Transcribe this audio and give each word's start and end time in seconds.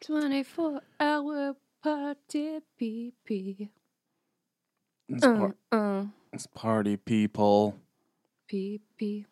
24 0.00 0.80
hour 0.98 1.54
party 1.82 2.58
PP. 2.80 3.68
It's, 5.08 5.24
Uh, 5.24 5.50
uh, 5.70 6.06
it's 6.32 6.46
party 6.48 6.96
people. 6.96 7.78
PP. 8.50 9.26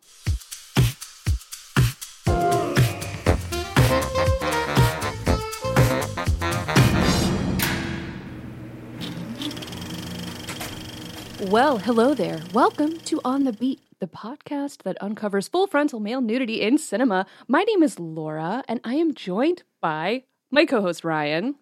Well, 11.40 11.78
hello 11.78 12.14
there. 12.14 12.40
Welcome 12.52 12.98
to 13.00 13.20
On 13.24 13.44
the 13.44 13.52
Beat, 13.52 13.80
the 14.04 14.08
podcast 14.08 14.82
that 14.82 14.98
uncovers 15.00 15.48
full 15.48 15.66
frontal 15.66 15.98
male 15.98 16.20
nudity 16.20 16.60
in 16.60 16.76
cinema. 16.76 17.24
My 17.48 17.62
name 17.62 17.82
is 17.82 17.98
Laura, 17.98 18.62
and 18.68 18.78
I 18.84 18.96
am 18.96 19.14
joined 19.14 19.62
by 19.80 20.24
my 20.50 20.66
co 20.66 20.82
host 20.82 21.04
Ryan. 21.04 21.54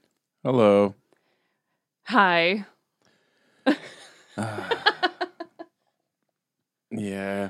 Hello. 0.42 0.96
Hi. 2.06 2.66
Yeah. 6.94 7.48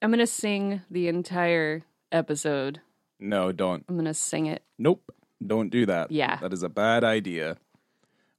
I'm 0.00 0.10
going 0.10 0.20
to 0.20 0.28
sing 0.28 0.82
the 0.88 1.08
entire 1.08 1.82
episode. 2.12 2.80
No, 3.18 3.50
don't. 3.50 3.84
I'm 3.88 3.96
going 3.96 4.04
to 4.04 4.14
sing 4.14 4.46
it. 4.46 4.62
Nope. 4.78 5.12
Don't 5.44 5.70
do 5.70 5.86
that. 5.86 6.12
Yeah. 6.12 6.36
That 6.36 6.52
is 6.52 6.62
a 6.62 6.68
bad 6.68 7.02
idea. 7.02 7.56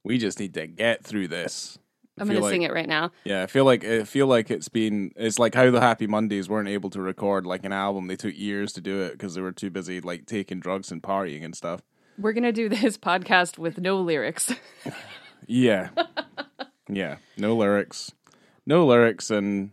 We 0.02 0.16
just 0.16 0.40
need 0.40 0.54
to 0.54 0.66
get 0.66 1.04
through 1.04 1.28
this. 1.28 1.78
I'm 2.18 2.26
going 2.26 2.36
to 2.38 2.42
like- 2.42 2.52
sing 2.52 2.62
it 2.62 2.72
right 2.72 2.88
now. 2.88 3.10
Yeah, 3.24 3.42
I 3.42 3.46
feel 3.46 3.64
like 3.64 3.84
I 3.84 4.04
feel 4.04 4.26
like 4.26 4.50
it's 4.50 4.68
been 4.68 5.12
it's 5.16 5.38
like 5.38 5.54
how 5.54 5.70
the 5.70 5.80
Happy 5.80 6.06
Mondays 6.06 6.48
weren't 6.48 6.68
able 6.68 6.90
to 6.90 7.00
record 7.00 7.46
like 7.46 7.64
an 7.64 7.72
album. 7.72 8.06
They 8.06 8.16
took 8.16 8.36
years 8.36 8.72
to 8.74 8.80
do 8.80 9.00
it 9.02 9.12
because 9.12 9.34
they 9.34 9.40
were 9.40 9.52
too 9.52 9.70
busy 9.70 10.00
like 10.00 10.26
taking 10.26 10.60
drugs 10.60 10.92
and 10.92 11.02
partying 11.02 11.44
and 11.44 11.56
stuff. 11.56 11.80
We're 12.18 12.32
going 12.34 12.44
to 12.44 12.52
do 12.52 12.68
this 12.82 12.98
podcast 12.98 13.58
with 13.58 13.78
no 13.78 14.00
lyrics. 14.00 14.52
Yeah. 15.48 15.88
yeah. 16.88 17.16
No 17.36 17.56
lyrics. 17.56 18.12
No 18.64 18.86
lyrics 18.86 19.28
and 19.30 19.72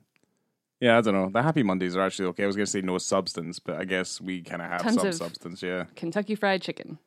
yeah, 0.80 0.98
I 0.98 1.02
don't 1.02 1.14
know. 1.14 1.30
The 1.32 1.44
Happy 1.44 1.62
Mondays 1.62 1.96
are 1.96 2.02
actually 2.02 2.30
okay. 2.30 2.44
I 2.44 2.48
was 2.48 2.56
gonna 2.56 2.66
say 2.66 2.82
no 2.82 2.98
substance, 2.98 3.60
but 3.60 3.76
I 3.80 3.84
guess 3.86 4.20
we 4.22 4.42
kind 4.42 4.62
of 4.62 4.70
have 4.70 4.82
Tons 4.82 5.02
some 5.02 5.12
substance. 5.12 5.62
Yeah. 5.62 5.86
Kentucky 5.96 6.36
Fried 6.36 6.62
Chicken. 6.62 6.98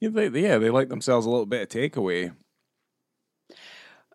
Yeah, 0.00 0.08
they, 0.08 0.28
yeah, 0.28 0.58
they 0.58 0.70
like 0.70 0.88
themselves 0.88 1.26
a 1.26 1.30
little 1.30 1.46
bit 1.46 1.62
of 1.62 1.68
takeaway. 1.68 2.34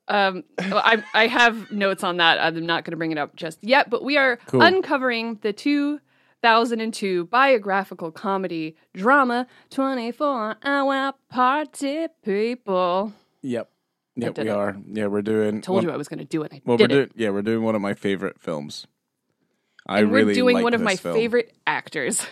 Um, 0.09 0.43
I 0.59 1.03
I 1.13 1.27
have 1.27 1.71
notes 1.71 2.03
on 2.03 2.17
that. 2.17 2.39
I'm 2.39 2.65
not 2.65 2.83
going 2.85 2.91
to 2.91 2.97
bring 2.97 3.11
it 3.11 3.17
up 3.17 3.35
just 3.35 3.59
yet, 3.61 3.89
but 3.89 4.03
we 4.03 4.17
are 4.17 4.37
Cool. 4.47 4.61
uncovering 4.61 5.39
the 5.41 5.51
2002 5.53 7.25
biographical 7.25 8.11
comedy 8.11 8.75
drama 8.93 9.47
24 9.69 10.55
Hour 10.63 11.13
Party 11.29 12.07
People. 12.23 13.13
Yep. 13.41 13.69
Yep, 14.19 14.37
we 14.39 14.43
it. 14.45 14.49
are. 14.49 14.75
Yeah, 14.91 15.07
we're 15.07 15.21
doing. 15.21 15.57
I 15.57 15.59
Told 15.61 15.75
one- 15.75 15.83
you 15.85 15.91
I 15.91 15.97
was 15.97 16.07
going 16.07 16.19
to 16.19 16.25
do 16.25 16.41
it. 16.41 16.51
I 16.53 16.61
Well, 16.65 16.77
did 16.77 16.89
we're 16.91 17.01
it. 17.01 17.13
doing. 17.15 17.23
Yeah, 17.23 17.29
we're 17.29 17.43
doing 17.43 17.63
one 17.63 17.75
of 17.75 17.81
my 17.81 17.93
favorite 17.93 18.39
films. 18.41 18.87
I 19.85 19.99
and 19.99 20.11
really 20.11 20.27
we're 20.27 20.33
doing 20.33 20.55
like 20.55 20.63
one 20.63 20.73
of 20.73 20.81
my 20.81 20.95
film. 20.95 21.15
favorite 21.15 21.53
actors. 21.67 22.25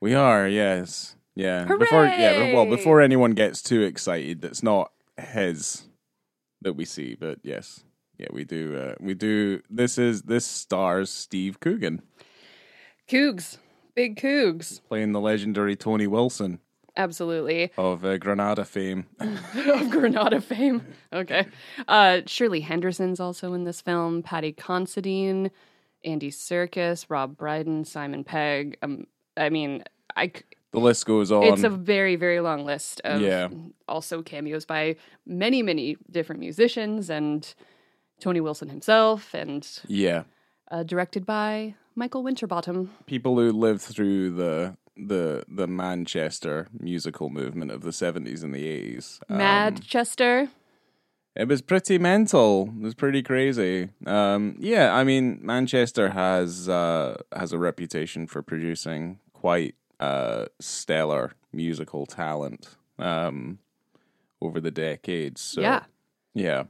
We 0.00 0.14
are. 0.14 0.48
Yes. 0.48 1.16
Yeah. 1.34 1.64
Before. 1.64 2.04
Yeah. 2.04 2.54
Well, 2.54 2.66
before 2.66 3.00
anyone 3.00 3.32
gets 3.32 3.60
too 3.62 3.82
excited, 3.82 4.44
it's 4.44 4.62
not 4.62 4.90
his 5.18 5.84
that 6.64 6.74
we 6.74 6.84
see, 6.84 7.14
but 7.14 7.38
yes. 7.42 7.84
Yeah, 8.18 8.28
we 8.32 8.44
do. 8.44 8.76
Uh, 8.76 8.94
we 9.00 9.14
do. 9.14 9.60
This 9.70 9.98
is 9.98 10.22
this 10.22 10.46
stars 10.46 11.10
Steve 11.10 11.60
Coogan 11.60 12.02
Cougs. 13.08 13.58
Big 13.94 14.16
Cougs. 14.16 14.80
playing 14.88 15.12
the 15.12 15.20
legendary 15.20 15.76
Tony 15.76 16.06
Wilson 16.06 16.58
Absolutely. 16.96 17.70
of 17.76 18.04
uh, 18.04 18.18
Granada 18.18 18.64
fame. 18.64 19.06
of 19.20 19.90
Granada 19.90 20.40
fame. 20.40 20.82
Okay. 21.12 21.46
Uh, 21.86 22.20
Shirley 22.26 22.60
Henderson's 22.60 23.20
also 23.20 23.52
in 23.52 23.64
this 23.64 23.80
film. 23.80 24.22
Paddy 24.22 24.52
Considine, 24.52 25.50
Andy 26.04 26.30
Serkis, 26.30 27.06
Rob 27.08 27.36
Brydon, 27.36 27.84
Simon 27.84 28.24
Pegg. 28.24 28.78
Um, 28.82 29.06
I 29.36 29.48
mean, 29.48 29.84
I. 30.16 30.32
The 30.74 30.80
list 30.80 31.06
goes 31.06 31.30
on. 31.32 31.44
It's 31.44 31.62
a 31.62 31.70
very, 31.70 32.16
very 32.16 32.40
long 32.40 32.64
list 32.64 33.00
of 33.04 33.20
Yeah. 33.20 33.48
also 33.88 34.22
cameos 34.22 34.64
by 34.66 34.96
many, 35.24 35.62
many 35.62 35.96
different 36.10 36.40
musicians 36.40 37.08
and 37.08 37.54
Tony 38.20 38.40
Wilson 38.40 38.68
himself, 38.68 39.34
and 39.34 39.66
yeah. 39.86 40.24
uh, 40.70 40.82
directed 40.82 41.24
by 41.24 41.74
Michael 41.94 42.22
Winterbottom. 42.22 42.90
people 43.06 43.36
who 43.36 43.50
lived 43.52 43.80
through 43.82 44.30
the 44.30 44.76
the 44.96 45.42
the 45.48 45.66
Manchester 45.66 46.68
musical 46.78 47.28
movement 47.28 47.70
of 47.72 47.82
the 47.82 47.92
seventies 47.92 48.42
and 48.44 48.54
the 48.54 48.66
eighties. 48.66 49.20
Madchester. 49.28 50.48
It 51.36 51.48
was 51.48 51.62
pretty 51.62 51.98
mental. 51.98 52.68
It 52.78 52.82
was 52.82 52.94
pretty 52.94 53.20
crazy. 53.22 53.88
Um, 54.06 54.54
yeah, 54.60 54.94
I 54.94 55.02
mean, 55.02 55.40
Manchester 55.42 56.10
has 56.10 56.68
uh, 56.68 57.16
has 57.34 57.52
a 57.52 57.58
reputation 57.58 58.26
for 58.28 58.40
producing 58.42 59.18
quite 59.32 59.74
uh, 60.04 60.46
stellar 60.60 61.32
musical 61.52 62.06
talent 62.06 62.68
um, 62.98 63.58
over 64.40 64.60
the 64.60 64.70
decades. 64.70 65.40
So, 65.40 65.60
Yeah. 65.60 65.84
yeah, 66.34 66.64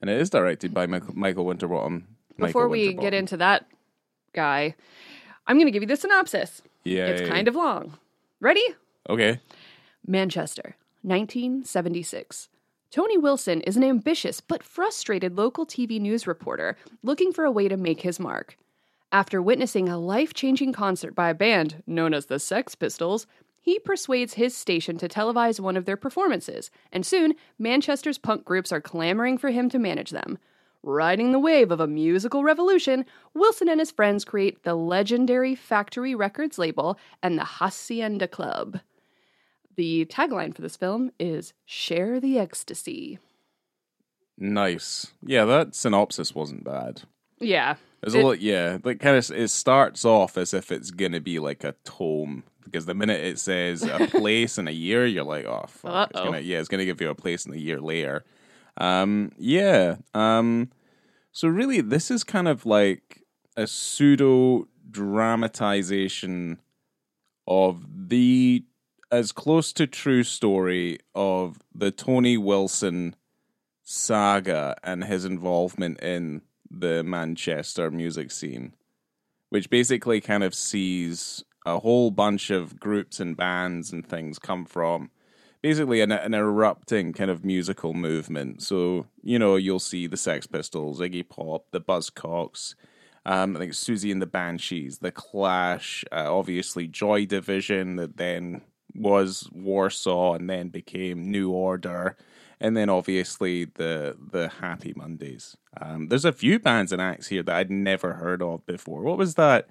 and 0.00 0.10
it 0.10 0.20
is 0.20 0.30
directed 0.30 0.72
by 0.74 0.86
Michael, 0.86 1.14
Michael 1.16 1.44
Winterbottom. 1.44 2.06
Before 2.36 2.68
Michael 2.68 2.70
we 2.70 2.94
get 2.94 3.14
into 3.14 3.36
that 3.38 3.66
guy, 4.32 4.74
I'm 5.46 5.56
going 5.56 5.66
to 5.66 5.72
give 5.72 5.82
you 5.82 5.88
the 5.88 5.96
synopsis. 5.96 6.62
yeah, 6.84 7.06
It's 7.06 7.28
kind 7.28 7.48
of 7.48 7.54
long. 7.56 7.98
Ready? 8.40 8.64
okay. 9.08 9.40
Manchester, 10.06 10.76
1976. 11.02 12.48
Tony 12.90 13.18
Wilson 13.18 13.60
is 13.62 13.76
an 13.76 13.84
ambitious 13.84 14.40
but 14.40 14.62
frustrated 14.62 15.36
local 15.36 15.66
TV 15.66 16.00
news 16.00 16.26
reporter 16.26 16.76
looking 17.02 17.32
for 17.32 17.44
a 17.44 17.50
way 17.50 17.68
to 17.68 17.76
make 17.76 18.00
his 18.00 18.18
mark. 18.18 18.56
After 19.10 19.40
witnessing 19.40 19.88
a 19.88 19.98
life 19.98 20.34
changing 20.34 20.72
concert 20.72 21.14
by 21.14 21.30
a 21.30 21.34
band 21.34 21.82
known 21.86 22.12
as 22.12 22.26
the 22.26 22.38
Sex 22.38 22.74
Pistols, 22.74 23.26
he 23.58 23.78
persuades 23.78 24.34
his 24.34 24.54
station 24.54 24.98
to 24.98 25.08
televise 25.08 25.60
one 25.60 25.76
of 25.76 25.86
their 25.86 25.96
performances, 25.96 26.70
and 26.92 27.04
soon 27.04 27.34
Manchester's 27.58 28.18
punk 28.18 28.44
groups 28.44 28.70
are 28.70 28.80
clamoring 28.80 29.38
for 29.38 29.50
him 29.50 29.70
to 29.70 29.78
manage 29.78 30.10
them. 30.10 30.38
Riding 30.82 31.32
the 31.32 31.38
wave 31.38 31.70
of 31.70 31.80
a 31.80 31.86
musical 31.86 32.44
revolution, 32.44 33.04
Wilson 33.34 33.68
and 33.68 33.80
his 33.80 33.90
friends 33.90 34.24
create 34.24 34.62
the 34.62 34.74
legendary 34.74 35.54
Factory 35.54 36.14
Records 36.14 36.58
label 36.58 36.98
and 37.22 37.38
the 37.38 37.44
Hacienda 37.44 38.28
Club. 38.28 38.80
The 39.76 40.06
tagline 40.06 40.54
for 40.54 40.62
this 40.62 40.76
film 40.76 41.12
is 41.18 41.52
Share 41.64 42.20
the 42.20 42.38
Ecstasy. 42.38 43.18
Nice. 44.36 45.12
Yeah, 45.22 45.46
that 45.46 45.74
synopsis 45.74 46.34
wasn't 46.34 46.64
bad. 46.64 47.02
Yeah. 47.38 47.76
There's 48.00 48.14
It- 48.14 48.22
a 48.22 48.26
lot, 48.26 48.40
yeah. 48.40 48.78
Like, 48.84 49.00
kind 49.00 49.16
of, 49.16 49.30
it 49.30 49.48
starts 49.48 50.04
off 50.04 50.36
as 50.38 50.54
if 50.54 50.70
it's 50.70 50.90
gonna 50.90 51.20
be 51.20 51.38
like 51.38 51.64
a 51.64 51.74
tome 51.84 52.44
because 52.64 52.86
the 52.86 52.94
minute 52.94 53.24
it 53.24 53.38
says 53.38 53.82
a 53.82 54.06
place 54.10 54.58
and 54.58 54.68
a 54.68 54.72
year, 54.72 55.06
you're 55.06 55.24
like, 55.24 55.46
oh, 55.46 55.64
fuck. 55.68 56.10
It's 56.10 56.20
gonna, 56.20 56.40
yeah, 56.40 56.58
it's 56.60 56.68
gonna 56.68 56.84
give 56.84 57.00
you 57.00 57.08
a 57.10 57.14
place 57.14 57.46
and 57.46 57.54
a 57.54 57.58
year 57.60 57.80
later. 57.80 58.24
Um, 58.76 59.32
yeah. 59.38 59.96
Um, 60.14 60.70
so 61.32 61.48
really, 61.48 61.80
this 61.80 62.10
is 62.10 62.24
kind 62.24 62.46
of 62.46 62.66
like 62.66 63.22
a 63.56 63.66
pseudo 63.66 64.68
dramatization 64.90 66.58
of 67.46 67.84
the 68.08 68.64
as 69.10 69.32
close 69.32 69.72
to 69.72 69.86
true 69.86 70.22
story 70.22 70.98
of 71.14 71.58
the 71.74 71.90
Tony 71.90 72.36
Wilson 72.36 73.16
saga 73.82 74.76
and 74.84 75.04
his 75.04 75.24
involvement 75.24 75.98
in 76.00 76.42
the 76.70 77.02
Manchester 77.02 77.90
music 77.90 78.30
scene, 78.30 78.74
which 79.50 79.70
basically 79.70 80.20
kind 80.20 80.42
of 80.42 80.54
sees 80.54 81.44
a 81.66 81.78
whole 81.78 82.10
bunch 82.10 82.50
of 82.50 82.78
groups 82.80 83.20
and 83.20 83.36
bands 83.36 83.92
and 83.92 84.06
things 84.06 84.38
come 84.38 84.64
from 84.64 85.10
basically 85.62 86.00
an, 86.00 86.12
an 86.12 86.34
erupting 86.34 87.12
kind 87.12 87.30
of 87.30 87.44
musical 87.44 87.92
movement. 87.94 88.62
So, 88.62 89.06
you 89.22 89.38
know, 89.38 89.56
you'll 89.56 89.80
see 89.80 90.06
the 90.06 90.16
Sex 90.16 90.46
Pistols, 90.46 91.00
Iggy 91.00 91.28
Pop, 91.28 91.66
the 91.72 91.80
Buzzcocks, 91.80 92.74
um, 93.26 93.56
I 93.56 93.58
think 93.58 93.72
Siouxsie 93.72 94.12
and 94.12 94.22
the 94.22 94.26
Banshees, 94.26 94.98
The 94.98 95.12
Clash, 95.12 96.04
uh, 96.10 96.34
obviously 96.34 96.86
Joy 96.86 97.26
Division, 97.26 97.96
that 97.96 98.16
then 98.16 98.62
was 98.94 99.48
Warsaw 99.52 100.34
and 100.34 100.48
then 100.48 100.68
became 100.70 101.30
New 101.30 101.50
Order, 101.50 102.16
and 102.60 102.76
then 102.76 102.88
obviously 102.88 103.64
the 103.66 104.16
the 104.32 104.48
Happy 104.60 104.92
Mondays. 104.96 105.56
Um, 105.80 106.08
there's 106.08 106.24
a 106.24 106.32
few 106.32 106.58
bands 106.58 106.92
and 106.92 107.00
acts 107.00 107.28
here 107.28 107.42
that 107.42 107.54
I'd 107.56 107.70
never 107.70 108.14
heard 108.14 108.42
of 108.42 108.66
before. 108.66 109.02
What 109.02 109.18
was 109.18 109.34
that? 109.36 109.68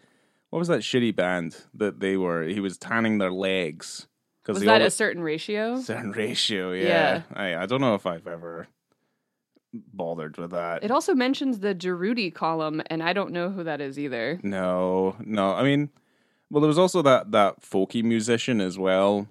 What 0.50 0.60
was 0.60 0.70
that 0.70 0.80
shitty 0.82 1.16
band 1.16 1.58
that 1.74 2.00
they 2.00 2.16
were? 2.16 2.44
He 2.44 2.60
was 2.62 2.78
tanning 2.78 3.18
their 3.18 3.32
legs 3.32 4.08
because 4.42 4.56
Was 4.56 4.66
that 4.66 4.82
a 4.82 4.90
certain 4.90 5.22
ratio? 5.22 5.80
certain 5.82 6.12
ratio. 6.12 6.72
Yeah, 6.72 6.84
Yeah. 6.88 7.22
I 7.34 7.56
I 7.64 7.66
don't 7.66 7.82
know 7.82 7.96
if 7.96 8.06
I've 8.06 8.28
ever 8.28 8.68
bothered 9.74 10.38
with 10.38 10.52
that. 10.52 10.84
It 10.84 10.92
also 10.92 11.14
mentions 11.14 11.60
the 11.60 11.76
Durutti 11.76 12.34
column, 12.34 12.82
and 12.90 13.04
I 13.04 13.14
don't 13.14 13.32
know 13.32 13.50
who 13.50 13.64
that 13.66 13.82
is 13.82 14.00
either. 14.00 14.40
No, 14.44 15.16
no. 15.20 15.52
I 15.54 15.64
mean, 15.64 15.90
Well, 16.50 16.62
there 16.62 16.70
was 16.70 16.80
also 16.80 17.02
that 17.02 17.32
that 17.32 17.62
folky 17.62 18.02
musician 18.04 18.62
as 18.62 18.80
well 18.80 19.28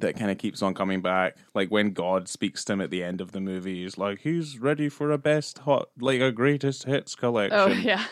that 0.00 0.16
kind 0.16 0.30
of 0.30 0.38
keeps 0.38 0.62
on 0.62 0.74
coming 0.74 1.00
back. 1.00 1.36
Like 1.54 1.70
when 1.70 1.92
God 1.92 2.28
speaks 2.28 2.64
to 2.64 2.74
him 2.74 2.80
at 2.80 2.90
the 2.90 3.02
end 3.02 3.20
of 3.20 3.32
the 3.32 3.40
movie, 3.40 3.82
he's 3.82 3.98
like, 3.98 4.20
he's 4.20 4.58
ready 4.58 4.88
for 4.88 5.10
a 5.10 5.18
best 5.18 5.58
hot, 5.58 5.88
like 5.98 6.20
a 6.20 6.32
greatest 6.32 6.84
hits 6.84 7.14
oh, 7.16 7.20
collection. 7.20 7.58
Oh 7.58 7.68
yeah. 7.68 8.04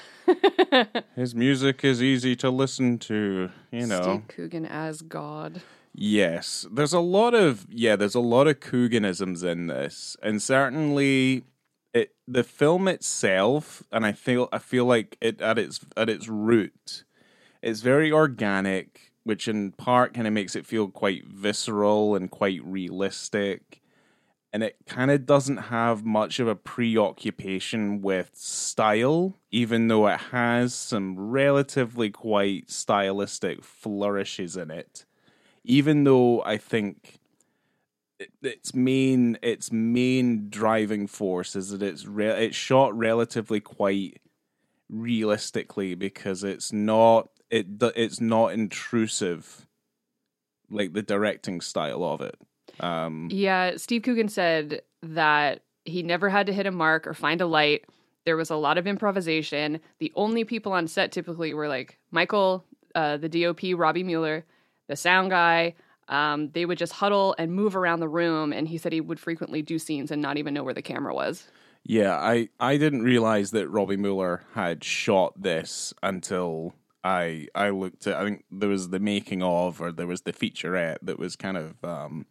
His 1.17 1.35
music 1.35 1.85
is 1.85 2.03
easy 2.03 2.37
to 2.37 2.51
listen 2.51 2.99
to, 3.01 3.51
you 3.71 3.87
know. 3.87 4.03
Steve 4.03 4.29
Coogan 4.29 4.67
as 4.67 5.03
God. 5.03 5.63
Yes, 5.95 6.67
there's 6.73 6.95
a 6.95 7.01
lot 7.01 7.35
of 7.35 7.67
yeah, 7.69 7.97
there's 7.97 8.15
a 8.15 8.21
lot 8.21 8.47
of 8.47 8.61
Cooganisms 8.61 9.45
in 9.45 9.67
this, 9.67 10.17
and 10.23 10.41
certainly 10.41 11.45
it 11.93 12.15
the 12.27 12.45
film 12.45 12.89
itself, 12.89 13.83
and 13.93 14.07
I 14.07 14.13
feel 14.13 14.49
I 14.53 14.59
feel 14.59 14.87
like 14.87 15.19
it 15.21 15.41
at 15.43 15.59
its 15.59 15.81
at 15.97 16.09
its 16.09 16.29
root, 16.29 17.05
it's 17.61 17.83
very 17.83 18.11
organic, 18.11 19.12
which 19.25 19.49
in 19.49 19.73
part 19.73 20.15
kind 20.15 20.27
of 20.27 20.33
makes 20.33 20.57
it 20.57 20.67
feel 20.67 20.89
quite 20.89 21.27
visceral 21.27 22.15
and 22.15 22.31
quite 22.31 22.65
realistic. 22.65 23.81
And 24.53 24.63
it 24.63 24.77
kind 24.87 25.11
of 25.11 25.25
doesn't 25.25 25.57
have 25.57 26.05
much 26.05 26.39
of 26.39 26.47
a 26.47 26.55
preoccupation 26.55 28.03
with 28.03 28.31
style, 28.35 29.39
even 29.51 29.89
though 29.89 30.07
it 30.09 30.21
has 30.31 30.75
some 30.75 31.19
relatively 31.19 32.11
quite 32.11 32.71
stylistic 32.71 33.65
flourishes 33.65 34.57
in 34.57 34.71
it 34.71 35.07
even 35.65 36.05
though 36.05 36.43
I 36.43 36.59
think 36.59 37.19
its 38.43 38.75
main 38.75 39.39
its 39.43 39.73
main 39.73 40.49
driving 40.49 41.07
force 41.07 41.57
is 41.57 41.71
that 41.71 41.83
it's 41.83 42.07
re- 42.07 42.47
it's 42.47 42.57
shot 42.57 42.97
relatively 42.97 43.61
quite 43.61 44.21
realistically 44.89 45.95
because 45.95 46.45
it's 46.45 46.73
not 46.73 47.29
it 47.53 47.67
it's 47.95 48.21
not 48.21 48.49
intrusive 48.49 49.67
like 50.71 50.95
the 50.95 51.03
directing 51.03 51.61
style 51.61 52.03
of 52.03 52.23
it. 52.23 52.37
Um, 52.81 53.29
yeah, 53.31 53.77
Steve 53.77 54.03
Coogan 54.03 54.29
said 54.29 54.83
that 55.03 55.63
he 55.85 56.03
never 56.03 56.31
had 56.31 56.47
to 56.47 56.53
hit 56.53 56.67
a 56.67 56.71
mark 56.71 57.07
or 57.07 57.15
find 57.15 57.41
a 57.41 57.47
light. 57.47 57.85
There 58.25 58.37
was 58.37 58.51
a 58.51 58.57
lot 58.57 58.79
of 58.79 58.87
improvisation. 58.87 59.81
The 59.99 60.13
only 60.15 60.45
people 60.45 60.73
on 60.73 60.89
set 60.89 61.13
typically 61.13 61.53
were 61.53 61.69
like 61.69 61.99
Michael, 62.11 62.65
uh, 62.95 63.19
the 63.19 63.29
DOP, 63.29 63.61
Robbie 63.77 64.05
Mueller, 64.05 64.45
the 64.89 64.97
sound 64.97 65.31
guy. 65.31 65.75
Um, 66.09 66.51
they 66.53 66.65
would 66.65 66.79
just 66.79 66.95
huddle 66.95 67.35
and 67.39 67.53
move 67.53 67.77
around 67.77 68.01
the 68.01 68.09
room, 68.09 68.53
and 68.53 68.67
he 68.67 68.79
said 68.79 68.93
he 68.93 69.01
would 69.01 69.21
frequently 69.21 69.61
do 69.63 69.79
scenes 69.79 70.11
and 70.11 70.23
not 70.23 70.37
even 70.37 70.55
know 70.55 70.63
where 70.63 70.75
the 70.75 70.83
camera 70.83 71.15
was. 71.15 71.47
Yeah, 71.85 72.17
I, 72.17 72.49
I 72.61 72.77
didn't 72.77 73.03
realize 73.03 73.51
that 73.51 73.69
Robbie 73.69 73.97
Mueller 73.97 74.45
had 74.55 74.85
shot 74.85 75.41
this 75.41 75.93
until 76.03 76.75
I 77.05 77.49
I 77.55 77.71
looked 77.71 78.07
at. 78.07 78.17
I 78.17 78.25
think 78.25 78.45
there 78.51 78.69
was 78.69 78.91
the 78.91 79.01
making 79.01 79.43
of, 79.43 79.81
or 79.81 79.93
there 79.93 80.07
was 80.07 80.23
the 80.23 80.33
featurette 80.33 80.99
that 81.03 81.19
was 81.19 81.37
kind 81.37 81.57
of 81.57 81.85
um, 81.85 82.27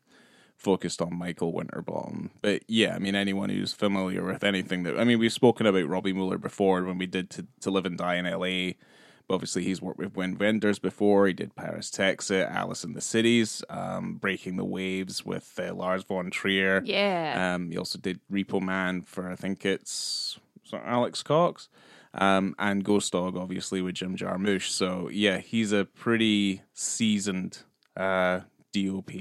focused 0.58 1.02
on 1.02 1.18
Michael 1.18 1.54
Winterbottom. 1.54 2.32
But 2.42 2.64
yeah, 2.68 2.96
I 2.96 3.00
mean, 3.00 3.16
anyone 3.16 3.50
who's 3.50 3.74
familiar 3.74 4.24
with 4.24 4.44
anything 4.44 4.84
that 4.84 5.00
I 5.00 5.04
mean, 5.04 5.20
we've 5.20 5.34
spoken 5.34 5.66
about 5.66 5.90
Robbie 5.90 6.14
Mueller 6.14 6.38
before 6.38 6.84
when 6.84 6.98
we 6.98 7.08
did 7.08 7.30
to, 7.32 7.48
to 7.62 7.72
live 7.72 7.86
and 7.86 7.98
die 7.98 8.16
in 8.16 8.26
L.A. 8.26 8.78
But 9.28 9.36
obviously, 9.36 9.64
he's 9.64 9.82
worked 9.82 10.00
with 10.00 10.14
Wim 10.14 10.40
Wenders 10.40 10.80
before. 10.80 11.28
He 11.28 11.34
did 11.34 11.56
Paris, 11.56 11.90
Texas, 11.90 12.48
Alice 12.50 12.84
in 12.84 12.94
the 12.94 13.02
Cities, 13.02 13.64
um, 13.70 14.16
Breaking 14.16 14.58
the 14.58 14.66
Waves 14.66 15.26
with 15.26 15.60
uh, 15.60 15.74
Lars 15.74 16.04
von 16.04 16.30
Trier. 16.32 16.82
Yeah. 16.84 17.54
Um, 17.56 17.72
he 17.72 17.78
also 17.78 18.00
did 18.00 18.20
Repo 18.32 18.62
Man 18.62 19.02
for, 19.02 19.30
I 19.32 19.36
think 19.36 19.66
it's 19.66 20.40
Alex 20.74 21.24
Cox. 21.24 21.70
Um, 22.13 22.56
and 22.60 22.84
Ghost 22.84 23.13
Dog, 23.13 23.38
obviously, 23.38 23.81
with 23.81 23.96
Jim 23.96 24.16
Jarmusch. 24.18 24.68
So, 24.69 25.10
yeah, 25.10 25.38
he's 25.38 25.72
a 25.72 25.86
pretty 25.86 26.62
seasoned 26.74 27.60
uh, 27.96 28.42
DOP 28.74 29.12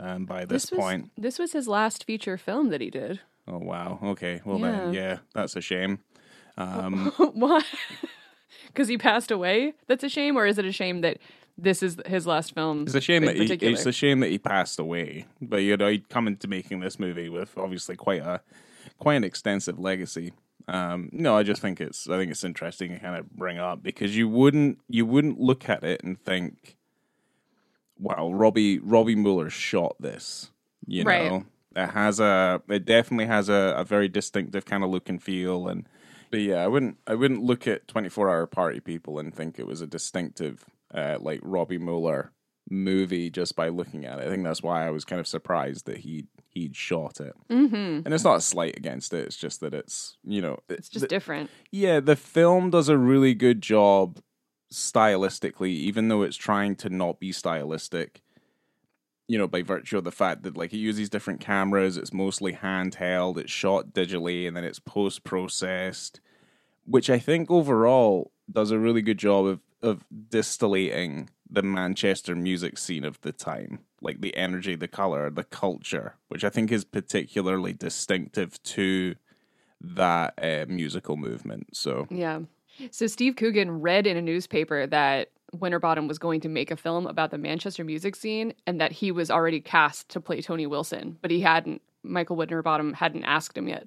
um, 0.00 0.26
by 0.26 0.44
this, 0.44 0.64
this 0.64 0.70
was, 0.72 0.78
point. 0.80 1.10
This 1.16 1.38
was 1.38 1.52
his 1.52 1.68
last 1.68 2.04
feature 2.04 2.36
film 2.36 2.70
that 2.70 2.80
he 2.80 2.90
did. 2.90 3.20
Oh, 3.46 3.58
wow. 3.58 3.98
Okay. 4.02 4.40
Well, 4.44 4.58
Yeah. 4.58 4.70
then, 4.70 4.94
yeah, 4.94 5.18
that's 5.34 5.54
a 5.56 5.60
shame. 5.60 6.00
Um, 6.56 7.12
Why? 7.34 7.62
Because 8.66 8.88
he 8.88 8.96
passed 8.96 9.30
away. 9.30 9.74
That's 9.86 10.04
a 10.04 10.08
shame, 10.08 10.36
or 10.36 10.46
is 10.46 10.56
it 10.58 10.64
a 10.64 10.72
shame 10.72 11.02
that 11.02 11.18
this 11.58 11.82
is 11.82 11.98
his 12.06 12.26
last 12.26 12.54
film? 12.54 12.82
It's 12.82 12.94
a 12.94 13.00
shame 13.00 13.24
that 13.26 13.36
he, 13.36 13.44
it's 13.44 13.84
a 13.84 13.92
shame 13.92 14.20
that 14.20 14.30
he 14.30 14.38
passed 14.38 14.78
away. 14.78 15.26
But 15.40 15.58
you 15.58 15.76
know, 15.76 15.88
he'd 15.88 16.08
come 16.08 16.26
into 16.26 16.48
making 16.48 16.80
this 16.80 16.98
movie 16.98 17.28
with 17.28 17.56
obviously 17.58 17.96
quite 17.96 18.22
a 18.22 18.40
quite 18.98 19.14
an 19.14 19.24
extensive 19.24 19.78
legacy. 19.78 20.32
Um, 20.68 21.08
no, 21.12 21.36
I 21.36 21.42
just 21.42 21.60
think 21.62 21.80
it's 21.80 22.08
I 22.08 22.16
think 22.16 22.30
it's 22.30 22.44
interesting 22.44 22.92
to 22.92 22.98
kind 22.98 23.16
of 23.16 23.30
bring 23.30 23.58
up 23.58 23.82
because 23.82 24.16
you 24.16 24.28
wouldn't 24.28 24.78
you 24.88 25.04
wouldn't 25.06 25.40
look 25.40 25.68
at 25.68 25.82
it 25.84 26.02
and 26.04 26.18
think, 26.20 26.76
wow, 27.98 28.32
Robbie 28.32 28.78
Robbie 28.78 29.16
Mueller 29.16 29.50
shot 29.50 29.96
this. 30.00 30.50
You 30.86 31.04
Right. 31.04 31.30
know, 31.30 31.44
it 31.76 31.88
has 31.88 32.20
a 32.20 32.62
it 32.68 32.84
definitely 32.84 33.26
has 33.26 33.48
a, 33.48 33.74
a 33.76 33.84
very 33.84 34.08
distinctive 34.08 34.64
kind 34.64 34.84
of 34.84 34.90
look 34.90 35.08
and 35.08 35.22
feel 35.22 35.68
and. 35.68 35.88
But 36.30 36.40
yeah, 36.40 36.64
I 36.64 36.66
wouldn't. 36.66 36.96
I 37.06 37.14
wouldn't 37.14 37.42
look 37.42 37.68
at 37.68 37.86
Twenty 37.88 38.08
Four 38.08 38.30
Hour 38.30 38.46
Party 38.46 38.80
People 38.80 39.18
and 39.18 39.34
think 39.34 39.58
it 39.58 39.66
was 39.66 39.82
a 39.82 39.86
distinctive, 39.86 40.64
uh, 40.94 41.18
like 41.20 41.40
Robbie 41.42 41.76
Mueller 41.76 42.32
movie 42.70 43.28
just 43.28 43.54
by 43.54 43.68
looking 43.68 44.06
at 44.06 44.18
it. 44.18 44.26
I 44.26 44.30
think 44.30 44.42
that's 44.42 44.62
why 44.62 44.86
I 44.86 44.90
was 44.90 45.04
kind 45.04 45.20
of 45.20 45.26
surprised 45.26 45.84
that 45.84 45.98
he 45.98 46.24
he'd 46.52 46.76
shot 46.76 47.20
it. 47.20 47.34
Mm-hmm. 47.50 47.74
And 48.04 48.14
it's 48.14 48.24
not 48.24 48.36
a 48.36 48.40
slight 48.40 48.76
against 48.76 49.12
it. 49.14 49.26
It's 49.26 49.36
just 49.36 49.60
that 49.60 49.74
it's 49.74 50.16
you 50.24 50.40
know 50.42 50.58
It's 50.68 50.88
just 50.88 51.08
different. 51.08 51.50
yeah, 51.70 52.00
the 52.00 52.16
film 52.16 52.70
does 52.70 52.88
a 52.88 52.96
really 52.98 53.34
good 53.34 53.60
job 53.62 54.20
stylistically, 54.72 55.70
even 55.70 56.08
though 56.08 56.22
it's 56.22 56.36
trying 56.36 56.76
to 56.76 56.90
not 56.90 57.20
be 57.20 57.32
stylistic. 57.32 58.22
You 59.28 59.38
know, 59.38 59.46
by 59.48 59.62
virtue 59.62 59.96
of 59.96 60.04
the 60.04 60.10
fact 60.12 60.42
that 60.42 60.56
like 60.56 60.72
it 60.74 60.78
uses 60.78 61.08
different 61.08 61.40
cameras, 61.40 61.96
it's 61.96 62.12
mostly 62.12 62.52
handheld, 62.54 63.38
it's 63.38 63.52
shot 63.52 63.92
digitally, 63.94 64.46
and 64.46 64.56
then 64.56 64.64
it's 64.64 64.78
post 64.80 65.24
processed, 65.24 66.20
which 66.84 67.08
I 67.08 67.18
think 67.18 67.50
overall 67.50 68.32
does 68.50 68.70
a 68.70 68.78
really 68.78 69.00
good 69.02 69.18
job 69.18 69.46
of 69.46 69.60
of 69.82 70.04
distillating 70.28 71.28
the 71.48 71.62
Manchester 71.62 72.34
music 72.36 72.78
scene 72.78 73.04
of 73.04 73.20
the 73.22 73.32
time, 73.32 73.80
like 74.02 74.20
the 74.20 74.36
energy, 74.36 74.74
the 74.74 74.88
color, 74.88 75.30
the 75.30 75.44
culture, 75.44 76.16
which 76.28 76.44
I 76.44 76.50
think 76.50 76.70
is 76.72 76.84
particularly 76.84 77.72
distinctive 77.72 78.62
to 78.64 79.14
that 79.80 80.34
uh, 80.40 80.66
musical 80.68 81.16
movement. 81.16 81.76
So 81.76 82.06
Yeah. 82.10 82.40
So 82.90 83.06
Steve 83.06 83.36
Coogan 83.36 83.80
read 83.80 84.06
in 84.06 84.16
a 84.16 84.22
newspaper 84.22 84.86
that 84.86 85.28
Winterbottom 85.52 86.08
was 86.08 86.18
going 86.18 86.40
to 86.40 86.48
make 86.48 86.70
a 86.70 86.76
film 86.76 87.06
about 87.06 87.30
the 87.30 87.38
Manchester 87.38 87.84
music 87.84 88.16
scene 88.16 88.54
and 88.66 88.80
that 88.80 88.92
he 88.92 89.12
was 89.12 89.30
already 89.30 89.60
cast 89.60 90.08
to 90.10 90.20
play 90.20 90.40
Tony 90.40 90.66
Wilson, 90.66 91.18
but 91.20 91.30
he 91.30 91.40
hadn't. 91.40 91.82
Michael 92.02 92.36
Winterbottom 92.36 92.94
hadn't 92.94 93.24
asked 93.24 93.56
him 93.56 93.68
yet. 93.68 93.86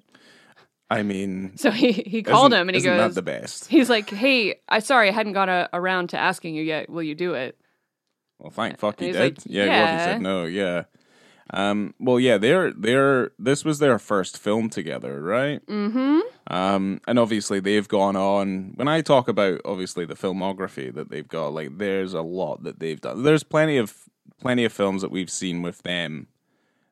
I 0.88 1.02
mean, 1.02 1.56
So 1.56 1.70
he, 1.70 1.92
he 1.92 2.22
called 2.22 2.52
him 2.52 2.68
and 2.68 2.76
he 2.76 2.82
goes, 2.82 2.96
that 2.96 3.14
the 3.14 3.22
best? 3.22 3.66
he's 3.66 3.90
like, 3.90 4.08
hey, 4.08 4.60
I 4.68 4.78
sorry, 4.78 5.08
I 5.08 5.12
hadn't 5.12 5.32
got 5.32 5.48
a, 5.48 5.68
around 5.72 6.10
to 6.10 6.18
asking 6.18 6.54
you 6.54 6.62
yet. 6.62 6.88
Will 6.88 7.02
you 7.02 7.14
do 7.14 7.34
it? 7.34 7.58
Well, 8.38 8.50
thank 8.50 8.78
fuck 8.78 9.00
he 9.00 9.12
did. 9.12 9.20
like, 9.20 9.38
yeah, 9.46 9.98
he 9.98 10.04
said 10.04 10.22
no. 10.22 10.44
Yeah. 10.44 10.84
Um. 11.50 11.94
Well, 12.00 12.18
yeah. 12.18 12.38
They're 12.38 12.72
they're 12.72 13.30
this 13.38 13.64
was 13.64 13.78
their 13.78 13.98
first 13.98 14.36
film 14.38 14.68
together, 14.68 15.22
right? 15.22 15.64
Mm-hmm. 15.66 16.20
Um. 16.54 17.00
And 17.06 17.18
obviously 17.18 17.60
they've 17.60 17.86
gone 17.86 18.16
on. 18.16 18.72
When 18.76 18.88
I 18.88 19.00
talk 19.00 19.28
about 19.28 19.60
obviously 19.64 20.04
the 20.04 20.14
filmography 20.14 20.92
that 20.94 21.10
they've 21.10 21.26
got, 21.28 21.54
like 21.54 21.78
there's 21.78 22.14
a 22.14 22.22
lot 22.22 22.64
that 22.64 22.80
they've 22.80 23.00
done. 23.00 23.22
There's 23.22 23.44
plenty 23.44 23.76
of 23.76 23.94
plenty 24.40 24.64
of 24.64 24.72
films 24.72 25.02
that 25.02 25.10
we've 25.10 25.30
seen 25.30 25.62
with 25.62 25.82
them, 25.82 26.26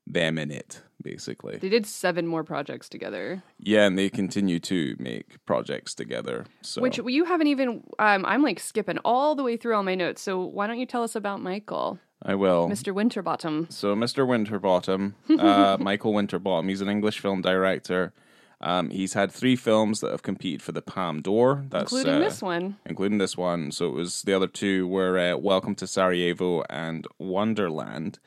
them 0.06 0.38
in 0.38 0.50
it, 0.50 0.82
basically. 1.02 1.56
They 1.56 1.68
did 1.68 1.87
seven 1.87 2.26
more 2.26 2.44
projects 2.44 2.88
together, 2.88 3.42
Yeah, 3.58 3.87
and 3.87 3.99
they 3.99 4.11
continue 4.11 4.61
to 4.61 4.96
make 4.99 5.44
projects 5.46 5.94
together. 5.94 6.44
So 6.62 6.82
which 6.82 6.99
you 6.99 7.25
haven't 7.25 7.46
even. 7.49 7.82
Um, 7.99 8.25
I'm 8.26 8.42
like 8.42 8.61
skipping 8.61 8.99
all 9.04 9.34
the 9.34 9.42
way 9.42 9.56
through 9.56 9.75
all 9.75 9.82
my 9.82 9.94
notes. 9.94 10.23
So 10.23 10.44
why 10.44 10.66
don't 10.66 10.78
you 10.78 10.87
tell 10.87 11.02
us 11.02 11.14
about 11.16 11.40
Michael, 11.40 11.99
I 12.23 12.34
will. 12.34 12.68
Mr. 12.68 12.94
Winterbottom? 12.94 13.66
So, 13.70 13.94
Mr. 13.94 14.26
Winterbottom, 14.26 15.14
uh, 15.38 15.76
Michael 15.80 16.12
Winterbottom, 16.14 16.68
he's 16.68 16.80
an 16.80 16.88
English 16.88 17.20
film 17.20 17.42
director. 17.42 18.12
Um, 18.61 18.88
he's 18.88 19.12
had 19.12 19.30
three 19.30 19.56
films 19.56 20.00
that 20.00 20.11
have 20.11 20.23
competed 20.23 20.62
for 20.62 20.73
the 20.73 20.80
Palme 20.80 21.20
d'Or. 21.20 21.64
That's 21.68 21.92
including 21.92 22.14
uh, 22.14 22.18
this 22.20 22.40
one. 22.40 22.76
including 22.87 23.18
this 23.18 23.37
one. 23.37 23.73
So 23.73 23.87
it 23.88 23.94
was 23.94 24.23
the 24.23 24.32
other 24.32 24.46
two 24.46 24.88
were 24.88 25.18
uh, 25.18 25.37
Welcome 25.37 25.75
to 25.76 25.87
Sarajevo 25.87 26.62
and 26.70 27.06
Wonderland. 27.18 28.20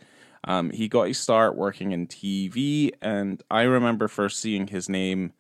Um, 0.44 0.72
he 0.72 0.88
got 0.88 1.08
his 1.08 1.20
start 1.20 1.56
working 1.56 1.92
in 1.92 2.08
TV, 2.08 2.92
and 3.02 3.42
I 3.50 3.64
remember 3.64 4.08
first 4.08 4.40
seeing 4.40 4.68
his 4.68 4.88
name 4.88 5.34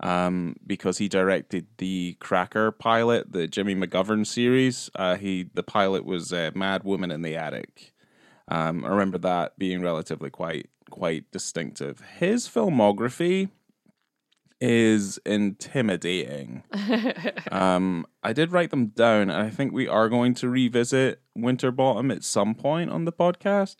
um, 0.00 0.56
because 0.66 0.98
he 0.98 1.08
directed 1.08 1.66
the 1.78 2.16
Cracker 2.20 2.70
pilot, 2.70 3.32
the 3.32 3.46
Jimmy 3.46 3.74
McGovern 3.74 4.26
series. 4.26 4.90
Uh, 4.94 5.16
he 5.16 5.50
the 5.54 5.62
pilot 5.62 6.04
was 6.04 6.32
uh, 6.32 6.50
Mad 6.54 6.84
Woman 6.84 7.10
in 7.10 7.22
the 7.22 7.36
Attic. 7.36 7.92
Um, 8.48 8.84
I 8.84 8.88
remember 8.88 9.18
that 9.18 9.58
being 9.58 9.82
relatively 9.82 10.30
quite 10.30 10.68
quite 10.90 11.30
distinctive. 11.30 12.00
His 12.18 12.46
filmography, 12.46 13.50
is 14.60 15.18
intimidating. 15.26 16.62
um, 17.52 18.06
I 18.22 18.32
did 18.32 18.50
write 18.50 18.70
them 18.70 18.86
down, 18.86 19.28
and 19.28 19.32
I 19.32 19.50
think 19.50 19.72
we 19.72 19.86
are 19.86 20.08
going 20.08 20.34
to 20.36 20.48
revisit 20.48 21.20
Winterbottom 21.34 22.10
at 22.10 22.24
some 22.24 22.54
point 22.54 22.90
on 22.90 23.04
the 23.04 23.12
podcast. 23.12 23.76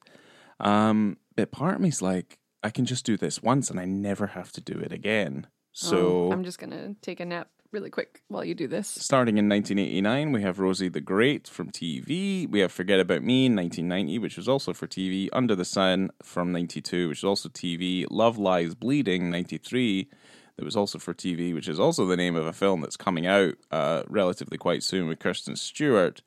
Um, 0.61 1.19
but 1.37 1.53
part 1.53 1.77
of 1.77 1.81
me's 1.81 2.03
like, 2.03 2.39
I 2.63 2.71
can 2.71 2.87
just 2.87 3.05
do 3.05 3.17
this 3.17 3.43
once, 3.43 3.71
and 3.71 3.79
I 3.79 3.85
never 3.85 4.29
have 4.29 4.53
to 4.53 4.61
do 4.61 4.79
it 4.79 4.93
again. 4.93 5.47
So 5.73 6.29
Oh, 6.29 6.33
I'm 6.33 6.45
just 6.45 6.59
gonna 6.59 6.95
take 7.03 7.21
a 7.21 7.25
nap 7.25 7.49
really 7.73 7.91
quick 7.91 8.23
while 8.29 8.45
you 8.45 8.55
do 8.55 8.69
this. 8.69 8.87
Starting 8.89 9.37
in 9.37 9.49
1989, 9.49 10.31
we 10.31 10.43
have 10.43 10.61
Rosie 10.61 10.89
the 10.89 11.01
Great 11.01 11.49
from 11.49 11.71
TV. 11.71 12.49
We 12.49 12.61
have 12.61 12.71
Forget 12.71 13.01
About 13.01 13.25
Me 13.25 13.47
in 13.47 13.57
1990, 13.57 14.19
which 14.21 14.37
was 14.37 14.49
also 14.49 14.73
for 14.73 14.87
TV. 14.87 15.29
Under 15.33 15.57
the 15.57 15.65
Sun 15.65 16.11
from 16.23 16.53
92, 16.53 17.09
which 17.09 17.19
is 17.19 17.25
also 17.25 17.49
TV. 17.49 18.07
Love 18.09 18.39
Lies 18.39 18.77
Bleeding 18.77 19.29
93, 19.31 20.09
that 20.57 20.65
was 20.65 20.77
also 20.77 21.01
for 21.01 21.13
TV, 21.13 21.53
which 21.53 21.69
is 21.69 21.81
also 21.81 22.07
the 22.07 22.17
name 22.17 22.37
of 22.37 22.47
a 22.47 22.53
film 22.53 22.81
that's 22.81 22.97
coming 22.97 23.27
out 23.27 23.55
uh, 23.73 24.05
relatively 24.09 24.57
quite 24.57 24.85
soon 24.85 25.09
with 25.09 25.19
Kirsten 25.19 25.57
Stewart. 25.57 26.23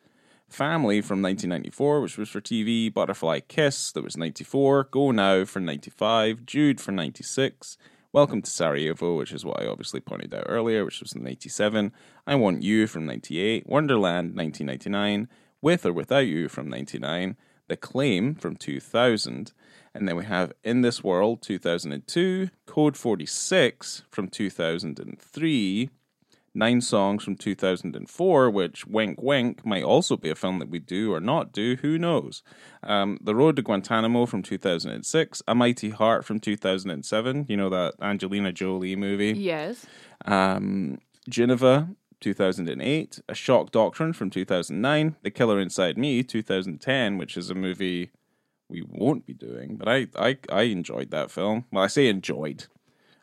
Family 0.50 1.02
from 1.02 1.22
1994, 1.22 2.00
which 2.00 2.18
was 2.18 2.30
for 2.30 2.40
TV. 2.40 2.92
Butterfly 2.92 3.42
Kiss, 3.50 3.92
that 3.92 4.04
was 4.04 4.16
94. 4.16 4.86
Go 4.86 5.12
Now 5.12 5.44
for 5.44 5.60
95. 5.60 6.46
Jude 6.46 6.80
for 6.80 6.94
96. 6.94 7.78
Welcome 8.14 8.42
to 8.42 8.50
Sarajevo, 8.50 9.18
which 9.18 9.34
is 9.34 9.44
what 9.44 9.62
I 9.62 9.68
obviously 9.68 10.00
pointed 10.00 10.34
out 10.34 10.46
earlier, 10.48 10.86
which 10.86 11.02
was 11.02 11.12
in 11.12 11.28
87. 11.28 11.92
I 12.26 12.36
Want 12.36 12.64
You 12.64 12.88
from 12.88 13.06
98. 13.06 13.68
Wonderland 13.68 14.36
1999. 14.36 15.28
With 15.62 15.86
or 15.86 15.92
Without 15.92 16.20
You 16.20 16.48
from 16.48 16.70
99. 16.70 17.36
The 17.68 17.76
Claim 17.76 18.34
from 18.34 18.56
2000. 18.56 19.52
And 19.94 20.08
then 20.08 20.16
we 20.16 20.24
have 20.26 20.54
In 20.64 20.82
This 20.82 21.04
World 21.04 21.42
2002. 21.42 22.50
Code 22.66 22.96
46 22.96 24.04
from 24.10 24.30
2003. 24.30 25.90
Nine 26.58 26.82
Songs 26.82 27.24
from 27.24 27.36
2004, 27.36 28.50
which, 28.50 28.88
wink 28.88 29.22
wink, 29.22 29.64
might 29.64 29.84
also 29.84 30.18
be 30.18 30.30
a 30.30 30.36
film 30.36 30.58
that 30.58 30.70
we 30.70 30.80
do 30.80 31.14
or 31.14 31.20
not 31.20 31.52
do, 31.52 31.76
who 31.78 32.00
knows. 32.00 32.42
Um, 32.82 33.20
the 33.22 33.36
Road 33.36 33.56
to 33.58 33.62
Guantanamo 33.62 34.26
from 34.26 34.42
2006, 34.42 35.44
A 35.48 35.54
Mighty 35.54 35.92
Heart 35.92 36.26
from 36.26 36.40
2007, 36.40 37.46
you 37.48 37.56
know, 37.56 37.70
that 37.70 37.94
Angelina 38.02 38.52
Jolie 38.52 38.96
movie. 38.96 39.34
Yes. 39.34 39.86
Um, 40.26 40.98
Geneva, 41.30 41.90
2008, 42.22 43.22
A 43.30 43.36
Shock 43.36 43.72
Doctrine 43.72 44.14
from 44.14 44.32
2009, 44.32 45.16
The 45.22 45.30
Killer 45.32 45.60
Inside 45.60 45.98
Me, 45.98 46.24
2010, 46.24 47.20
which 47.20 47.38
is 47.38 47.52
a 47.52 47.56
movie 47.56 48.10
we 48.68 48.82
won't 48.82 49.28
be 49.28 49.34
doing, 49.34 49.78
but 49.78 49.88
I, 49.88 50.08
I, 50.18 50.38
I 50.50 50.64
enjoyed 50.64 51.12
that 51.12 51.30
film. 51.30 51.66
Well, 51.72 51.84
I 51.84 51.88
say 51.88 52.08
enjoyed. 52.08 52.66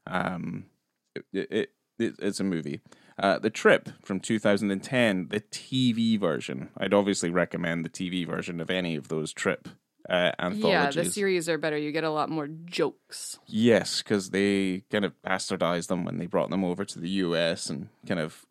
Um, 0.07 0.67
it, 1.15 1.25
it, 1.33 1.71
it, 1.99 2.15
it's 2.19 2.41
a 2.41 2.45
movie. 2.45 2.81
Uh, 3.19 3.39
the 3.39 3.51
Trip 3.51 3.91
from 4.03 4.19
2010, 4.21 5.29
the 5.29 5.41
TV 5.41 6.19
version. 6.19 6.71
I'd 6.77 6.95
obviously 6.95 7.31
recommend 7.31 7.85
the 7.85 7.89
TV 7.89 8.27
version 8.27 8.61
of 8.61 8.71
any 8.71 8.97
of 8.97 9.09
those 9.09 9.33
Trip 9.33 9.69
uh, 10.09 10.33
anthologies. 10.39 10.97
Yeah, 10.97 11.03
the 11.03 11.11
series 11.11 11.49
are 11.49 11.59
better. 11.59 11.79
You 11.79 11.93
get 11.93 12.05
a 12.05 12.11
lot 12.11 12.29
more 12.29 12.49
jokes. 12.49 13.39
Yes, 13.47 14.03
because 14.03 14.31
they 14.31 14.83
kind 14.91 15.05
of 15.05 15.13
bastardized 15.23 15.87
them 15.87 16.05
when 16.05 16.19
they 16.19 16.27
brought 16.27 16.51
them 16.51 16.65
over 16.65 16.85
to 16.85 16.99
the 16.99 17.09
US 17.09 17.71
and 17.71 17.89
kind 18.07 18.21
of 18.21 18.45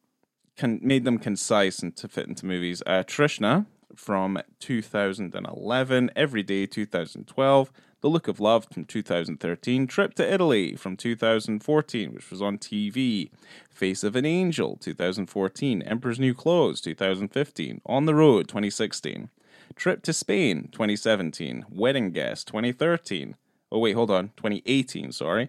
con- 0.58 0.79
made 0.82 1.03
them 1.03 1.20
concise 1.20 1.79
and 1.79 1.96
to 1.98 2.08
fit 2.08 2.27
into 2.27 2.46
movies. 2.46 2.82
Uh, 2.86 3.03
Trishna 3.05 3.65
from 3.96 4.39
2011, 4.60 6.12
Everyday 6.15 6.65
2012, 6.65 7.72
The 8.03 8.10
Look 8.10 8.27
of 8.27 8.41
Love 8.41 8.67
from 8.69 8.83
2013, 8.83 9.88
Trip 9.88 10.13
to 10.15 10.33
Italy 10.33 10.75
from 10.75 10.98
2014, 10.98 12.13
which 12.13 12.29
was 12.31 12.41
on 12.41 12.57
TV, 12.57 13.31
Face 13.69 14.03
of 14.03 14.17
an 14.17 14.25
Angel 14.25 14.75
2014, 14.75 15.81
Emperor's 15.83 16.19
New 16.19 16.33
Clothes 16.33 16.81
2015, 16.81 17.79
On 17.86 18.05
the 18.05 18.13
Road 18.13 18.50
2016, 18.50 19.29
Trip 19.77 20.03
to 20.03 20.12
Spain 20.12 20.67
2017, 20.74 21.63
Wedding 21.72 22.12
Guest 22.12 22.48
2013. 22.48 23.38
Oh, 23.72 23.79
wait, 23.79 23.93
hold 23.93 24.12
on. 24.12 24.31
2018, 24.36 25.13
sorry. 25.13 25.48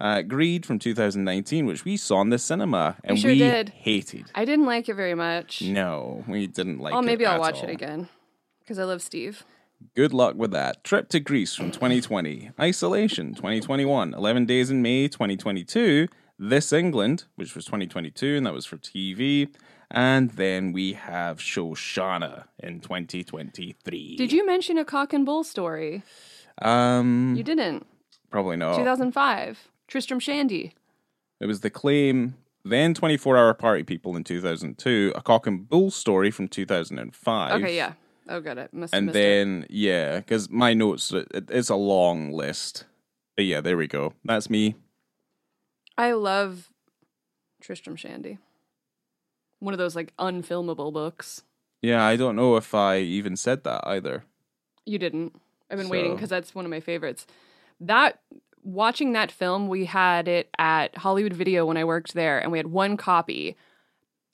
Uh, 0.00 0.22
Greed 0.22 0.66
from 0.66 0.80
2019, 0.80 1.66
which 1.66 1.84
we 1.84 1.96
saw 1.96 2.20
in 2.20 2.30
the 2.30 2.38
cinema 2.40 2.96
and 3.04 3.16
sure 3.16 3.30
we 3.30 3.38
did. 3.38 3.68
hated. 3.68 4.26
I 4.34 4.44
didn't 4.44 4.66
like 4.66 4.88
it 4.88 4.94
very 4.94 5.14
much. 5.14 5.62
No, 5.62 6.24
we 6.26 6.48
didn't 6.48 6.80
like 6.80 6.94
oh, 6.94 6.98
it. 6.98 7.02
maybe 7.02 7.24
I'll 7.24 7.34
at 7.34 7.40
watch 7.40 7.58
all. 7.58 7.68
it 7.68 7.70
again 7.70 8.08
because 8.58 8.80
I 8.80 8.82
love 8.82 9.02
Steve. 9.02 9.44
Good 9.94 10.12
luck 10.12 10.34
with 10.36 10.50
that. 10.52 10.84
Trip 10.84 11.08
to 11.10 11.20
Greece 11.20 11.54
from 11.54 11.70
2020. 11.70 12.50
Isolation 12.60 13.34
2021. 13.34 14.14
11 14.14 14.46
Days 14.46 14.70
in 14.70 14.82
May 14.82 15.08
2022. 15.08 16.08
This 16.38 16.72
England, 16.72 17.24
which 17.36 17.54
was 17.54 17.64
2022, 17.66 18.36
and 18.36 18.46
that 18.46 18.52
was 18.54 18.66
for 18.66 18.76
TV. 18.78 19.48
And 19.90 20.30
then 20.30 20.72
we 20.72 20.94
have 20.94 21.38
Shoshana 21.38 22.44
in 22.58 22.80
2023. 22.80 24.16
Did 24.16 24.32
you 24.32 24.44
mention 24.46 24.78
a 24.78 24.84
cock 24.84 25.12
and 25.12 25.24
bull 25.26 25.44
story? 25.44 26.02
Um, 26.60 27.34
You 27.36 27.42
didn't. 27.42 27.86
probably 28.30 28.56
not. 28.56 28.76
2005. 28.76 29.68
Tristram 29.88 30.18
Shandy. 30.18 30.74
It 31.40 31.46
was 31.46 31.60
the 31.60 31.70
claim, 31.70 32.36
then 32.64 32.94
24 32.94 33.36
Hour 33.36 33.54
Party 33.54 33.82
People 33.82 34.16
in 34.16 34.24
2002, 34.24 35.12
a 35.14 35.20
cock 35.20 35.46
and 35.46 35.68
bull 35.68 35.90
story 35.90 36.30
from 36.30 36.48
2005. 36.48 37.62
Okay, 37.62 37.76
yeah. 37.76 37.92
Oh, 38.28 38.40
got 38.40 38.58
it. 38.58 38.72
Must 38.72 38.94
And 38.94 39.06
missed 39.06 39.16
it. 39.16 39.20
then, 39.20 39.66
yeah, 39.68 40.18
because 40.18 40.48
my 40.50 40.74
notes, 40.74 41.12
it, 41.12 41.28
it's 41.50 41.68
a 41.70 41.74
long 41.76 42.32
list. 42.32 42.84
But 43.36 43.46
yeah, 43.46 43.60
there 43.60 43.76
we 43.76 43.86
go. 43.86 44.14
That's 44.24 44.48
me. 44.50 44.76
I 45.98 46.12
love 46.12 46.70
Tristram 47.60 47.96
Shandy. 47.96 48.38
One 49.58 49.74
of 49.74 49.78
those 49.78 49.96
like 49.96 50.12
unfilmable 50.18 50.92
books. 50.92 51.42
Yeah, 51.80 52.04
I 52.04 52.16
don't 52.16 52.36
know 52.36 52.56
if 52.56 52.74
I 52.74 52.98
even 52.98 53.36
said 53.36 53.64
that 53.64 53.86
either. 53.86 54.24
You 54.86 54.98
didn't. 54.98 55.34
I've 55.70 55.78
been 55.78 55.88
waiting 55.88 56.14
because 56.14 56.30
that's 56.30 56.54
one 56.54 56.64
of 56.64 56.70
my 56.70 56.80
favorites. 56.80 57.26
That 57.80 58.20
watching 58.62 59.12
that 59.12 59.32
film, 59.32 59.68
we 59.68 59.86
had 59.86 60.28
it 60.28 60.48
at 60.58 60.96
Hollywood 60.98 61.32
Video 61.32 61.64
when 61.66 61.76
I 61.76 61.84
worked 61.84 62.14
there, 62.14 62.38
and 62.38 62.52
we 62.52 62.58
had 62.58 62.68
one 62.68 62.96
copy. 62.96 63.56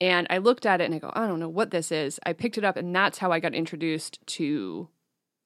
And 0.00 0.26
I 0.30 0.38
looked 0.38 0.64
at 0.64 0.80
it 0.80 0.84
and 0.84 0.94
I 0.94 0.98
go, 0.98 1.10
I 1.14 1.26
don't 1.26 1.40
know 1.40 1.48
what 1.48 1.70
this 1.70 1.90
is. 1.90 2.20
I 2.24 2.32
picked 2.32 2.56
it 2.56 2.64
up, 2.64 2.76
and 2.76 2.94
that's 2.94 3.18
how 3.18 3.32
I 3.32 3.40
got 3.40 3.54
introduced 3.54 4.24
to 4.38 4.88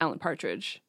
Alan 0.01 0.19
Partridge. 0.19 0.83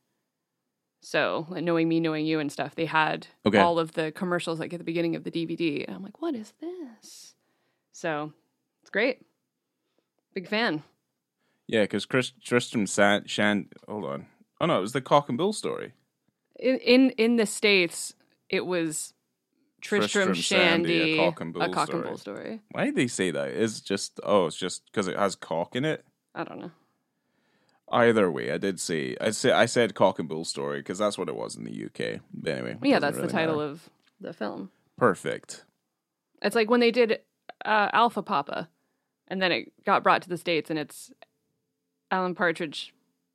So, 1.01 1.45
like, 1.49 1.63
knowing 1.63 1.87
me, 1.89 1.99
knowing 1.99 2.25
you, 2.25 2.39
and 2.39 2.51
stuff, 2.51 2.75
they 2.75 2.85
had 2.85 3.27
Okay. 3.45 3.59
all 3.59 3.77
of 3.79 3.93
the 3.93 4.11
commercials 4.11 4.59
like 4.59 4.73
at 4.73 4.79
the 4.79 4.85
beginning 4.85 5.15
of 5.15 5.23
the 5.23 5.31
DVD, 5.31 5.85
and 5.85 5.95
I'm 5.95 6.03
like, 6.03 6.21
what 6.21 6.33
is 6.35 6.53
this? 6.61 7.35
So, 7.91 8.33
it's 8.81 8.89
great. 8.89 9.21
Big 10.33 10.47
fan. 10.47 10.83
Yeah, 11.67 11.81
because 11.83 12.05
Chris 12.05 12.31
Tristram 12.43 12.87
San, 12.87 13.27
Shan. 13.27 13.69
Hold 13.87 14.05
on. 14.05 14.27
Oh 14.59 14.65
no, 14.65 14.77
it 14.77 14.81
was 14.81 14.93
the 14.93 15.01
cock 15.01 15.29
and 15.29 15.37
bull 15.37 15.53
story. 15.53 15.93
in 16.59 16.77
in 16.79 17.09
in 17.11 17.35
the 17.37 17.45
states 17.45 18.13
it 18.49 18.65
was 18.65 19.12
Tristram, 19.83 20.27
Tristram 20.27 20.33
Shandy, 20.35 20.99
Shandy, 20.99 21.13
a 21.13 21.17
cock 21.25 21.41
and 21.41 21.53
bull 21.53 21.61
a 21.61 21.69
cock 21.69 21.87
story. 21.87 21.99
and 22.01 22.09
bull 22.09 22.17
story. 22.17 22.61
Why 22.71 22.85
did 22.85 22.95
they 22.95 23.07
say 23.07 23.31
that? 23.31 23.49
It's 23.49 23.81
just 23.81 24.19
oh, 24.23 24.47
it's 24.47 24.57
just 24.57 24.83
because 24.85 25.07
it 25.07 25.17
has 25.17 25.35
cock 25.35 25.75
in 25.75 25.85
it. 25.85 26.05
I 26.33 26.43
don't 26.43 26.59
know. 26.59 26.71
Either 27.91 28.31
way, 28.31 28.51
I 28.51 28.57
did 28.57 28.79
say 28.79 29.15
I 29.21 29.31
said 29.31 29.51
I 29.53 29.65
said 29.65 29.93
cock 29.93 30.17
and 30.19 30.27
bull 30.29 30.45
story 30.45 30.79
because 30.79 30.97
that's 30.97 31.17
what 31.17 31.27
it 31.29 31.35
was 31.35 31.55
in 31.55 31.65
the 31.65 31.85
UK. 31.85 32.21
But 32.33 32.53
anyway, 32.53 32.77
Yeah, 32.81 32.99
that's 32.99 33.17
the 33.17 33.27
title 33.27 33.59
of 33.59 33.89
the 34.19 34.33
film. 34.33 34.71
perfect. 34.97 35.65
It's 36.41 36.55
like 36.55 36.69
when 36.69 36.79
they 36.79 36.91
did 36.91 37.19
uh, 37.65 37.89
Alpha 37.93 38.21
Papa, 38.23 38.69
and 39.27 39.41
then 39.41 39.51
it 39.51 39.71
got 39.85 40.01
brought 40.03 40.21
to 40.23 40.29
the 40.29 40.37
states, 40.37 40.69
and 40.69 40.79
it's 40.79 41.11
Alan 42.09 42.35
Partridge, 42.35 42.93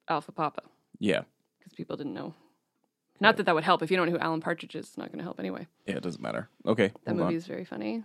Alpha 0.09 0.33
Papa, 0.33 0.63
Yeah, 0.99 1.23
because 1.59 1.73
people 1.75 1.97
didn't 1.97 2.15
know. 2.15 2.35
Not 3.21 3.37
that 3.37 3.47
that 3.47 3.55
would 3.55 3.65
help 3.65 3.83
if 3.83 3.91
you 3.91 3.97
don't 3.97 4.07
know 4.07 4.13
who 4.13 4.19
Alan 4.19 4.41
Partridge 4.41 4.75
is. 4.77 4.87
It's 4.87 4.99
not 4.99 5.09
going 5.09 5.19
to 5.19 5.25
help 5.25 5.39
anyway. 5.41 5.67
yeah, 5.87 5.97
it 5.97 6.03
doesn't 6.03 6.23
matter. 6.23 6.49
Okay, 6.67 6.93
That 7.05 7.15
movie 7.17 7.27
on. 7.29 7.35
is 7.35 7.47
very 7.47 7.65
funny. 7.65 8.05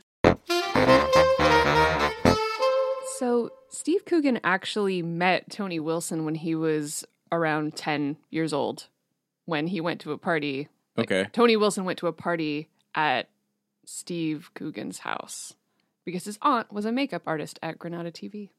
So, 3.17 3.51
Steve 3.69 4.05
Coogan 4.05 4.39
actually 4.43 5.01
met 5.01 5.49
Tony 5.49 5.79
Wilson 5.79 6.25
when 6.25 6.35
he 6.35 6.55
was 6.55 7.05
around 7.31 7.75
10 7.75 8.17
years 8.31 8.51
old 8.53 8.87
when 9.45 9.67
he 9.67 9.79
went 9.79 10.01
to 10.01 10.11
a 10.11 10.17
party. 10.17 10.67
Like, 10.97 11.11
Okay, 11.11 11.29
Tony 11.31 11.55
Wilson 11.55 11.85
went 11.85 11.99
to 11.99 12.07
a 12.07 12.11
party 12.13 12.69
at 12.95 13.29
Steve 13.85 14.49
Coogan's 14.55 14.99
house 14.99 15.53
because 16.05 16.25
his 16.25 16.37
aunt 16.41 16.71
was 16.73 16.85
a 16.85 16.91
makeup 16.91 17.21
artist 17.25 17.59
at 17.61 17.77
Granada 17.79 18.11
TV. 18.11 18.49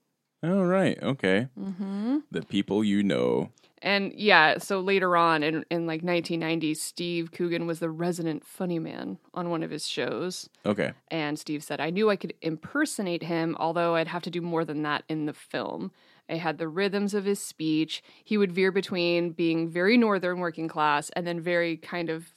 Oh, 0.43 0.63
right. 0.63 0.99
okay. 1.03 1.49
Mm-hmm. 1.59 2.19
The 2.31 2.43
people 2.43 2.85
you 2.85 3.03
know. 3.03 3.51
And 3.85 4.15
yeah, 4.15 4.57
so 4.57 4.81
later 4.81 5.15
on 5.15 5.43
in, 5.43 5.57
in 5.71 5.87
like 5.87 6.03
1990, 6.03 6.73
Steve 6.73 7.33
Coogan 7.33 7.67
was 7.67 7.81
the 7.81 7.91
resident 7.91 8.43
funny 8.43 8.79
man 8.79 9.19
on 9.35 9.51
one 9.51 9.63
of 9.63 9.71
his 9.71 9.87
shows. 9.87 10.49
Okay, 10.65 10.93
And 11.09 11.39
Steve 11.39 11.63
said, 11.63 11.81
I 11.83 11.91
knew 11.91 12.09
I 12.09 12.17
could 12.17 12.33
impersonate 12.41 13.23
him, 13.23 13.55
although 13.61 13.95
I'd 13.95 14.09
have 14.09 14.23
to 14.23 14.31
do 14.31 14.41
more 14.41 14.65
than 14.65 14.83
that 14.85 15.05
in 15.11 15.27
the 15.27 15.35
film. 15.35 15.93
I 16.31 16.37
had 16.37 16.57
the 16.57 16.67
rhythms 16.67 17.13
of 17.13 17.27
his 17.27 17.41
speech. 17.41 18.03
He 18.25 18.39
would 18.39 18.53
veer 18.53 18.73
between 18.73 19.33
being 19.33 19.69
very 19.69 19.99
northern 19.99 20.39
working 20.39 20.67
class 20.67 21.11
and 21.11 21.27
then 21.27 21.39
very 21.43 21.77
kind 21.77 22.09
of 22.09 22.33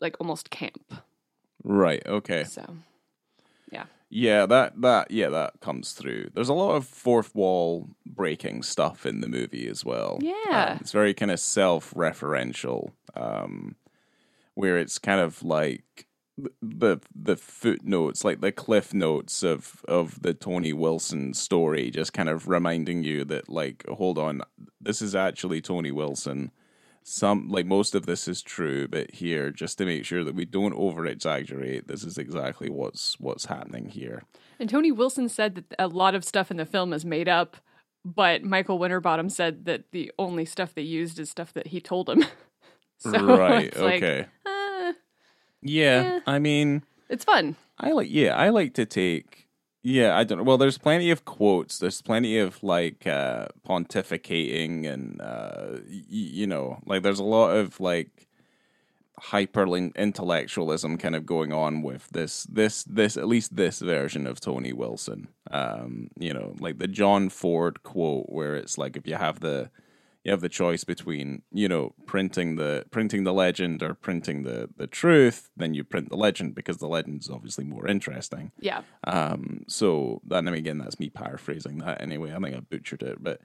like 0.00 0.16
almost 0.18 0.50
camp. 0.50 0.92
Right. 1.62 2.02
Okay. 2.04 2.42
So, 2.42 2.64
yeah. 3.70 3.84
Yeah, 4.16 4.46
that 4.46 4.80
that 4.80 5.10
yeah, 5.10 5.28
that 5.30 5.60
comes 5.60 5.90
through. 5.90 6.30
There's 6.34 6.48
a 6.48 6.54
lot 6.54 6.76
of 6.76 6.86
fourth 6.86 7.34
wall 7.34 7.88
breaking 8.06 8.62
stuff 8.62 9.04
in 9.06 9.20
the 9.20 9.26
movie 9.26 9.66
as 9.66 9.84
well. 9.84 10.20
Yeah. 10.22 10.68
Um, 10.70 10.78
it's 10.80 10.92
very 10.92 11.12
kind 11.14 11.32
of 11.32 11.40
self-referential, 11.40 12.92
um, 13.16 13.74
where 14.54 14.78
it's 14.78 15.00
kind 15.00 15.20
of 15.20 15.42
like 15.42 16.06
the 16.62 16.98
the 17.12 17.34
footnotes, 17.36 18.24
like 18.24 18.40
the 18.40 18.52
cliff 18.52 18.94
notes 18.94 19.42
of 19.42 19.84
of 19.88 20.22
the 20.22 20.32
Tony 20.32 20.72
Wilson 20.72 21.34
story, 21.34 21.90
just 21.90 22.12
kind 22.12 22.28
of 22.28 22.46
reminding 22.46 23.02
you 23.02 23.24
that 23.24 23.48
like, 23.48 23.84
hold 23.88 24.16
on, 24.16 24.42
this 24.80 25.02
is 25.02 25.16
actually 25.16 25.60
Tony 25.60 25.90
Wilson. 25.90 26.52
Some 27.06 27.48
like 27.48 27.66
most 27.66 27.94
of 27.94 28.06
this 28.06 28.26
is 28.26 28.40
true, 28.40 28.88
but 28.88 29.10
here, 29.10 29.50
just 29.50 29.76
to 29.76 29.84
make 29.84 30.06
sure 30.06 30.24
that 30.24 30.34
we 30.34 30.46
don't 30.46 30.72
over 30.72 31.04
exaggerate, 31.04 31.86
this 31.86 32.02
is 32.02 32.16
exactly 32.16 32.70
what's 32.70 33.20
what's 33.20 33.44
happening 33.44 33.90
here. 33.90 34.22
And 34.58 34.70
Tony 34.70 34.90
Wilson 34.90 35.28
said 35.28 35.54
that 35.56 35.74
a 35.78 35.86
lot 35.86 36.14
of 36.14 36.24
stuff 36.24 36.50
in 36.50 36.56
the 36.56 36.64
film 36.64 36.94
is 36.94 37.04
made 37.04 37.28
up, 37.28 37.58
but 38.06 38.42
Michael 38.42 38.78
Winterbottom 38.78 39.28
said 39.28 39.66
that 39.66 39.84
the 39.92 40.12
only 40.18 40.46
stuff 40.46 40.72
they 40.74 40.80
used 40.82 41.18
is 41.18 41.28
stuff 41.28 41.52
that 41.52 41.66
he 41.68 41.80
told 41.80 42.08
him. 42.08 42.24
so 42.98 43.10
right. 43.36 43.66
it's 43.66 43.78
like, 43.78 44.02
Okay. 44.02 44.26
uh, 44.46 44.92
yeah. 45.60 46.14
eh. 46.16 46.20
I 46.26 46.38
mean, 46.38 46.84
it's 47.10 47.24
fun. 47.24 47.56
I 47.78 47.92
like. 47.92 48.08
Yeah. 48.10 48.34
I 48.34 48.48
like 48.48 48.72
to 48.74 48.86
take. 48.86 49.43
Yeah. 49.84 50.16
I 50.16 50.24
don't 50.24 50.38
know. 50.38 50.44
Well, 50.44 50.58
there's 50.58 50.78
plenty 50.78 51.10
of 51.10 51.24
quotes. 51.24 51.78
There's 51.78 52.02
plenty 52.02 52.38
of 52.38 52.62
like 52.62 53.06
uh 53.06 53.48
pontificating 53.68 54.86
and 54.86 55.20
uh 55.20 55.78
y- 55.88 56.04
you 56.08 56.46
know 56.46 56.78
like 56.86 57.02
there's 57.02 57.20
a 57.20 57.24
lot 57.24 57.50
of 57.56 57.78
like 57.80 58.26
hyper 59.18 59.66
intellectualism 59.76 60.98
kind 60.98 61.14
of 61.14 61.26
going 61.26 61.52
on 61.52 61.82
with 61.82 62.08
this 62.10 62.44
this 62.44 62.84
this 62.84 63.16
at 63.16 63.28
least 63.28 63.54
this 63.56 63.80
version 63.80 64.26
of 64.26 64.40
Tony 64.40 64.72
Wilson. 64.72 65.28
Um, 65.50 66.08
you 66.18 66.34
know, 66.34 66.54
like 66.58 66.78
the 66.78 66.88
John 66.88 67.28
Ford 67.28 67.82
quote 67.82 68.26
where 68.28 68.56
it's 68.56 68.78
like 68.78 68.96
if 68.96 69.06
you 69.06 69.16
have 69.16 69.40
the 69.40 69.70
you 70.24 70.30
have 70.30 70.40
the 70.40 70.48
choice 70.48 70.84
between 70.84 71.42
you 71.52 71.68
know 71.68 71.94
printing 72.06 72.56
the 72.56 72.84
printing 72.90 73.24
the 73.24 73.32
legend 73.32 73.82
or 73.82 73.94
printing 73.94 74.42
the 74.42 74.70
the 74.76 74.86
truth, 74.86 75.50
then 75.56 75.74
you 75.74 75.84
print 75.84 76.08
the 76.08 76.16
legend 76.16 76.54
because 76.54 76.78
the 76.78 76.88
legend 76.88 77.20
is 77.22 77.30
obviously 77.30 77.64
more 77.64 77.86
interesting. 77.86 78.50
Yeah. 78.58 78.82
Um, 79.06 79.64
so 79.68 80.22
mean, 80.26 80.54
again, 80.54 80.78
that's 80.78 80.98
me 80.98 81.10
paraphrasing 81.10 81.78
that 81.78 82.00
anyway. 82.00 82.32
I 82.32 82.38
think 82.40 82.56
I 82.56 82.60
butchered 82.60 83.02
it, 83.02 83.22
but 83.22 83.40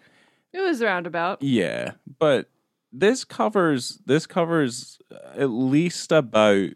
It 0.54 0.62
was 0.62 0.82
roundabout. 0.82 1.42
yeah, 1.44 1.92
but 2.18 2.50
this 2.92 3.24
covers 3.24 4.00
this 4.06 4.26
covers 4.26 5.00
at 5.36 5.50
least 5.50 6.12
about 6.12 6.70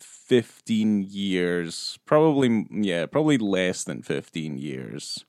15 0.00 1.02
years, 1.08 1.98
probably 2.06 2.66
yeah, 2.70 3.06
probably 3.06 3.36
less 3.36 3.84
than 3.84 4.02
15 4.02 4.58
years 4.58 5.24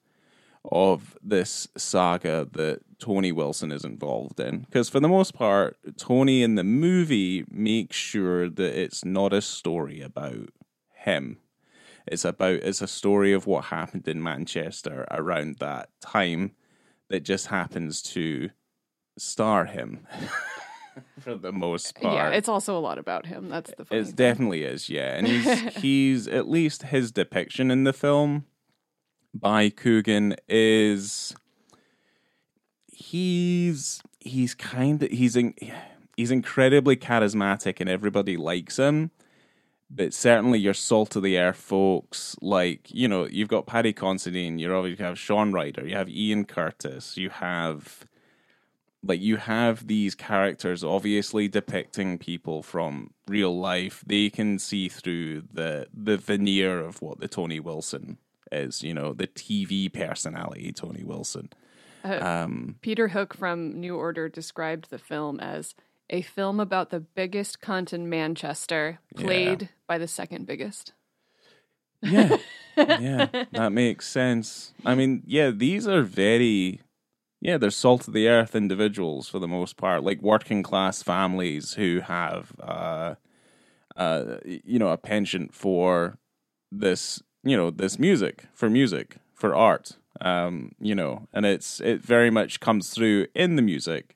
of 0.65 1.17
this 1.23 1.67
saga 1.75 2.47
that 2.51 2.81
Tony 2.99 3.31
Wilson 3.31 3.71
is 3.71 3.83
involved 3.83 4.39
in 4.39 4.59
because 4.59 4.89
for 4.89 4.99
the 4.99 5.07
most 5.07 5.33
part 5.33 5.77
Tony 5.97 6.43
in 6.43 6.55
the 6.55 6.63
movie 6.63 7.43
makes 7.49 7.95
sure 7.95 8.47
that 8.47 8.79
it's 8.79 9.03
not 9.03 9.33
a 9.33 9.41
story 9.41 10.01
about 10.01 10.49
him. 10.93 11.37
It's 12.05 12.25
about 12.25 12.53
it's 12.53 12.81
a 12.81 12.87
story 12.87 13.33
of 13.33 13.47
what 13.47 13.65
happened 13.65 14.07
in 14.07 14.21
Manchester 14.21 15.07
around 15.09 15.57
that 15.59 15.89
time 15.99 16.51
that 17.09 17.23
just 17.23 17.47
happens 17.47 18.01
to 18.01 18.49
star 19.17 19.65
him 19.65 20.07
for 21.19 21.35
the 21.35 21.51
most 21.51 21.99
part. 21.99 22.13
Yeah, 22.13 22.29
it's 22.29 22.49
also 22.49 22.77
a 22.77 22.79
lot 22.79 22.97
about 22.97 23.25
him. 23.25 23.49
That's 23.49 23.71
the 23.77 23.85
It 23.91 24.15
definitely 24.15 24.63
is, 24.63 24.89
yeah. 24.89 25.15
And 25.15 25.27
he's 25.27 25.75
he's 25.77 26.27
at 26.27 26.49
least 26.49 26.83
his 26.83 27.11
depiction 27.11 27.71
in 27.71 27.83
the 27.83 27.93
film 27.93 28.45
by 29.33 29.69
Coogan 29.69 30.35
is 30.47 31.35
he's 32.87 34.01
he's 34.19 34.53
kind 34.53 35.01
of 35.03 35.11
he's 35.11 35.35
in, 35.35 35.53
he's 36.15 36.31
incredibly 36.31 36.95
charismatic 36.95 37.79
and 37.79 37.89
everybody 37.89 38.37
likes 38.37 38.77
him. 38.77 39.11
But 39.93 40.13
certainly 40.13 40.57
your 40.57 40.73
salt 40.73 41.17
of 41.17 41.23
the 41.23 41.37
earth 41.37 41.57
folks, 41.57 42.37
like, 42.41 42.89
you 42.89 43.09
know, 43.09 43.27
you've 43.27 43.49
got 43.49 43.67
Paddy 43.67 43.91
Considine, 43.91 44.57
you 44.57 44.73
obviously 44.73 45.03
have 45.03 45.19
Shaun 45.19 45.51
Ryder, 45.51 45.85
you 45.85 45.95
have 45.95 46.07
Ian 46.07 46.45
Curtis, 46.45 47.17
you 47.17 47.29
have 47.29 48.05
like 49.03 49.21
you 49.21 49.37
have 49.37 49.87
these 49.87 50.15
characters 50.15 50.83
obviously 50.83 51.47
depicting 51.47 52.17
people 52.17 52.61
from 52.61 53.11
real 53.27 53.57
life 53.57 54.03
they 54.05 54.29
can 54.29 54.59
see 54.59 54.87
through 54.87 55.41
the 55.51 55.87
the 55.93 56.17
veneer 56.17 56.79
of 56.79 57.01
what 57.01 57.19
the 57.19 57.27
tony 57.27 57.59
wilson 57.59 58.17
is 58.51 58.83
you 58.83 58.93
know 58.93 59.13
the 59.13 59.27
tv 59.27 59.91
personality 59.91 60.71
tony 60.71 61.03
wilson. 61.03 61.49
Uh, 62.03 62.19
um 62.21 62.75
Peter 62.81 63.09
Hook 63.09 63.33
from 63.35 63.79
New 63.79 63.95
Order 63.95 64.27
described 64.27 64.89
the 64.89 64.97
film 64.97 65.39
as 65.39 65.75
a 66.09 66.21
film 66.21 66.59
about 66.59 66.89
the 66.89 66.99
biggest 66.99 67.61
cunt 67.61 67.93
in 67.93 68.09
Manchester, 68.09 68.99
played 69.15 69.69
by 69.87 69.97
the 69.97 70.07
second 70.07 70.45
biggest. 70.45 70.93
yeah. 72.01 72.37
Yeah 72.77 73.27
that 73.51 73.73
makes 73.73 74.07
sense. 74.07 74.73
I 74.85 74.95
mean 74.95 75.23
yeah 75.25 75.51
these 75.51 75.87
are 75.87 76.01
very 76.03 76.79
yeah 77.41 77.57
they're 77.57 77.69
salt 77.69 78.07
of 78.07 78.13
the 78.13 78.29
earth 78.29 78.55
individuals 78.55 79.27
for 79.27 79.39
the 79.39 79.47
most 79.47 79.75
part 79.75 80.03
like 80.03 80.21
working 80.21 80.63
class 80.63 81.03
families 81.03 81.73
who 81.73 81.99
have 81.99 82.53
uh 82.61 83.15
uh 83.97 84.37
you 84.45 84.79
know 84.79 84.89
a 84.89 84.97
penchant 84.97 85.53
for 85.53 86.17
this 86.71 87.21
you 87.43 87.57
know 87.57 87.71
this 87.71 87.97
music 87.97 88.45
for 88.53 88.69
music 88.69 89.17
for 89.33 89.55
art 89.55 89.97
um 90.21 90.73
you 90.79 90.93
know 90.93 91.27
and 91.33 91.45
it's 91.45 91.79
it 91.81 92.01
very 92.01 92.29
much 92.29 92.59
comes 92.59 92.89
through 92.89 93.27
in 93.33 93.55
the 93.55 93.61
music 93.61 94.15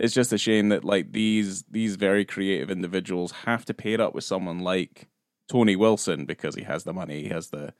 it's 0.00 0.14
just 0.14 0.32
a 0.32 0.38
shame 0.38 0.70
that 0.70 0.84
like 0.84 1.12
these 1.12 1.62
these 1.70 1.96
very 1.96 2.24
creative 2.24 2.70
individuals 2.70 3.32
have 3.44 3.66
to 3.66 3.74
pair 3.74 4.00
up 4.00 4.14
with 4.14 4.24
someone 4.24 4.60
like 4.60 5.08
Tony 5.46 5.76
Wilson 5.76 6.24
because 6.24 6.54
he 6.54 6.62
has 6.62 6.84
the 6.84 6.94
money, 6.94 7.22
he 7.22 7.28
has 7.28 7.50
the 7.50 7.74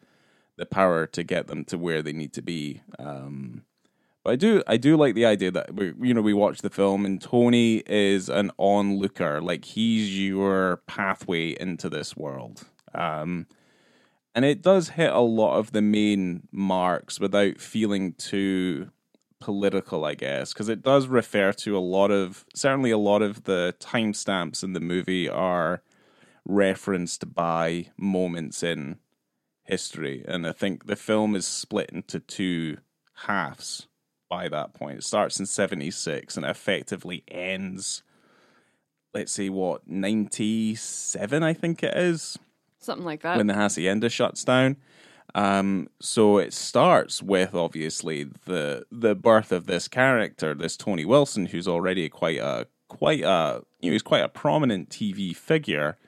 the 0.58 0.66
power 0.66 1.06
to 1.06 1.22
get 1.22 1.46
them 1.46 1.64
to 1.64 1.78
where 1.78 2.02
they 2.02 2.12
need 2.12 2.34
to 2.34 2.42
be. 2.42 2.82
Um, 2.98 3.62
but 4.22 4.32
I 4.32 4.36
do 4.36 4.62
I 4.66 4.76
do 4.76 4.98
like 4.98 5.14
the 5.14 5.24
idea 5.24 5.50
that 5.52 5.74
we 5.74 5.94
you 6.02 6.12
know 6.12 6.20
we 6.20 6.34
watch 6.34 6.60
the 6.60 6.68
film 6.68 7.06
and 7.06 7.22
Tony 7.22 7.82
is 7.86 8.28
an 8.28 8.50
onlooker, 8.58 9.40
like 9.40 9.64
he's 9.64 10.18
your 10.18 10.82
pathway 10.86 11.56
into 11.58 11.88
this 11.88 12.16
world. 12.16 12.64
Um, 12.94 13.46
and 14.34 14.44
it 14.44 14.62
does 14.62 14.90
hit 14.90 15.12
a 15.12 15.20
lot 15.20 15.58
of 15.58 15.72
the 15.72 15.82
main 15.82 16.48
marks 16.52 17.18
without 17.18 17.60
feeling 17.60 18.12
too 18.14 18.90
political, 19.40 20.04
I 20.04 20.14
guess, 20.14 20.52
because 20.52 20.68
it 20.68 20.82
does 20.82 21.08
refer 21.08 21.52
to 21.52 21.76
a 21.76 21.80
lot 21.80 22.10
of 22.10 22.44
certainly 22.54 22.90
a 22.90 22.98
lot 22.98 23.22
of 23.22 23.44
the 23.44 23.74
timestamps 23.80 24.62
in 24.62 24.72
the 24.72 24.80
movie 24.80 25.28
are 25.28 25.82
referenced 26.44 27.34
by 27.34 27.88
moments 27.96 28.62
in 28.62 28.98
history, 29.64 30.24
and 30.26 30.46
I 30.46 30.52
think 30.52 30.86
the 30.86 30.96
film 30.96 31.34
is 31.34 31.46
split 31.46 31.90
into 31.90 32.20
two 32.20 32.78
halves 33.26 33.88
by 34.28 34.48
that 34.48 34.74
point. 34.74 34.98
It 34.98 35.04
starts 35.04 35.40
in 35.40 35.46
'76 35.46 36.36
and 36.36 36.46
effectively 36.46 37.24
ends. 37.28 38.02
Let's 39.12 39.32
see 39.32 39.50
what 39.50 39.88
'97, 39.88 41.42
I 41.42 41.52
think 41.52 41.82
it 41.82 41.96
is 41.96 42.38
Something 42.80 43.04
like 43.04 43.22
that. 43.22 43.36
when 43.36 43.46
the 43.46 43.54
hacienda 43.54 44.08
shuts 44.08 44.44
down. 44.44 44.76
Um, 45.34 45.88
so 46.00 46.38
it 46.38 46.52
starts 46.52 47.22
with 47.22 47.54
obviously 47.54 48.24
the 48.46 48.86
the 48.90 49.14
birth 49.14 49.52
of 49.52 49.66
this 49.66 49.86
character, 49.86 50.54
this 50.54 50.76
Tony 50.76 51.04
Wilson, 51.04 51.46
who's 51.46 51.68
already 51.68 52.08
quite 52.08 52.38
a 52.38 52.66
quite 52.88 53.20
a 53.22 53.62
you 53.80 53.90
know 53.90 53.92
he's 53.92 54.02
quite 54.02 54.24
a 54.24 54.28
prominent 54.28 54.88
TV 54.88 55.36
figure, 55.36 55.98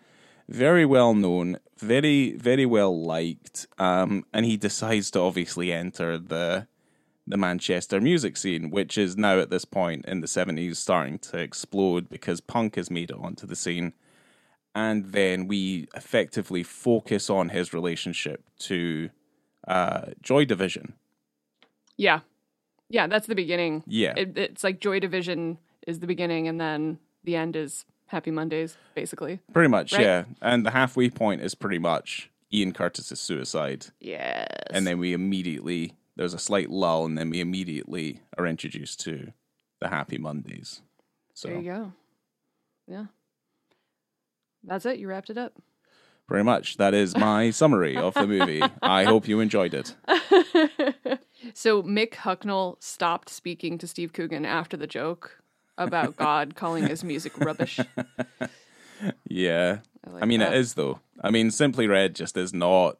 very 0.48 0.84
well 0.84 1.14
known, 1.14 1.58
very 1.78 2.32
very 2.32 2.66
well 2.66 3.00
liked, 3.00 3.66
um, 3.78 4.24
and 4.32 4.44
he 4.44 4.56
decides 4.56 5.10
to 5.12 5.20
obviously 5.20 5.72
enter 5.72 6.18
the 6.18 6.66
the 7.24 7.36
Manchester 7.36 8.00
music 8.00 8.36
scene, 8.36 8.70
which 8.70 8.98
is 8.98 9.16
now 9.16 9.38
at 9.38 9.50
this 9.50 9.64
point 9.64 10.04
in 10.06 10.20
the 10.20 10.26
seventies 10.26 10.80
starting 10.80 11.20
to 11.20 11.38
explode 11.38 12.08
because 12.08 12.40
punk 12.40 12.74
has 12.74 12.90
made 12.90 13.10
it 13.10 13.16
onto 13.16 13.46
the 13.46 13.54
scene 13.54 13.92
and 14.74 15.12
then 15.12 15.46
we 15.48 15.88
effectively 15.94 16.62
focus 16.62 17.28
on 17.30 17.50
his 17.50 17.72
relationship 17.72 18.42
to 18.60 19.10
uh, 19.68 20.06
Joy 20.22 20.44
Division. 20.44 20.94
yeah. 21.96 22.20
Yeah, 22.88 23.06
that's 23.06 23.26
the 23.26 23.34
beginning. 23.34 23.84
Yeah, 23.86 24.12
It, 24.18 24.36
it's 24.36 24.62
like 24.62 24.78
Joy 24.78 25.00
Division 25.00 25.56
is 25.86 26.00
the 26.00 26.06
beginning, 26.06 26.46
and 26.46 26.60
then 26.60 26.98
the 27.24 27.36
end 27.36 27.56
is 27.56 27.86
Happy 28.08 28.30
Mondays, 28.30 28.76
basically. 28.94 29.40
pretty 29.54 29.70
much. 29.70 29.94
Right. 29.94 30.02
Yeah, 30.02 30.24
and 30.42 30.66
the 30.66 30.72
halfway 30.72 31.08
point 31.08 31.40
is 31.40 31.54
pretty 31.54 31.78
much 31.78 32.30
Ian 32.52 32.72
Curtis's 32.72 33.18
suicide, 33.18 33.86
Yes. 33.98 34.46
and 34.70 34.86
then 34.86 34.98
we 34.98 35.14
immediately 35.14 35.94
there's 36.16 36.34
a 36.34 36.38
slight 36.38 36.68
lull, 36.68 37.06
and 37.06 37.16
then 37.16 37.30
we 37.30 37.40
immediately 37.40 38.20
are 38.36 38.46
introduced 38.46 39.00
to 39.04 39.32
the 39.80 39.88
Happy 39.88 40.18
Mondays. 40.18 40.82
So 41.32 41.48
there 41.48 41.56
you 41.60 41.62
go. 41.72 41.92
Yeah. 42.86 43.06
That's 44.64 44.86
it. 44.86 44.98
You 44.98 45.08
wrapped 45.08 45.30
it 45.30 45.38
up. 45.38 45.54
Pretty 46.28 46.44
much. 46.44 46.76
That 46.76 46.94
is 46.94 47.16
my 47.16 47.50
summary 47.60 47.96
of 47.96 48.14
the 48.14 48.26
movie. 48.26 48.62
I 48.80 49.04
hope 49.04 49.28
you 49.28 49.40
enjoyed 49.40 49.74
it. 49.74 49.96
So 51.54 51.82
Mick 51.82 52.12
Hucknall 52.14 52.82
stopped 52.82 53.28
speaking 53.28 53.78
to 53.78 53.86
Steve 53.86 54.12
Coogan 54.12 54.44
after 54.44 54.76
the 54.76 54.86
joke 54.86 55.42
about 55.76 56.16
God 56.16 56.54
calling 56.54 56.86
his 56.86 57.02
music 57.02 57.36
rubbish. 57.38 57.80
Yeah. 59.28 59.78
I 60.06 60.20
I, 60.20 60.24
mean, 60.24 60.40
that. 60.40 60.52
it 60.52 60.58
is 60.58 60.74
though. 60.74 61.00
I 61.20 61.30
mean, 61.30 61.50
Simply 61.50 61.86
Red 61.86 62.14
just 62.14 62.36
is 62.36 62.52
not. 62.54 62.98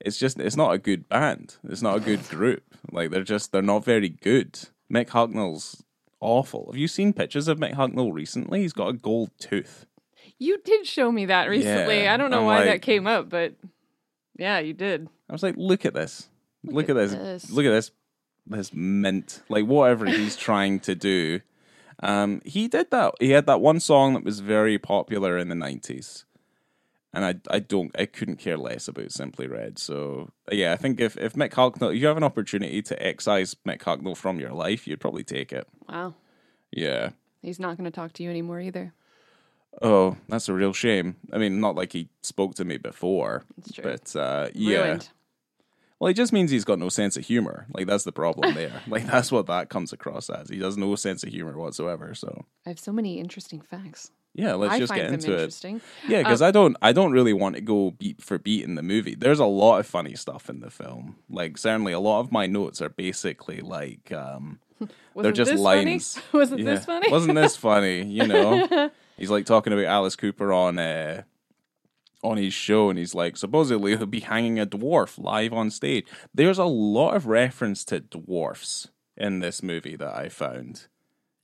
It's 0.00 0.18
just 0.18 0.38
it's 0.38 0.56
not 0.56 0.72
a 0.72 0.78
good 0.78 1.08
band. 1.08 1.56
It's 1.68 1.82
not 1.82 1.96
a 1.96 2.00
good 2.00 2.28
group. 2.28 2.62
Like 2.90 3.10
they're 3.10 3.24
just 3.24 3.52
they're 3.52 3.62
not 3.62 3.84
very 3.84 4.10
good. 4.10 4.58
Mick 4.92 5.08
Hucknall's 5.08 5.82
awful. 6.20 6.66
Have 6.66 6.76
you 6.76 6.88
seen 6.88 7.12
pictures 7.12 7.48
of 7.48 7.58
Mick 7.58 7.74
Hucknall 7.74 8.12
recently? 8.12 8.60
He's 8.60 8.72
got 8.72 8.88
a 8.88 8.92
gold 8.92 9.30
tooth. 9.38 9.86
You 10.38 10.58
did 10.64 10.86
show 10.86 11.10
me 11.10 11.26
that 11.26 11.48
recently. 11.48 12.02
Yeah, 12.02 12.14
I 12.14 12.16
don't 12.16 12.30
know 12.30 12.40
I'm 12.40 12.46
why 12.46 12.64
that 12.64 12.82
came 12.82 13.06
up, 13.06 13.28
but 13.28 13.54
yeah, 14.36 14.58
you 14.58 14.72
did. 14.72 15.08
I 15.28 15.32
was 15.32 15.42
like, 15.42 15.54
look 15.56 15.84
at 15.84 15.94
this. 15.94 16.28
Look, 16.64 16.88
at 16.88 16.96
at, 16.96 17.10
this. 17.10 17.12
this. 17.12 17.50
Look 17.50 17.66
at 17.66 17.70
this. 17.70 17.90
This 18.46 18.72
mint. 18.72 19.42
Like 19.48 19.66
whatever 19.66 20.06
he's 20.06 20.36
trying 20.36 20.80
to 20.80 20.94
do. 20.94 21.40
Um, 22.02 22.42
he 22.44 22.68
did 22.68 22.90
that. 22.90 23.14
He 23.20 23.30
had 23.30 23.46
that 23.46 23.60
one 23.60 23.80
song 23.80 24.14
that 24.14 24.24
was 24.24 24.40
very 24.40 24.78
popular 24.78 25.38
in 25.38 25.48
the 25.48 25.54
nineties. 25.54 26.24
And 27.12 27.24
I, 27.24 27.36
I 27.48 27.60
don't, 27.60 27.92
I 27.96 28.06
couldn't 28.06 28.38
care 28.38 28.56
less 28.56 28.88
about 28.88 29.12
Simply 29.12 29.46
Red. 29.46 29.78
So 29.78 30.30
yeah, 30.50 30.72
I 30.72 30.76
think 30.76 31.00
if 31.00 31.16
if 31.16 31.34
Mick 31.34 31.52
Hucknall, 31.52 31.94
if 31.94 32.00
you 32.00 32.08
have 32.08 32.16
an 32.16 32.24
opportunity 32.24 32.82
to 32.82 33.06
excise 33.06 33.54
Mick 33.66 33.78
Hucknall 33.78 34.16
from 34.16 34.40
your 34.40 34.50
life, 34.50 34.88
you'd 34.88 35.00
probably 35.00 35.22
take 35.22 35.52
it. 35.52 35.68
Wow. 35.88 36.14
Yeah. 36.72 37.10
He's 37.40 37.60
not 37.60 37.76
going 37.76 37.84
to 37.84 37.90
talk 37.90 38.12
to 38.14 38.22
you 38.22 38.30
anymore 38.30 38.60
either. 38.60 38.94
Oh, 39.82 40.16
that's 40.28 40.48
a 40.48 40.52
real 40.54 40.72
shame. 40.72 41.16
I 41.32 41.38
mean, 41.38 41.60
not 41.60 41.74
like 41.74 41.92
he 41.92 42.08
spoke 42.22 42.54
to 42.56 42.64
me 42.64 42.76
before, 42.78 43.44
That's 43.56 43.72
true. 43.72 43.84
but 43.84 44.16
uh, 44.16 44.48
yeah. 44.54 44.78
Ruined. 44.78 45.08
Well, 46.00 46.10
it 46.10 46.14
just 46.14 46.32
means 46.32 46.50
he's 46.50 46.64
got 46.64 46.78
no 46.78 46.88
sense 46.88 47.16
of 47.16 47.24
humor. 47.24 47.66
Like 47.72 47.86
that's 47.86 48.04
the 48.04 48.12
problem 48.12 48.54
there. 48.56 48.82
like 48.86 49.06
that's 49.06 49.32
what 49.32 49.46
that 49.46 49.70
comes 49.70 49.92
across 49.92 50.28
as. 50.30 50.48
He 50.48 50.60
has 50.60 50.76
no 50.76 50.94
sense 50.96 51.22
of 51.22 51.30
humor 51.30 51.56
whatsoever. 51.56 52.14
So 52.14 52.44
I 52.66 52.70
have 52.70 52.78
so 52.78 52.92
many 52.92 53.18
interesting 53.18 53.60
facts. 53.60 54.10
yeah, 54.34 54.54
let's 54.54 54.74
I 54.74 54.78
just 54.78 54.92
get 54.94 55.12
into 55.12 55.34
it. 55.34 55.62
Yeah, 56.08 56.18
because 56.18 56.42
I 56.42 56.50
don't, 56.50 56.76
I 56.82 56.92
don't 56.92 57.12
really 57.12 57.32
want 57.32 57.54
to 57.54 57.60
go 57.62 57.92
beat 57.92 58.20
for 58.22 58.38
beat 58.38 58.64
in 58.64 58.74
the 58.74 58.82
movie. 58.82 59.14
There's 59.14 59.38
a 59.38 59.46
lot 59.46 59.78
of 59.78 59.86
funny 59.86 60.14
stuff 60.14 60.50
in 60.50 60.60
the 60.60 60.70
film. 60.70 61.16
Like 61.30 61.56
certainly, 61.58 61.92
a 61.92 62.00
lot 62.00 62.20
of 62.20 62.30
my 62.32 62.46
notes 62.46 62.82
are 62.82 62.90
basically 62.90 63.60
like 63.60 64.12
um, 64.12 64.58
Wasn't 65.14 65.36
just 65.36 65.50
this 65.52 65.60
lines. 65.60 66.14
Funny? 66.18 66.26
Wasn't 66.40 66.60
yeah, 66.60 66.74
this 66.74 66.84
funny? 66.84 67.10
wasn't 67.10 67.34
this 67.36 67.56
funny? 67.56 68.02
You 68.04 68.26
know, 68.26 68.90
he's 69.16 69.30
like 69.30 69.46
talking 69.46 69.72
about 69.72 69.84
Alice 69.84 70.16
Cooper 70.16 70.52
on 70.52 70.78
uh, 70.78 71.22
on 72.22 72.38
his 72.38 72.54
show, 72.54 72.88
and 72.90 72.98
he's 72.98 73.14
like, 73.14 73.36
supposedly 73.36 73.96
he'll 73.96 74.06
be 74.06 74.20
hanging 74.20 74.58
a 74.58 74.66
dwarf 74.66 75.22
live 75.22 75.52
on 75.52 75.70
stage. 75.70 76.06
There's 76.32 76.58
a 76.58 76.64
lot 76.64 77.14
of 77.14 77.26
reference 77.26 77.84
to 77.86 78.00
dwarfs 78.00 78.88
in 79.16 79.40
this 79.40 79.62
movie 79.62 79.96
that 79.96 80.16
I 80.16 80.28
found. 80.28 80.88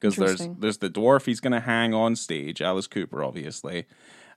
Because 0.00 0.16
there's 0.16 0.48
there's 0.58 0.78
the 0.78 0.88
dwarf 0.88 1.26
he's 1.26 1.40
going 1.40 1.52
to 1.52 1.60
hang 1.60 1.92
on 1.92 2.16
stage, 2.16 2.62
Alice 2.62 2.86
Cooper, 2.86 3.22
obviously. 3.22 3.86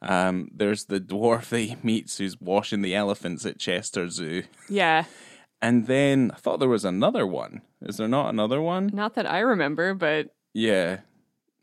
Um, 0.02 0.50
there's 0.54 0.86
the 0.86 1.00
dwarf 1.00 1.50
that 1.50 1.60
he 1.60 1.78
meets 1.82 2.18
who's 2.18 2.40
washing 2.40 2.82
the 2.82 2.94
elephants 2.94 3.46
at 3.46 3.60
Chester 3.60 4.10
Zoo, 4.10 4.44
yeah. 4.68 5.06
and 5.62 5.88
then 5.88 6.32
I 6.34 6.36
thought 6.38 6.60
there 6.60 6.68
was 6.68 6.84
another 6.84 7.26
one. 7.26 7.62
Is 7.82 7.96
there 7.96 8.10
not 8.10 8.30
another 8.30 8.62
one? 8.62 8.90
Not 8.94 9.16
that 9.16 9.30
I 9.30 9.40
remember, 9.40 9.94
but 9.94 10.36
Yeah, 10.54 11.00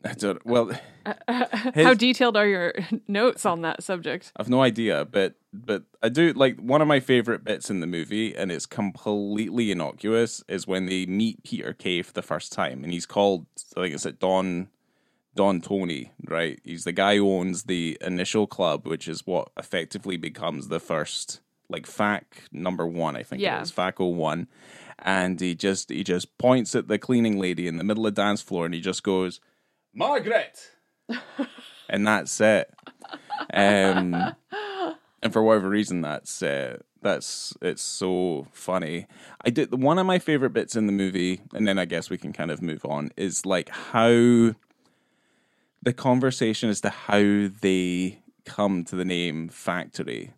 I 0.03 0.13
don't. 0.13 0.43
Well, 0.45 0.71
how 1.27 1.93
detailed 1.93 2.35
are 2.37 2.47
your 2.47 2.73
notes 3.07 3.45
on 3.45 3.61
that 3.61 3.83
subject? 3.83 4.31
I've 4.35 4.49
no 4.49 4.61
idea, 4.61 5.05
but 5.05 5.35
but 5.53 5.83
I 6.01 6.09
do 6.09 6.33
like 6.33 6.59
one 6.59 6.81
of 6.81 6.87
my 6.87 6.99
favorite 6.99 7.43
bits 7.43 7.69
in 7.69 7.79
the 7.81 7.87
movie, 7.87 8.35
and 8.35 8.51
it's 8.51 8.65
completely 8.65 9.71
innocuous, 9.71 10.43
is 10.47 10.65
when 10.67 10.85
they 10.87 11.05
meet 11.05 11.43
Peter 11.43 11.73
Kay 11.73 12.01
for 12.01 12.13
the 12.13 12.21
first 12.21 12.51
time, 12.51 12.83
and 12.83 12.91
he's 12.93 13.05
called 13.05 13.45
I 13.77 13.81
think 13.81 13.93
it's 13.95 14.05
at 14.05 14.19
Don 14.19 14.69
Don 15.35 15.61
Tonay, 15.61 16.09
right? 16.25 16.59
He's 16.63 16.83
the 16.83 16.91
guy 16.91 17.17
who 17.17 17.31
owns 17.31 17.63
the 17.63 17.97
initial 18.01 18.47
club, 18.47 18.87
which 18.87 19.07
is 19.07 19.25
what 19.27 19.49
effectively 19.57 20.17
becomes 20.17 20.67
the 20.67 20.79
first 20.79 21.41
like 21.69 21.85
FAC 21.87 22.43
number 22.51 22.85
one, 22.85 23.15
I 23.15 23.23
think 23.23 23.41
Yeah. 23.41 23.59
it 23.59 23.63
is 23.63 23.71
FACO 23.71 24.03
oh 24.05 24.07
one, 24.09 24.47
and 24.99 25.39
he 25.39 25.55
just 25.55 25.89
he 25.89 26.03
just 26.03 26.37
points 26.37 26.75
at 26.75 26.87
the 26.89 26.97
cleaning 26.99 27.39
lady 27.39 27.67
in 27.67 27.77
the 27.77 27.83
middle 27.83 28.05
of 28.07 28.13
dance 28.15 28.41
floor, 28.41 28.65
and 28.65 28.73
he 28.73 28.81
just 28.81 29.03
goes, 29.03 29.39
Margaret, 29.93 30.71
and 31.89 32.07
that's 32.07 32.39
it. 32.41 32.73
Um, 33.53 34.35
and 35.23 35.33
for 35.33 35.43
whatever 35.43 35.69
reason, 35.69 36.01
that's 36.01 36.41
uh, 36.41 36.77
that's 37.01 37.55
it's 37.61 37.81
so 37.81 38.47
funny. 38.51 39.07
I 39.43 39.49
did 39.49 39.73
one 39.81 39.99
of 39.99 40.05
my 40.05 40.19
favorite 40.19 40.53
bits 40.53 40.75
in 40.75 40.87
the 40.87 40.93
movie, 40.93 41.41
and 41.53 41.67
then 41.67 41.77
I 41.77 41.85
guess 41.85 42.09
we 42.09 42.17
can 42.17 42.33
kind 42.33 42.51
of 42.51 42.61
move 42.61 42.85
on. 42.85 43.11
Is 43.17 43.45
like 43.45 43.69
how 43.69 44.53
the 45.83 45.93
conversation 45.93 46.69
as 46.69 46.81
to 46.81 46.89
how 46.89 47.49
they 47.61 48.19
come 48.45 48.83
to 48.85 48.95
the 48.95 49.05
name 49.05 49.49
Factory. 49.49 50.33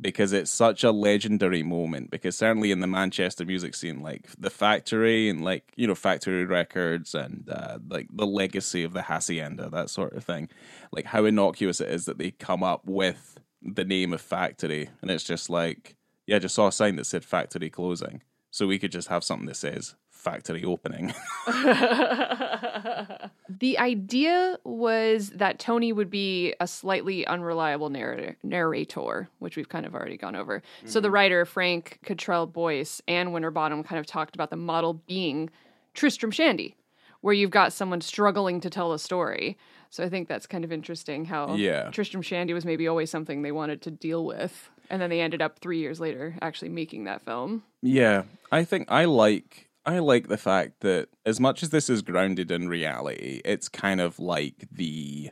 Because 0.00 0.32
it's 0.32 0.50
such 0.50 0.82
a 0.82 0.92
legendary 0.92 1.62
moment. 1.62 2.10
Because 2.10 2.36
certainly 2.36 2.70
in 2.70 2.80
the 2.80 2.86
Manchester 2.86 3.44
music 3.44 3.74
scene, 3.74 4.00
like 4.00 4.28
the 4.38 4.50
Factory 4.50 5.28
and 5.28 5.44
like 5.44 5.72
you 5.76 5.86
know 5.86 5.94
Factory 5.94 6.44
Records 6.44 7.14
and 7.14 7.48
uh, 7.50 7.78
like 7.88 8.08
the 8.12 8.26
legacy 8.26 8.82
of 8.82 8.92
the 8.92 9.02
Hacienda, 9.02 9.68
that 9.70 9.90
sort 9.90 10.14
of 10.14 10.24
thing, 10.24 10.48
like 10.92 11.06
how 11.06 11.24
innocuous 11.24 11.80
it 11.80 11.88
is 11.88 12.06
that 12.06 12.18
they 12.18 12.30
come 12.30 12.62
up 12.62 12.86
with 12.86 13.38
the 13.62 13.84
name 13.84 14.12
of 14.12 14.20
Factory, 14.20 14.88
and 15.02 15.10
it's 15.10 15.24
just 15.24 15.50
like, 15.50 15.96
yeah, 16.26 16.36
I 16.36 16.38
just 16.38 16.54
saw 16.54 16.68
a 16.68 16.72
sign 16.72 16.96
that 16.96 17.04
said 17.04 17.24
Factory 17.24 17.68
closing, 17.68 18.22
so 18.50 18.66
we 18.66 18.78
could 18.78 18.92
just 18.92 19.08
have 19.08 19.24
something 19.24 19.46
that 19.46 19.56
says 19.56 19.96
Factory 20.20 20.64
opening. 20.64 21.12
The 23.58 23.78
idea 23.78 24.58
was 24.64 25.30
that 25.30 25.58
Tony 25.58 25.92
would 25.92 26.08
be 26.08 26.54
a 26.60 26.66
slightly 26.66 27.26
unreliable 27.26 27.90
narrator, 27.90 28.36
narrator, 28.44 29.28
which 29.40 29.56
we've 29.56 29.68
kind 29.68 29.84
of 29.84 29.94
already 29.94 30.16
gone 30.16 30.36
over. 30.36 30.62
So 30.84 30.98
Mm-hmm. 30.98 31.02
the 31.02 31.10
writer 31.10 31.44
Frank 31.44 31.98
Cottrell 32.04 32.46
Boyce 32.46 33.02
and 33.08 33.32
Winterbottom 33.34 33.82
kind 33.82 33.98
of 33.98 34.06
talked 34.06 34.34
about 34.34 34.50
the 34.50 34.56
model 34.56 34.94
being 34.94 35.50
Tristram 35.94 36.30
Shandy, 36.30 36.76
where 37.22 37.34
you've 37.34 37.50
got 37.50 37.72
someone 37.72 38.00
struggling 38.00 38.60
to 38.60 38.70
tell 38.70 38.92
a 38.92 38.98
story. 38.98 39.58
So 39.90 40.04
I 40.04 40.08
think 40.08 40.28
that's 40.28 40.46
kind 40.46 40.64
of 40.64 40.70
interesting 40.72 41.24
how 41.24 41.54
Yeah. 41.56 41.90
Tristram 41.90 42.22
Shandy 42.22 42.54
was 42.54 42.64
maybe 42.64 42.86
always 42.86 43.10
something 43.10 43.42
they 43.42 43.52
wanted 43.52 43.82
to 43.82 43.90
deal 43.90 44.24
with. 44.24 44.70
And 44.88 45.02
then 45.02 45.10
they 45.10 45.20
ended 45.20 45.42
up 45.42 45.58
three 45.58 45.80
years 45.80 45.98
later 46.00 46.36
actually 46.40 46.68
making 46.70 47.04
that 47.04 47.20
film. 47.22 47.64
Yeah, 47.82 48.22
I 48.52 48.62
think 48.64 48.90
I 48.90 49.04
like 49.06 49.68
I 49.86 49.98
like 49.98 50.28
the 50.28 50.36
fact 50.36 50.80
that 50.80 51.08
as 51.24 51.40
much 51.40 51.62
as 51.62 51.70
this 51.70 51.88
is 51.88 52.02
grounded 52.02 52.50
in 52.50 52.68
reality, 52.68 53.40
it's 53.44 53.68
kind 53.68 54.00
of 54.00 54.18
like 54.18 54.68
the 54.70 55.30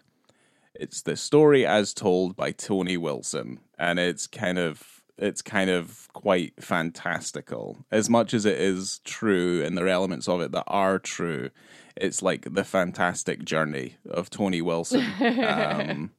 it's 0.74 1.02
the 1.02 1.16
story 1.16 1.66
as 1.66 1.92
told 1.92 2.36
by 2.36 2.52
Tony 2.52 2.96
Wilson 2.96 3.60
and 3.78 3.98
it's 3.98 4.26
kind 4.26 4.58
of 4.58 5.02
it's 5.18 5.42
kind 5.42 5.68
of 5.68 6.08
quite 6.12 6.54
fantastical. 6.62 7.84
As 7.90 8.08
much 8.08 8.32
as 8.32 8.46
it 8.46 8.58
is 8.58 9.00
true 9.04 9.62
and 9.64 9.76
there 9.76 9.86
are 9.86 9.88
elements 9.88 10.28
of 10.28 10.40
it 10.40 10.52
that 10.52 10.64
are 10.66 10.98
true 10.98 11.50
it's 12.00 12.22
like 12.22 12.54
the 12.54 12.64
fantastic 12.64 13.44
journey 13.44 13.96
of 14.08 14.30
Tony 14.30 14.62
Wilson. 14.62 15.04
Um, 15.20 16.10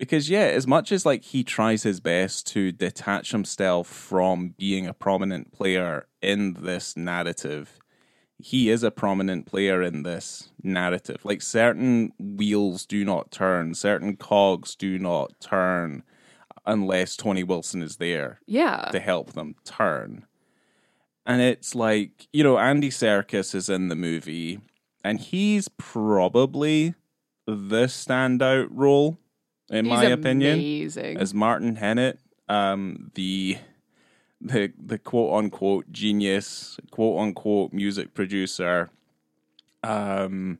because 0.00 0.28
yeah 0.28 0.40
as 0.40 0.66
much 0.66 0.90
as 0.90 1.06
like 1.06 1.22
he 1.22 1.44
tries 1.44 1.84
his 1.84 2.00
best 2.00 2.46
to 2.48 2.72
detach 2.72 3.30
himself 3.30 3.86
from 3.86 4.54
being 4.58 4.86
a 4.86 4.92
prominent 4.94 5.52
player 5.52 6.06
in 6.20 6.54
this 6.54 6.96
narrative 6.96 7.78
he 8.42 8.70
is 8.70 8.82
a 8.82 8.90
prominent 8.90 9.46
player 9.46 9.82
in 9.82 10.02
this 10.02 10.48
narrative 10.62 11.24
like 11.24 11.42
certain 11.42 12.12
wheels 12.18 12.84
do 12.86 13.04
not 13.04 13.30
turn 13.30 13.74
certain 13.74 14.16
cogs 14.16 14.74
do 14.74 14.98
not 14.98 15.38
turn 15.40 16.02
unless 16.66 17.16
Tony 17.16 17.42
Wilson 17.42 17.82
is 17.82 17.96
there 17.96 18.38
Yeah. 18.46 18.88
to 18.92 19.00
help 19.00 19.32
them 19.32 19.54
turn. 19.64 20.26
And 21.24 21.40
it's 21.40 21.74
like, 21.74 22.28
you 22.34 22.44
know, 22.44 22.58
Andy 22.58 22.90
Serkis 22.90 23.54
is 23.54 23.70
in 23.70 23.88
the 23.88 23.96
movie, 23.96 24.60
and 25.02 25.18
he's 25.18 25.68
probably 25.78 26.94
the 27.46 27.86
standout 27.86 28.68
role, 28.70 29.18
in 29.70 29.84
He's 29.84 29.94
my 29.94 30.04
opinion, 30.04 30.54
amazing. 30.54 31.16
as 31.18 31.32
Martin 31.32 31.76
Hannett, 31.76 32.18
um, 32.48 33.10
the 33.14 33.58
the 34.40 34.72
the 34.78 34.98
quote 34.98 35.32
unquote 35.32 35.90
genius, 35.92 36.78
quote 36.90 37.20
unquote 37.20 37.72
music 37.72 38.12
producer, 38.14 38.90
um, 39.82 40.58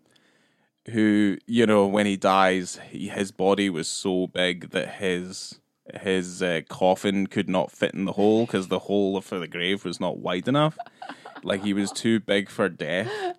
who 0.90 1.38
you 1.46 1.66
know 1.66 1.86
when 1.86 2.06
he 2.06 2.16
dies, 2.16 2.78
he, 2.90 3.08
his 3.08 3.32
body 3.32 3.68
was 3.68 3.88
so 3.88 4.26
big 4.28 4.70
that 4.70 4.94
his 4.94 5.60
his 6.02 6.40
uh, 6.42 6.60
coffin 6.68 7.26
could 7.26 7.48
not 7.48 7.72
fit 7.72 7.94
in 7.94 8.04
the 8.04 8.12
hole 8.12 8.46
because 8.46 8.68
the 8.68 8.78
hole 8.80 9.20
for 9.20 9.38
the 9.38 9.48
grave 9.48 9.84
was 9.84 9.98
not 9.98 10.18
wide 10.18 10.46
enough. 10.46 10.78
like 11.42 11.64
he 11.64 11.72
was 11.72 11.90
too 11.90 12.20
big 12.20 12.48
for 12.48 12.68
death. 12.68 13.10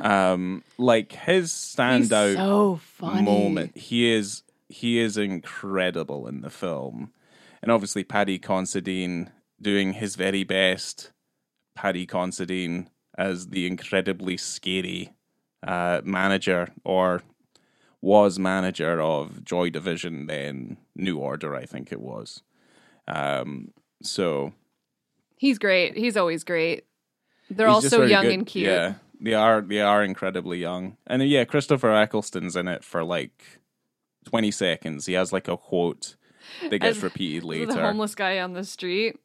Um, 0.00 0.64
like 0.78 1.12
his 1.12 1.50
standout 1.52 2.36
so 2.36 2.80
moment. 3.06 3.76
He 3.76 4.10
is 4.10 4.42
he 4.68 4.98
is 4.98 5.16
incredible 5.16 6.26
in 6.26 6.40
the 6.40 6.50
film, 6.50 7.12
and 7.62 7.70
obviously 7.70 8.04
Paddy 8.04 8.38
Considine 8.38 9.30
doing 9.60 9.94
his 9.94 10.16
very 10.16 10.44
best. 10.44 11.12
Paddy 11.74 12.06
Considine 12.06 12.88
as 13.18 13.48
the 13.48 13.66
incredibly 13.66 14.36
scary 14.36 15.12
uh, 15.66 16.00
manager 16.04 16.68
or 16.84 17.22
was 18.00 18.38
manager 18.38 19.00
of 19.00 19.44
Joy 19.44 19.70
Division, 19.70 20.26
then 20.26 20.76
New 20.94 21.18
Order, 21.18 21.54
I 21.54 21.64
think 21.64 21.90
it 21.90 22.00
was. 22.00 22.42
Um, 23.08 23.72
so 24.02 24.52
He's 25.36 25.58
great. 25.58 25.96
He's 25.96 26.16
always 26.16 26.44
great. 26.44 26.84
They're 27.50 27.68
all 27.68 27.82
so 27.82 28.04
young 28.04 28.24
good. 28.24 28.32
and 28.32 28.46
cute. 28.46 28.66
Yeah, 28.66 28.94
they 29.20 29.34
are. 29.34 29.60
They 29.60 29.80
are 29.80 30.02
incredibly 30.02 30.58
young, 30.58 30.96
and 31.06 31.22
yeah, 31.28 31.44
Christopher 31.44 31.92
Eccleston's 32.02 32.56
in 32.56 32.68
it 32.68 32.82
for 32.82 33.04
like 33.04 33.60
twenty 34.26 34.50
seconds. 34.50 35.06
He 35.06 35.14
has 35.14 35.32
like 35.32 35.48
a 35.48 35.56
quote 35.56 36.16
that 36.62 36.78
gets 36.80 36.98
As- 36.98 37.02
repeated 37.02 37.42
The 37.70 37.74
homeless 37.80 38.14
guy 38.14 38.40
on 38.40 38.52
the 38.52 38.64
street. 38.64 39.16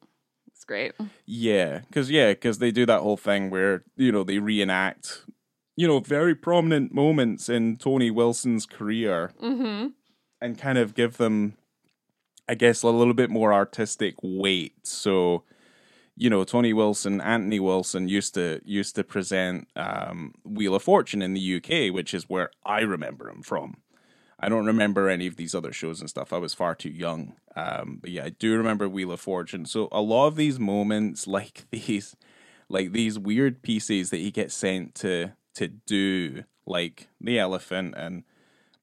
It's 0.48 0.64
great. 0.64 0.92
Yeah, 1.26 1.80
because 1.88 2.10
yeah, 2.10 2.30
because 2.32 2.58
they 2.58 2.70
do 2.70 2.86
that 2.86 3.00
whole 3.00 3.16
thing 3.16 3.50
where 3.50 3.84
you 3.96 4.12
know 4.12 4.22
they 4.24 4.38
reenact, 4.38 5.24
you 5.76 5.86
know, 5.88 5.98
very 6.00 6.34
prominent 6.34 6.94
moments 6.94 7.48
in 7.48 7.76
Tony 7.76 8.10
Wilson's 8.10 8.64
career, 8.66 9.32
Mm-hmm. 9.42 9.88
and 10.40 10.58
kind 10.58 10.78
of 10.78 10.94
give 10.94 11.16
them, 11.16 11.56
I 12.48 12.54
guess, 12.54 12.82
a 12.82 12.88
little 12.88 13.14
bit 13.14 13.30
more 13.30 13.52
artistic 13.52 14.14
weight. 14.22 14.86
So, 14.86 15.42
you 16.16 16.30
know, 16.30 16.44
Tony 16.44 16.72
Wilson, 16.72 17.20
Anthony 17.20 17.58
Wilson 17.58 18.08
used 18.08 18.34
to 18.34 18.60
used 18.64 18.94
to 18.96 19.02
present 19.02 19.66
um, 19.74 20.32
Wheel 20.44 20.74
of 20.76 20.82
Fortune 20.84 21.22
in 21.22 21.34
the 21.34 21.56
UK, 21.56 21.92
which 21.92 22.14
is 22.14 22.28
where 22.28 22.50
I 22.64 22.80
remember 22.82 23.28
him 23.28 23.42
from. 23.42 23.78
I 24.42 24.48
don't 24.48 24.66
remember 24.66 25.08
any 25.08 25.28
of 25.28 25.36
these 25.36 25.54
other 25.54 25.72
shows 25.72 26.00
and 26.00 26.10
stuff. 26.10 26.32
I 26.32 26.38
was 26.38 26.52
far 26.52 26.74
too 26.74 26.90
young. 26.90 27.34
Um, 27.54 27.98
but 28.00 28.10
yeah, 28.10 28.24
I 28.24 28.30
do 28.30 28.56
remember 28.56 28.88
Wheel 28.88 29.12
of 29.12 29.20
Fortune. 29.20 29.66
So 29.66 29.88
a 29.92 30.00
lot 30.00 30.26
of 30.26 30.36
these 30.36 30.58
moments, 30.58 31.26
like 31.38 31.64
these, 31.70 32.16
like 32.68 32.92
these 32.92 33.18
weird 33.18 33.62
pieces 33.62 34.10
that 34.10 34.18
he 34.18 34.30
gets 34.30 34.54
sent 34.54 34.94
to 34.96 35.32
to 35.54 35.68
do, 35.68 36.44
like 36.66 37.08
the 37.20 37.38
elephant 37.38 37.94
and 37.96 38.24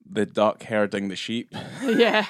the 0.09 0.25
duck 0.25 0.63
herding 0.63 1.09
the 1.09 1.15
sheep. 1.15 1.53
Yeah. 1.83 2.25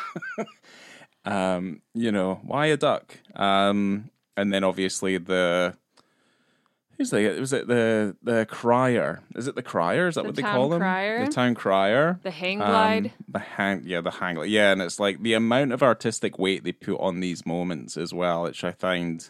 Um, 1.26 1.82
you 1.94 2.12
know, 2.12 2.40
why 2.44 2.68
a 2.68 2.78
duck? 2.78 3.18
Um, 3.36 4.10
and 4.38 4.54
then 4.54 4.64
obviously 4.64 5.18
the 5.18 5.76
who's 7.00 7.10
the 7.10 7.40
was 7.40 7.52
it 7.54 7.68
the 7.68 8.16
the 8.22 8.46
crier? 8.46 9.24
Is 9.36 9.48
it 9.48 9.56
the 9.56 9.64
crier? 9.64 10.08
Is 10.10 10.16
that 10.16 10.22
The 10.22 10.28
what 10.28 10.36
they 10.36 10.42
call 10.44 10.70
them? 10.70 10.82
crier? 10.82 11.26
The 11.26 11.32
town 11.32 11.56
crier. 11.56 12.20
The 12.22 12.30
hang 12.30 12.62
Um, 12.62 12.68
glide. 12.70 13.12
the 13.28 13.40
hang, 13.40 13.82
yeah, 13.86 14.02
the 14.02 14.12
hang, 14.12 14.36
glide. 14.36 14.50
yeah, 14.50 14.72
and 14.72 14.82
it's 14.82 15.00
like 15.00 15.24
the 15.24 15.34
amount 15.34 15.72
of 15.74 15.82
artistic 15.82 16.38
weight 16.38 16.64
they 16.64 16.72
put 16.74 17.00
on 17.00 17.22
these 17.22 17.46
moments 17.48 17.98
as 17.98 18.14
well, 18.14 18.44
which 18.44 18.64
I 18.64 18.72
find, 18.74 19.28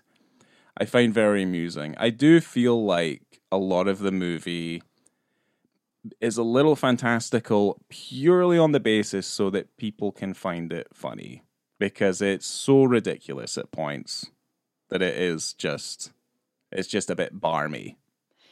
I 0.76 0.84
find 0.86 1.14
very 1.14 1.44
amusing. 1.44 1.96
I 1.98 2.10
do 2.10 2.42
feel 2.42 2.84
like 2.84 3.22
a 3.52 3.58
lot 3.58 3.88
of 3.88 4.00
the 4.00 4.12
movie 4.12 4.82
is 6.22 6.38
a 6.38 6.44
little 6.44 6.76
fantastical 6.76 7.82
purely 7.90 8.58
on 8.58 8.72
the 8.72 8.80
basis 8.80 9.28
so 9.28 9.50
that 9.52 9.78
people 9.78 10.12
can 10.12 10.34
find 10.34 10.74
it 10.74 10.88
funny 10.94 11.44
because 11.78 12.22
it's 12.22 12.46
so 12.48 12.84
ridiculous 12.84 13.58
at 13.58 13.72
points 13.72 14.32
that 14.90 15.02
it 15.02 15.16
is 15.16 15.54
just, 15.54 16.12
it's 16.72 16.88
just 16.88 17.10
a 17.10 17.16
bit 17.16 17.40
barmy 17.40 17.98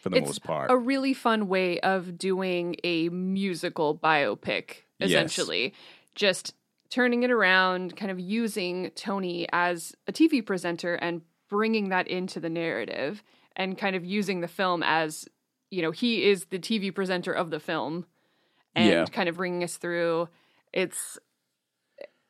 for 0.01 0.09
the 0.09 0.17
It's 0.17 0.27
most 0.27 0.43
part. 0.43 0.69
a 0.71 0.77
really 0.77 1.13
fun 1.13 1.47
way 1.47 1.79
of 1.81 2.17
doing 2.17 2.75
a 2.83 3.09
musical 3.09 3.97
biopic, 3.97 4.83
Yes. 4.99 5.09
essentially. 5.09 5.73
Just 6.15 6.53
turning 6.89 7.23
it 7.23 7.31
around, 7.31 7.95
kind 7.97 8.11
of 8.11 8.19
using 8.19 8.91
Tony 8.95 9.47
as 9.51 9.93
a 10.07 10.11
TV 10.13 10.45
presenter 10.45 10.95
and 10.95 11.21
bringing 11.49 11.89
that 11.89 12.07
into 12.07 12.39
the 12.39 12.49
narrative 12.49 13.23
and 13.55 13.77
kind 13.77 13.95
of 13.95 14.05
using 14.05 14.41
the 14.41 14.47
film 14.47 14.83
as, 14.83 15.27
you 15.71 15.81
know, 15.81 15.91
he 15.91 16.23
is 16.29 16.45
the 16.45 16.59
TV 16.59 16.93
presenter 16.93 17.31
of 17.33 17.49
the 17.49 17.59
film 17.59 18.05
and 18.75 18.89
Yeah. 18.89 19.05
kind 19.05 19.27
of 19.29 19.35
bringing 19.37 19.63
us 19.63 19.77
through. 19.77 20.29
It's 20.73 21.17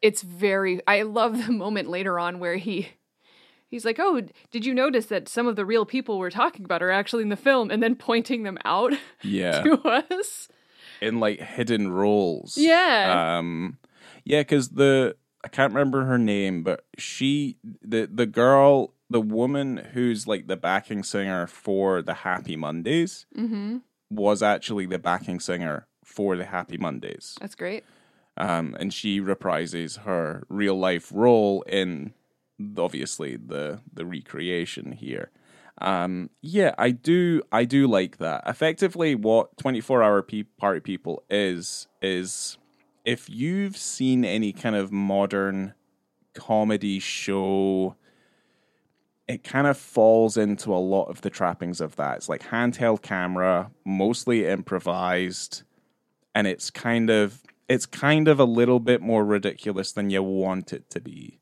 it's 0.01 0.21
very 0.21 0.79
I 0.87 1.01
love 1.03 1.45
the 1.45 1.51
moment 1.51 1.89
later 1.89 2.19
on 2.19 2.39
where 2.39 2.55
he 2.57 2.87
He's 3.69 3.85
like, 3.85 3.97
"Oh, 3.99 4.21
did 4.51 4.65
you 4.65 4.73
notice 4.73 5.07
that 5.07 5.27
some 5.27 5.47
of 5.47 5.55
the 5.55 5.65
real 5.65 5.85
people 5.85 6.17
we're 6.17 6.29
talking 6.29 6.63
about 6.63 6.81
are 6.81 6.91
actually 6.91 7.23
in 7.23 7.29
the 7.29 7.35
film?" 7.35 7.69
And 7.69 7.83
then 7.83 7.95
pointing 7.95 8.43
them 8.43 8.57
out 8.63 8.93
yeah. 9.21 9.61
to 9.63 9.81
us. 9.85 10.47
in 11.01 11.19
like 11.19 11.39
hidden 11.39 11.91
roles. 11.91 12.57
Yeah. 12.57 13.37
Um 13.37 13.77
yeah, 14.23 14.43
cuz 14.43 14.69
the 14.69 15.15
I 15.43 15.49
can't 15.49 15.73
remember 15.73 16.05
her 16.05 16.17
name, 16.17 16.63
but 16.63 16.85
she 16.97 17.57
the 17.81 18.09
the 18.11 18.25
girl, 18.25 18.93
the 19.09 19.21
woman 19.21 19.77
who's 19.93 20.27
like 20.27 20.47
the 20.47 20.57
backing 20.57 21.03
singer 21.03 21.45
for 21.47 22.01
the 22.01 22.13
Happy 22.13 22.55
Mondays 22.55 23.25
mm-hmm. 23.37 23.77
was 24.09 24.41
actually 24.41 24.85
the 24.85 24.99
backing 24.99 25.39
singer 25.39 25.87
for 26.03 26.35
the 26.35 26.45
Happy 26.45 26.77
Mondays. 26.77 27.35
That's 27.41 27.55
great. 27.55 27.83
Um 28.37 28.75
and 28.79 28.93
she 28.93 29.19
reprises 29.19 29.99
her 29.99 30.45
real 30.49 30.79
life 30.79 31.11
role 31.13 31.63
in 31.63 32.13
obviously 32.77 33.37
the 33.37 33.81
the 33.93 34.05
recreation 34.05 34.91
here. 34.91 35.31
Um, 35.79 36.31
yeah, 36.41 36.73
I 36.77 36.91
do. 36.91 37.41
I 37.51 37.65
do 37.65 37.87
like 37.87 38.17
that. 38.17 38.43
Effectively, 38.47 39.15
what 39.15 39.57
twenty 39.57 39.81
four 39.81 40.01
hour 40.01 40.21
pe- 40.21 40.43
party 40.43 40.79
people 40.79 41.23
is 41.29 41.87
is 42.01 42.57
if 43.05 43.29
you've 43.29 43.77
seen 43.77 44.25
any 44.25 44.51
kind 44.51 44.75
of 44.75 44.91
modern 44.91 45.73
comedy 46.33 46.99
show, 46.99 47.95
it 49.27 49.43
kind 49.43 49.67
of 49.67 49.77
falls 49.77 50.35
into 50.35 50.73
a 50.73 50.77
lot 50.77 51.05
of 51.05 51.21
the 51.21 51.29
trappings 51.29 51.79
of 51.79 51.95
that. 51.97 52.17
It's 52.17 52.29
like 52.29 52.43
handheld 52.43 53.01
camera, 53.01 53.71
mostly 53.85 54.45
improvised, 54.47 55.63
and 56.33 56.47
it's 56.47 56.69
kind 56.69 57.09
of 57.09 57.43
it's 57.69 57.85
kind 57.85 58.27
of 58.27 58.39
a 58.39 58.45
little 58.45 58.79
bit 58.79 59.01
more 59.01 59.25
ridiculous 59.25 59.91
than 59.91 60.09
you 60.09 60.23
want 60.23 60.73
it 60.73 60.89
to 60.89 60.99
be. 61.01 61.39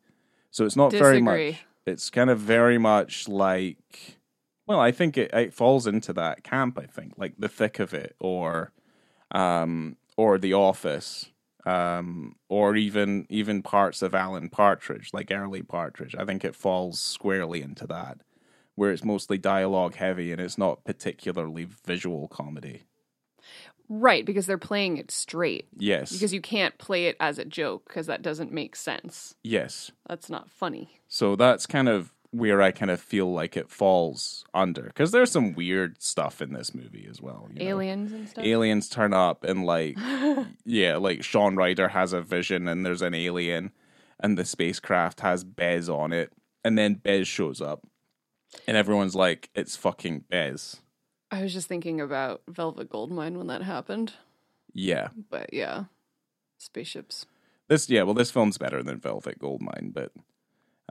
So 0.55 0.63
it's 0.63 0.77
not 0.77 0.93
very 0.93 1.19
much. 1.19 1.65
It's 1.85 2.09
kind 2.09 2.29
of 2.29 2.39
very 2.39 2.77
much 2.77 3.27
like 3.27 4.21
well, 4.65 4.79
I 4.79 4.93
think 4.93 5.17
it, 5.17 5.33
it 5.33 5.53
falls 5.53 5.85
into 5.85 6.13
that 6.13 6.45
camp. 6.45 6.79
I 6.79 6.85
think 6.85 7.15
like 7.17 7.33
the 7.37 7.49
thick 7.49 7.77
of 7.77 7.93
it, 7.93 8.15
or 8.21 8.71
um, 9.31 9.97
or 10.15 10.37
The 10.37 10.53
Office, 10.53 11.29
um, 11.65 12.37
or 12.47 12.77
even 12.77 13.27
even 13.29 13.63
parts 13.63 14.01
of 14.01 14.15
Alan 14.15 14.47
Partridge, 14.47 15.09
like 15.11 15.29
early 15.29 15.61
Partridge. 15.61 16.15
I 16.17 16.23
think 16.23 16.45
it 16.45 16.55
falls 16.55 17.01
squarely 17.01 17.61
into 17.61 17.85
that, 17.87 18.19
where 18.75 18.93
it's 18.93 19.03
mostly 19.03 19.37
dialogue 19.37 19.95
heavy 19.95 20.31
and 20.31 20.39
it's 20.39 20.57
not 20.57 20.85
particularly 20.85 21.67
visual 21.85 22.29
comedy. 22.29 22.83
Right, 23.89 24.25
because 24.25 24.45
they're 24.47 24.57
playing 24.57 24.97
it 24.97 25.11
straight. 25.11 25.67
Yes, 25.77 26.11
Because 26.11 26.33
you 26.33 26.41
can't 26.41 26.77
play 26.77 27.05
it 27.05 27.15
as 27.19 27.37
a 27.37 27.45
joke 27.45 27.85
because 27.87 28.07
that 28.07 28.21
doesn't 28.21 28.51
make 28.51 28.75
sense. 28.75 29.35
yes. 29.43 29.91
That's 30.07 30.29
not 30.29 30.49
funny. 30.49 30.99
So 31.07 31.35
that's 31.35 31.65
kind 31.65 31.87
of 31.89 32.11
where 32.31 32.61
I 32.61 32.71
kind 32.71 32.91
of 32.91 32.99
feel 32.99 33.31
like 33.31 33.55
it 33.55 33.69
falls 33.69 34.43
under 34.53 34.81
because 34.83 35.11
there's 35.11 35.31
some 35.31 35.53
weird 35.53 36.01
stuff 36.01 36.41
in 36.41 36.51
this 36.51 36.75
movie 36.75 37.07
as 37.09 37.21
well. 37.21 37.47
you 37.53 37.63
know. 37.63 37.69
Aliens 37.77 38.11
and 38.11 38.27
stuff. 38.27 38.43
aliens 38.43 38.89
turn 38.89 39.13
up 39.13 39.45
and 39.45 39.65
like 39.65 39.97
yeah 40.65 40.97
like 40.97 41.23
shaun 41.23 41.55
ryder 41.55 41.87
has 41.89 42.11
a 42.11 42.21
vision 42.21 42.67
and 42.67 42.85
there's 42.85 43.01
an 43.01 43.13
alien 43.13 43.71
and 44.19 44.37
the 44.37 44.43
spacecraft 44.43 45.21
has 45.21 45.45
bez 45.45 45.87
on 45.87 46.11
it 46.11 46.33
and 46.65 46.77
then 46.77 46.95
bez 46.95 47.25
shows 47.25 47.61
up 47.61 47.87
and 48.67 48.75
everyone's 48.75 49.15
like 49.15 49.49
it's 49.55 49.77
fucking 49.77 50.25
bez 50.29 50.81
I 51.31 51.41
was 51.41 51.53
just 51.53 51.67
thinking 51.67 51.99
about 52.01 52.41
Velvet 52.47 52.89
Goldmine 52.89 53.37
when 53.37 53.47
that 53.47 53.61
happened. 53.63 54.13
yeah 54.73 55.09
But 55.29 55.53
yeah, 55.53 55.85
spaceships. 56.57 57.25
this 57.67 57.89
yeah 57.89 58.03
well 58.03 58.13
this 58.13 58.31
film's 58.31 58.57
better 58.57 58.81
than 58.83 58.99
velvet 58.99 59.39
goldmine 59.39 59.91
but 59.93 60.11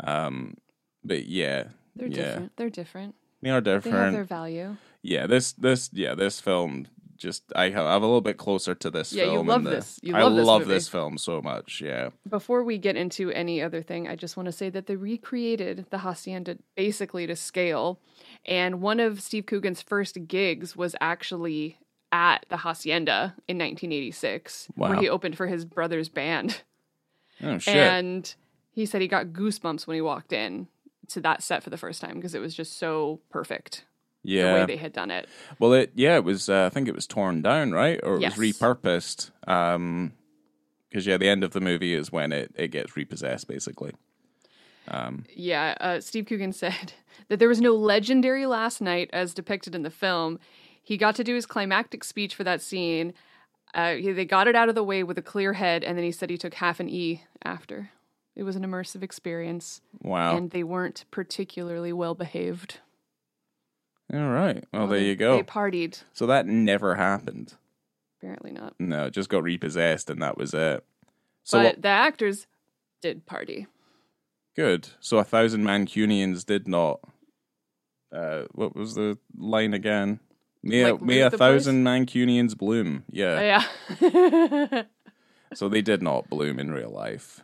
um 0.03 0.57
but 1.05 1.27
yeah 1.27 1.65
They're 1.97 2.09
yeah 2.09 2.15
different. 2.17 2.53
They're 2.57 2.71
different. 2.71 3.15
they 3.43 3.51
are 3.51 3.61
They 3.61 3.71
have 3.73 3.83
different 3.85 4.13
their 4.15 4.25
value. 4.25 4.77
yeah 5.03 5.27
this 5.27 5.53
this 5.53 5.91
yeah 5.93 6.15
this 6.15 6.41
film 6.41 6.87
just 7.17 7.45
I 7.55 7.71
have, 7.71 7.87
I'm 7.87 8.03
a 8.03 8.07
little 8.07 8.21
bit 8.21 8.39
closer 8.39 8.75
to 8.75 8.91
this 8.91 9.13
Yeah, 9.13 9.25
you 9.27 9.31
film. 9.35 9.47
love 9.47 9.57
and 9.59 9.67
the- 9.67 9.71
this. 9.71 10.01
You 10.03 10.17
I 10.17 10.23
love 10.23 10.35
this 10.35 10.47
love 10.47 10.61
movie. 10.63 10.75
this 10.75 10.89
film 10.89 11.17
so 11.17 11.41
much. 11.41 11.81
Yeah. 11.81 12.11
Before 12.29 12.65
we 12.65 12.77
get 12.77 12.97
into 12.97 13.31
any 13.31 13.63
other 13.63 13.83
thing, 13.83 14.09
I 14.09 14.17
just 14.17 14.37
want 14.37 14.47
to 14.49 14.53
say 14.53 14.69
that 14.71 14.87
they 14.89 14.97
recreated 14.97 15.87
the 15.91 15.99
hacienda 15.99 16.59
basically 16.75 17.29
to 17.29 17.37
scale. 17.37 18.01
And 18.47 18.81
one 18.83 19.01
of 19.01 19.21
Steve 19.23 19.47
Coogan's 19.47 19.81
first 19.83 20.27
gigs 20.29 20.77
was 20.77 20.95
actually 21.01 21.79
at 22.13 22.45
the 22.49 22.59
hacienda 22.59 23.35
in 23.49 23.59
1986, 23.59 24.69
where 24.77 24.95
he 24.97 25.09
opened 25.09 25.37
for 25.37 25.47
his 25.47 25.65
brother's 25.65 26.09
band. 26.09 26.63
Oh 27.43 27.59
shit. 27.59 27.75
And 27.77 28.33
he 28.71 28.87
said 28.87 29.01
he 29.01 29.09
got 29.09 29.29
goosebumps 29.29 29.87
when 29.87 29.95
he 29.97 30.01
walked 30.01 30.33
in 30.33 30.69
to 31.09 31.21
that 31.23 31.43
set 31.43 31.63
for 31.63 31.71
the 31.71 31.77
first 31.77 32.01
time 32.01 32.15
because 32.15 32.35
it 32.35 32.39
was 32.41 32.55
just 32.55 32.79
so 32.79 33.21
perfect 33.31 33.85
Yeah. 34.23 34.49
the 34.53 34.61
way 34.61 34.67
they 34.67 34.77
had 34.77 34.93
done 34.93 35.11
it. 35.11 35.29
Well, 35.59 35.73
it 35.73 35.91
yeah, 35.95 36.17
it 36.17 36.25
was. 36.25 36.49
Uh, 36.49 36.67
I 36.67 36.69
think 36.71 36.87
it 36.89 36.95
was 36.95 37.07
torn 37.07 37.43
down, 37.43 37.73
right, 37.73 37.99
or 38.03 38.17
it 38.17 38.21
Yes. 38.23 38.37
was 38.37 38.53
repurposed. 38.53 39.31
Um, 39.49 40.13
because 40.89 41.07
yeah, 41.09 41.17
the 41.17 41.29
end 41.29 41.43
of 41.43 41.51
the 41.53 41.61
movie 41.61 41.93
is 41.95 42.13
when 42.13 42.31
it 42.31 42.53
it 42.57 42.69
gets 42.69 42.97
repossessed, 42.97 43.49
basically. 43.49 43.93
Yeah, 45.35 45.75
uh, 45.81 46.01
Steve 46.01 46.27
Coogan 46.27 46.53
said 46.65 46.93
that 47.29 47.39
there 47.39 47.49
was 47.49 47.61
no 47.61 47.75
legendary 47.75 48.47
last 48.47 48.81
night 48.81 49.11
as 49.13 49.35
depicted 49.35 49.75
in 49.75 49.83
the 49.83 49.91
film. 49.91 50.39
He 50.83 50.97
got 50.97 51.15
to 51.17 51.25
do 51.25 51.35
his 51.35 51.47
climactic 51.47 52.05
speech 52.05 52.35
for 52.35 52.45
that 52.45 52.61
scene. 52.61 53.15
Uh, 53.73 53.95
he- 53.95 54.13
they 54.13 54.25
got 54.25 54.47
it 54.49 54.55
out 54.55 54.69
of 54.69 54.75
the 54.75 54.85
way 54.85 55.03
with 55.03 55.19
a 55.19 55.23
clear 55.23 55.55
head, 55.55 55.83
and 55.83 55.97
then 55.97 56.05
he 56.05 56.13
said 56.13 56.31
he 56.31 56.37
took 56.39 56.55
half 56.55 56.81
an 56.81 56.89
E 56.89 57.23
after. 57.43 57.91
It 58.37 58.43
was 58.43 58.57
an 58.57 58.65
immersive 58.65 59.03
experience, 59.03 59.81
Wow. 60.03 60.37
and 60.37 60.51
they 60.51 60.65
weren't 60.65 61.05
particularly 61.11 61.93
well 61.93 62.15
behaved. 62.15 62.81
All 64.13 64.29
right. 64.31 64.65
Well, 64.73 64.87
there 64.89 64.99
they, 64.99 65.07
you 65.07 65.17
go. 65.17 65.37
They 65.37 65.43
partied. 65.45 66.03
So 66.13 66.27
that 66.27 66.47
never 66.47 66.97
happened. 66.97 67.55
Apparently 68.19 68.53
not. 68.53 68.75
No, 68.79 69.07
it 69.07 69.13
just 69.13 69.29
got 69.29 69.43
repossessed, 69.43 70.11
and 70.11 70.21
that 70.23 70.37
was 70.37 70.53
it. 70.53 70.85
So 71.45 71.63
but 71.63 71.83
the 71.83 71.89
actors 71.89 72.47
did 73.03 73.25
party. 73.27 73.67
Good. 74.57 74.89
So 75.01 75.19
a 75.19 75.25
thousand 75.25 75.65
Mancunians 75.65 76.45
did 76.45 76.69
not. 76.69 77.01
Uh, 78.13 78.45
what 78.53 78.77
was 78.77 78.95
the 78.95 79.19
line 79.37 79.75
again? 79.75 80.21
May, 80.63 80.91
Like, 80.93 81.03
may 81.03 81.21
a 81.21 81.31
thousand 81.31 81.85
Mancunians 81.85 82.57
bloom. 82.57 83.05
Yeah. 83.11 83.65
Yeah. 84.01 84.83
So 85.55 85.69
they 85.69 85.83
did 85.83 86.03
not 86.03 86.29
bloom 86.29 86.59
in 86.59 86.73
real 86.73 86.91
life, 86.91 87.41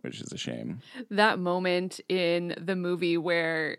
which 0.00 0.20
is 0.20 0.32
a 0.32 0.36
shame. 0.38 0.80
that 1.10 1.38
moment 1.38 2.00
in 2.08 2.52
the 2.60 2.74
movie 2.74 3.16
where 3.16 3.76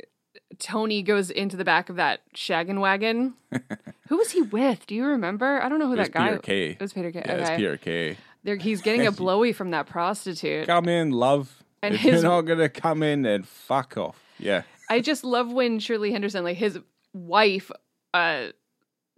Tony 0.59 1.01
goes 1.03 1.29
into 1.29 1.57
the 1.57 1.65
back 1.65 1.89
of 1.89 1.97
that 1.97 2.21
shaggin' 2.33 2.79
wagon. 2.79 3.33
who 4.07 4.17
was 4.17 4.31
he 4.31 4.41
with? 4.43 4.87
Do 4.87 4.95
you 4.95 5.03
remember? 5.05 5.61
I 5.61 5.67
don't 5.67 5.79
know 5.79 5.87
who 5.87 5.97
was 5.97 6.07
that 6.07 6.13
guy 6.13 6.29
Peter 6.29 6.39
Kay. 6.41 6.69
It 6.69 6.79
was 6.79 6.93
Peter 6.93 7.11
Kay. 7.11 7.23
Yeah, 7.25 7.33
it's 7.33 7.49
okay. 7.49 7.57
Peter 7.57 7.77
Kay. 7.77 8.17
There, 8.45 8.55
he's 8.55 8.81
getting 8.81 9.07
a 9.07 9.11
blowy 9.23 9.51
from 9.51 9.71
that 9.71 9.87
prostitute. 9.87 10.67
Come 10.67 10.87
in, 10.87 11.11
love. 11.11 11.63
And 11.87 11.95
if 11.95 12.01
his- 12.01 12.21
you're 12.21 12.31
not 12.31 12.41
gonna 12.41 12.69
come 12.69 13.03
in, 13.03 13.21
then 13.23 13.43
fuck 13.43 13.97
off. 13.97 14.21
Yeah. 14.39 14.63
I 14.89 14.99
just 15.01 15.23
love 15.23 15.51
when 15.51 15.79
Shirley 15.79 16.11
Henderson, 16.11 16.43
like 16.43 16.57
his 16.57 16.79
wife, 17.13 17.71
uh, 18.13 18.47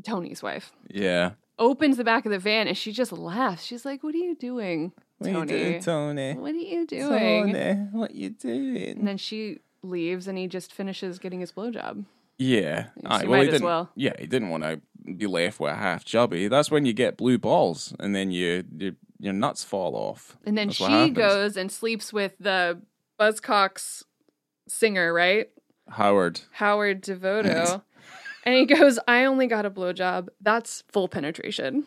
Tony's 0.04 0.42
wife, 0.44 0.72
Yeah. 0.90 1.32
opens 1.60 1.98
the 1.98 2.04
back 2.04 2.26
of 2.26 2.32
the 2.32 2.40
van 2.40 2.68
and 2.68 2.78
she 2.78 2.92
just 2.92 3.12
laughs. 3.12 3.64
She's 3.64 3.84
like, 3.86 4.04
"What 4.04 4.14
are 4.14 4.20
you 4.20 4.36
doing, 4.36 4.92
What 5.18 5.32
Tony? 5.32 5.54
you 5.54 5.60
doing, 5.60 5.82
Tony? 5.82 6.34
What 6.36 6.52
are 6.54 6.58
you 6.58 6.86
doing?" 6.88 7.54
Tony, 7.54 7.74
what 7.92 8.14
you 8.16 8.30
doing? 8.30 9.00
And 9.00 9.08
then 9.08 9.18
she 9.18 9.60
leaves 9.84 10.28
and 10.28 10.38
he 10.38 10.48
just 10.48 10.72
finishes 10.74 11.18
getting 11.20 11.40
his 11.40 11.52
blowjob. 11.52 12.06
Yeah, 12.38 12.90
well, 12.98 13.26
might 13.26 13.42
he 13.42 13.48
as 13.48 13.54
didn't. 13.54 13.66
well. 13.66 13.90
Yeah, 13.96 14.14
he 14.20 14.28
didn't 14.28 14.50
want 14.50 14.62
to 14.64 14.80
be 15.16 15.26
left 15.26 15.60
with 15.60 15.72
a 15.72 15.76
half 15.76 16.06
chubby. 16.06 16.48
That's 16.48 16.70
when 16.70 16.86
you 16.86 16.94
get 16.94 17.18
blue 17.18 17.40
balls, 17.40 17.96
and 18.00 18.14
then 18.16 18.30
you, 18.30 18.64
you 18.78 18.96
your 19.20 19.34
nuts 19.34 19.64
fall 19.64 19.96
off. 19.96 20.38
And 20.46 20.58
then 20.58 20.68
That's 20.68 20.78
she 20.78 21.10
goes 21.10 21.58
and 21.58 21.72
sleeps 21.72 22.14
with 22.14 22.34
the 22.40 22.82
Buzzcocks 23.20 24.04
singer, 24.68 25.14
right? 25.14 25.50
Howard. 25.90 26.42
Howard 26.52 27.02
Devoto. 27.02 27.82
and 28.44 28.56
he 28.56 28.66
goes, 28.66 29.00
I 29.08 29.26
only 29.26 29.48
got 29.48 29.66
a 29.66 29.72
blowjob. 29.72 30.30
That's 30.42 30.84
full 30.92 31.08
penetration. 31.08 31.86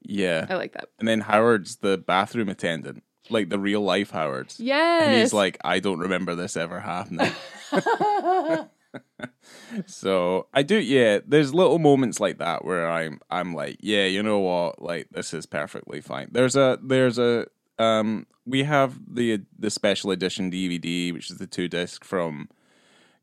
Yeah, 0.00 0.46
I 0.48 0.54
like 0.54 0.72
that. 0.72 0.88
and 0.98 1.08
then 1.08 1.20
Howard's 1.20 1.76
the 1.76 1.98
bathroom 1.98 2.48
attendant, 2.48 3.02
like 3.30 3.48
the 3.50 3.58
real 3.58 3.80
life 3.80 4.10
Howard. 4.10 4.54
Yes. 4.56 5.02
And 5.02 5.20
he's 5.20 5.32
like, 5.32 5.58
I 5.64 5.80
don't 5.80 5.98
remember 5.98 6.34
this 6.34 6.56
ever 6.56 6.80
happening. 6.80 7.32
so 9.86 10.46
I 10.52 10.62
do, 10.62 10.78
yeah. 10.78 11.18
There's 11.26 11.54
little 11.54 11.78
moments 11.78 12.20
like 12.20 12.38
that 12.38 12.64
where 12.64 12.90
I'm, 12.90 13.20
I'm 13.30 13.54
like, 13.54 13.78
yeah, 13.80 14.04
you 14.04 14.22
know 14.22 14.38
what, 14.38 14.82
like 14.82 15.08
this 15.10 15.32
is 15.34 15.46
perfectly 15.46 16.00
fine. 16.00 16.28
There's 16.32 16.56
a, 16.56 16.78
there's 16.82 17.18
a, 17.18 17.46
um, 17.78 18.26
we 18.44 18.64
have 18.64 18.98
the 19.06 19.42
the 19.58 19.70
special 19.70 20.10
edition 20.10 20.50
DVD, 20.50 21.12
which 21.12 21.30
is 21.30 21.36
the 21.38 21.46
two 21.46 21.68
disc 21.68 22.04
from, 22.04 22.48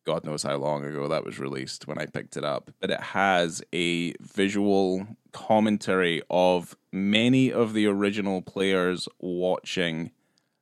God 0.05 0.23
knows 0.23 0.43
how 0.43 0.55
long 0.57 0.85
ago 0.85 1.07
that 1.07 1.25
was 1.25 1.39
released 1.39 1.87
when 1.87 1.97
I 1.97 2.05
picked 2.05 2.37
it 2.37 2.45
up, 2.45 2.71
but 2.79 2.91
it 2.91 3.01
has 3.01 3.63
a 3.73 4.13
visual 4.21 5.07
commentary 5.31 6.21
of 6.29 6.77
many 6.91 7.51
of 7.51 7.73
the 7.73 7.87
original 7.87 8.41
players 8.41 9.09
watching 9.19 10.11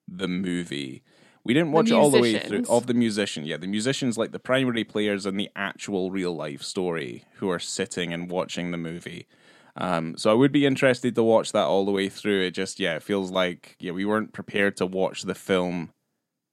the 0.07 0.27
movie. 0.29 1.03
We 1.45 1.53
didn't 1.53 1.73
watch 1.73 1.89
it 1.89 1.93
all 1.93 2.09
the 2.09 2.21
way 2.21 2.39
through 2.39 2.63
of 2.69 2.87
the 2.87 2.93
musician. 2.93 3.45
Yeah, 3.45 3.57
the 3.57 3.67
musicians 3.67 4.17
like 4.17 4.31
the 4.31 4.39
primary 4.39 4.83
players 4.83 5.25
in 5.25 5.35
the 5.35 5.49
actual 5.55 6.09
real 6.09 6.33
life 6.33 6.61
story 6.61 7.25
who 7.35 7.49
are 7.49 7.59
sitting 7.59 8.13
and 8.13 8.29
watching 8.29 8.71
the 8.71 8.77
movie. 8.77 9.27
Um, 9.75 10.15
so 10.17 10.31
I 10.31 10.35
would 10.35 10.51
be 10.51 10.65
interested 10.65 11.15
to 11.15 11.23
watch 11.23 11.51
that 11.51 11.65
all 11.65 11.83
the 11.83 11.91
way 11.91 12.07
through. 12.07 12.41
It 12.43 12.51
just 12.51 12.79
yeah, 12.79 12.95
it 12.95 13.03
feels 13.03 13.31
like 13.31 13.75
yeah, 13.79 13.91
we 13.91 14.05
weren't 14.05 14.31
prepared 14.31 14.77
to 14.77 14.85
watch 14.85 15.23
the 15.23 15.35
film 15.35 15.91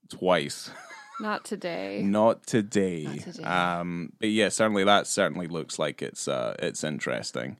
twice. 0.09 0.70
Not 1.20 1.44
today. 1.44 2.03
Not 2.03 2.46
today. 2.46 3.05
Not 3.05 3.18
today. 3.18 3.42
Um, 3.44 4.12
but 4.18 4.31
yeah, 4.31 4.48
certainly 4.48 4.85
that 4.85 5.07
certainly 5.07 5.46
looks 5.46 5.79
like 5.79 6.00
it's 6.00 6.26
uh, 6.26 6.57
it's 6.59 6.83
interesting. 6.83 7.59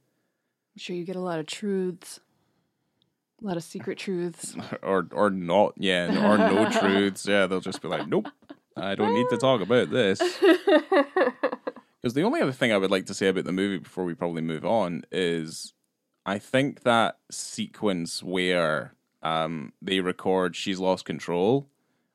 I'm 0.73 0.79
sure 0.79 0.95
you 0.95 1.05
get 1.05 1.15
a 1.15 1.21
lot 1.21 1.39
of 1.39 1.45
truths. 1.45 2.19
A 3.41 3.47
lot 3.47 3.57
of 3.57 3.63
secret 3.63 3.97
truths. 3.97 4.55
or 4.83 5.07
or 5.11 5.29
not, 5.29 5.73
yeah, 5.77 6.07
or 6.29 6.37
no 6.37 6.69
truths. 6.79 7.25
Yeah, 7.25 7.47
they'll 7.47 7.59
just 7.59 7.81
be 7.81 7.87
like, 7.87 8.07
nope, 8.07 8.27
I 8.77 8.95
don't 8.95 9.13
need 9.13 9.27
to 9.29 9.37
talk 9.37 9.61
about 9.61 9.89
this. 9.89 10.21
Because 12.01 12.15
the 12.15 12.23
only 12.23 12.41
other 12.41 12.51
thing 12.51 12.71
I 12.71 12.77
would 12.77 12.89
like 12.89 13.05
to 13.07 13.13
say 13.13 13.27
about 13.27 13.43
the 13.43 13.51
movie 13.51 13.77
before 13.77 14.05
we 14.05 14.15
probably 14.15 14.41
move 14.41 14.65
on 14.65 15.03
is, 15.11 15.73
I 16.25 16.39
think 16.39 16.81
that 16.81 17.19
sequence 17.29 18.23
where 18.23 18.95
um, 19.21 19.73
they 19.83 19.99
record 19.99 20.55
"She's 20.55 20.79
Lost 20.79 21.05
Control," 21.05 21.67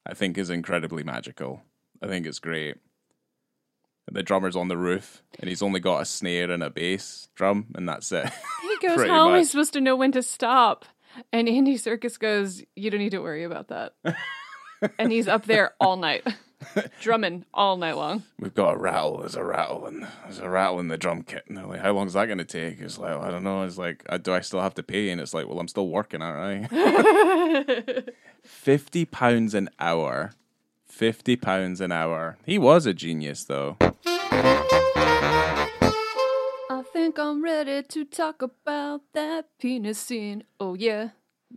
I 0.05 0.13
think 0.15 0.39
is 0.39 0.51
incredibly 0.51 1.05
magical. 1.05 1.63
I 2.03 2.09
think 2.09 2.27
it's 2.27 2.41
great. 2.41 2.79
The 4.11 4.23
drummer's 4.25 4.57
on 4.57 4.69
the 4.69 4.77
roof, 4.77 5.23
and 5.39 5.49
he's 5.49 5.63
only 5.63 5.81
got 5.81 6.03
a 6.03 6.05
snare 6.05 6.51
and 6.51 6.63
a 6.63 6.71
bass 6.71 7.29
drum, 7.35 7.67
and 7.75 7.89
that's 7.89 8.11
it. 8.13 8.29
He 8.63 8.89
goes, 8.89 9.07
How 9.07 9.29
am 9.29 9.35
I 9.35 9.43
supposed 9.43 9.73
to 9.75 9.81
know 9.81 9.97
when 9.97 10.13
to 10.13 10.23
stop? 10.23 10.85
And 11.33 11.49
Andy 11.49 11.77
Serkis 11.77 12.19
goes, 12.19 12.63
You 12.75 12.91
don't 12.91 13.01
need 13.01 13.11
to 13.11 13.21
worry 13.21 13.45
about 13.45 13.69
that. 13.69 13.95
and 14.99 15.13
he's 15.13 15.29
up 15.29 15.47
there 15.47 15.75
all 15.81 15.97
night, 15.97 16.27
drumming 17.01 17.45
all 17.53 17.77
night 17.77 17.97
long. 17.97 18.23
We've 18.39 18.55
got 18.55 18.75
a 18.75 18.79
rattle. 18.79 19.19
There's 19.19 19.35
a 19.35 19.45
rattle, 19.45 19.87
and 19.87 20.07
there's 20.25 20.39
a 20.39 20.49
rattle 20.49 20.81
in 20.81 20.89
the 20.89 20.99
drum 20.99 21.23
kit. 21.23 21.45
And 21.49 21.57
they're 21.57 21.67
like, 21.67 21.81
"How 21.81 21.93
long 21.93 22.07
is 22.07 22.15
that 22.15 22.27
going 22.27 22.39
to 22.39 22.45
take?" 22.45 22.81
It's 22.81 22.99
like, 22.99 23.17
I 23.17 23.31
don't 23.31 23.45
know. 23.45 23.63
It's 23.63 23.79
like, 23.79 24.05
uh, 24.09 24.19
do 24.19 24.33
I 24.33 24.41
still 24.41 24.61
have 24.61 24.75
to 24.75 24.83
pay? 24.83 25.11
And 25.11 25.21
it's 25.21 25.35
like, 25.35 25.49
well, 25.49 25.61
I'm 25.61 25.69
still 25.69 25.89
working, 25.89 26.23
aren't 26.23 26.73
I? 26.73 28.03
Fifty 28.43 29.05
pounds 29.05 29.55
an 29.55 29.71
hour. 29.81 30.33
Fifty 30.85 31.37
pounds 31.37 31.81
an 31.81 31.93
hour. 31.93 32.39
He 32.45 32.59
was 32.59 32.87
a 32.87 32.95
genius, 32.95 33.45
though. 33.45 33.77
Think 37.17 37.27
I'm 37.27 37.43
ready 37.43 37.83
to 37.83 38.05
talk 38.05 38.43
about 38.43 39.01
that 39.15 39.47
penis 39.59 39.99
scene. 39.99 40.45
Oh, 40.61 40.75
yeah. 40.75 41.11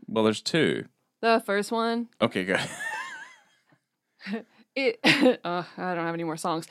Well, 0.08 0.24
there's 0.24 0.42
two. 0.42 0.86
The 1.22 1.44
first 1.46 1.72
one, 1.72 2.08
Okay, 2.22 2.46
good. 2.46 2.62
it, 4.76 5.00
uh, 5.44 5.64
I 5.78 5.96
don't 5.96 6.06
have 6.06 6.14
any 6.14 6.24
more 6.24 6.38
songs. 6.38 6.66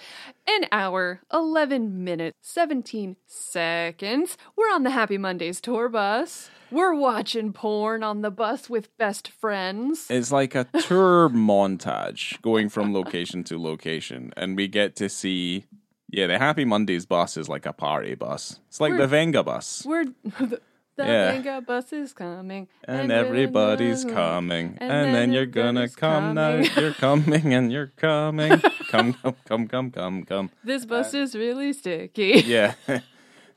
An 0.46 0.66
hour, 0.72 1.20
11 1.32 2.02
minutes, 2.02 2.38
17 2.42 3.16
seconds. 3.26 4.38
We're 4.56 4.72
on 4.72 4.84
the 4.84 4.90
Happy 4.90 5.18
Mondays 5.18 5.60
tour 5.60 5.90
bus. 5.90 6.48
We're 6.70 6.94
watching 6.94 7.52
porn 7.52 8.02
on 8.02 8.22
the 8.22 8.30
bus 8.30 8.70
with 8.70 8.96
best 8.96 9.28
friends. 9.28 10.06
It's 10.08 10.32
like 10.32 10.54
a 10.54 10.64
tour 10.64 11.28
montage 11.28 12.40
going 12.40 12.70
from 12.70 12.94
location 12.94 13.44
to 13.44 13.58
location, 13.60 14.32
and 14.36 14.56
we 14.56 14.66
get 14.68 14.96
to 14.96 15.10
see. 15.10 15.66
Yeah, 16.10 16.26
the 16.26 16.38
Happy 16.38 16.64
Mondays 16.64 17.04
bus 17.06 17.36
is 17.36 17.48
like 17.48 17.66
a 17.66 17.72
party 17.72 18.14
bus. 18.14 18.58
It's 18.68 18.80
like 18.80 18.92
We're- 18.92 19.02
the 19.02 19.08
Venga 19.08 19.42
bus. 19.42 19.84
We're 19.86 20.04
the, 20.24 20.60
the 20.96 21.04
Yeah. 21.04 21.32
Venga 21.32 21.60
bus 21.60 21.92
is 21.92 22.12
coming, 22.12 22.66
and 22.84 23.08
we're 23.10 23.14
everybody's 23.14 24.04
coming, 24.04 24.78
and 24.80 24.90
then 24.90 25.12
then 25.12 25.32
you're 25.32 25.46
gonna 25.46 25.82
everybody's 25.82 25.96
come 25.96 26.34
now. 26.34 26.50
coming. 26.52 26.70
You're 26.76 26.94
coming, 26.94 27.54
and 27.54 27.70
you're 27.72 27.92
coming. 27.96 28.58
come, 28.90 29.12
come, 29.14 29.36
come, 29.44 29.68
come, 29.68 29.90
come, 29.90 30.24
come. 30.24 30.50
This 30.64 30.84
bus 30.86 31.12
is 31.14 31.34
really 31.34 31.72
sticky. 31.74 32.42
Yeah, 32.46 32.74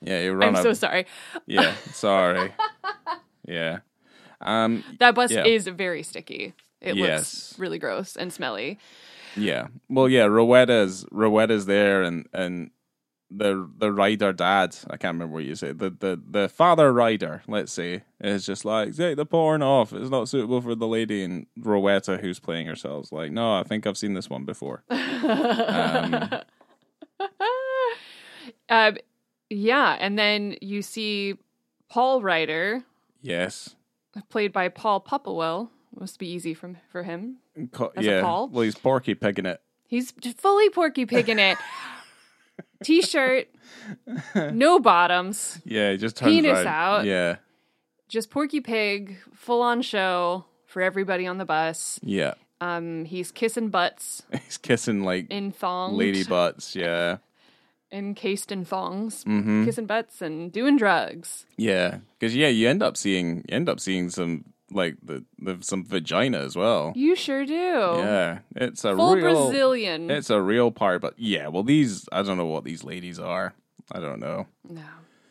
yeah. 0.02 0.22
You 0.22 0.34
run 0.34 0.50
I'm 0.50 0.56
up. 0.58 0.64
so 0.64 0.74
sorry. 0.74 1.06
Yeah, 1.48 1.74
sorry. 1.94 2.54
yeah. 3.48 3.80
Um. 4.42 4.84
That 5.00 5.16
bus 5.16 5.32
Yeah. 5.32 5.46
is 5.46 5.68
very 5.68 6.04
sticky. 6.04 6.54
It 6.82 6.96
Yes. 6.96 7.08
looks 7.52 7.60
really 7.60 7.78
gross 7.80 8.16
and 8.16 8.34
smelly. 8.34 8.78
Yeah. 9.36 9.68
Well, 9.90 10.10
yeah. 10.10 10.26
Rowetta's 10.26 11.06
Rowetta's 11.12 11.66
there, 11.66 12.04
and 12.04 12.28
and 12.34 12.72
the 13.30 13.70
the 13.78 13.92
Ryder 13.92 14.34
dad. 14.34 14.76
I 14.90 14.98
can't 14.98 15.16
remember 15.16 15.36
what 15.36 15.46
you 15.46 15.56
say. 15.56 15.72
The 15.72 15.90
the 15.90 16.22
the 16.30 16.50
father 16.50 16.92
Ryder. 16.92 17.44
Let's 17.48 17.72
say 17.72 18.04
is 18.20 18.46
just 18.46 18.66
like 18.66 18.96
take 18.96 19.16
the 19.16 19.26
porn 19.26 19.62
off. 19.62 19.94
It's 19.94 20.10
not 20.10 20.28
suitable 20.28 20.62
for 20.62 20.76
the 20.76 20.88
lady. 20.88 21.24
And 21.24 21.48
Rowetta, 21.60 22.20
who's 22.20 22.40
playing 22.40 22.68
herself, 22.68 23.06
is 23.06 23.12
like, 23.12 23.32
no, 23.32 23.56
I 23.58 23.64
think 23.64 23.88
I've 23.88 23.98
seen 23.98 24.14
this 24.14 24.30
one 24.30 24.44
before. 24.44 24.84
um, 24.90 26.30
Uh, 28.70 28.92
yeah, 29.50 29.98
and 30.00 30.18
then 30.20 30.56
you 30.62 30.82
see 30.82 31.36
Paul 31.90 32.22
Ryder, 32.22 32.84
yes. 33.22 33.76
played 34.30 34.52
by 34.54 34.70
Paul 34.70 35.02
Popplewell. 35.02 35.70
Must 36.00 36.18
be 36.20 36.28
easy 36.32 36.54
from 36.54 36.78
for 36.90 37.04
him. 37.04 37.38
Co- 37.72 37.92
yeah. 38.00 38.22
Paul? 38.22 38.50
Well, 38.50 38.64
he's 38.64 38.76
Porky 38.76 39.14
Pigging 39.14 39.46
it. 39.46 39.62
He's 39.88 40.12
fully 40.38 40.70
Porky 40.70 41.06
Pig 41.06 41.28
in 41.30 41.38
it. 41.38 41.58
T-shirt, 42.84 43.48
no 44.36 44.80
bottoms, 44.80 45.60
Yeah, 45.66 45.92
he 45.92 45.98
just 45.98 46.20
Penis 46.20 46.52
around. 46.52 46.68
out. 46.68 47.06
Yeah, 47.06 47.36
just 48.10 48.32
Porky 48.32 48.60
Pig, 48.60 49.18
full 49.36 49.62
on 49.62 49.82
show 49.84 50.46
for 50.66 50.82
everybody 50.82 51.28
on 51.28 51.38
the 51.38 51.46
bus. 51.46 52.00
yeah. 52.04 52.34
Um, 52.60 53.06
he's 53.06 53.32
kissing 53.32 53.70
butts 53.70 54.22
He's 54.46 54.58
kissing 54.60 55.04
like 55.04 55.32
in 55.32 55.52
thongs, 55.52 55.98
lady 55.98 56.24
butts. 56.24 56.76
Yeah, 56.76 57.18
encased 57.92 58.52
in 58.52 58.66
thongs, 58.66 59.24
hmm 59.24 59.66
kissing 59.66 59.86
butts 59.88 60.22
and 60.22 60.52
doing 60.52 60.78
drugs. 60.78 61.46
yeah. 61.58 61.98
Because 62.20 62.36
yeah, 62.36 62.48
you 62.50 62.68
end 62.70 62.82
up 62.84 62.98
seeing 62.98 63.38
you 63.50 63.56
end 63.56 63.68
up 63.70 63.80
seeing 63.80 64.10
some 64.12 64.46
like 64.72 64.96
the, 65.04 65.24
the 65.40 65.58
some 65.62 65.86
vagina 65.86 66.40
as 66.40 66.56
well. 66.56 66.94
You 66.96 67.16
sure 67.16 67.46
do. 67.46 67.54
Yeah, 67.54 68.40
it's 68.56 68.84
a 68.86 68.96
Full 68.96 69.16
real. 69.16 69.50
Brazilian. 69.50 70.10
It's 70.10 70.30
a 70.30 70.42
real 70.42 70.72
part, 70.72 71.02
but 71.02 71.14
yeah. 71.18 71.48
Well, 71.48 71.64
these 71.64 72.08
I 72.12 72.22
don't 72.24 72.38
know 72.38 72.46
what 72.46 72.64
these 72.64 72.84
ladies 72.84 73.20
are. 73.20 73.54
I 73.92 74.00
don't 74.00 74.20
know. 74.20 74.48
no, 74.70 74.82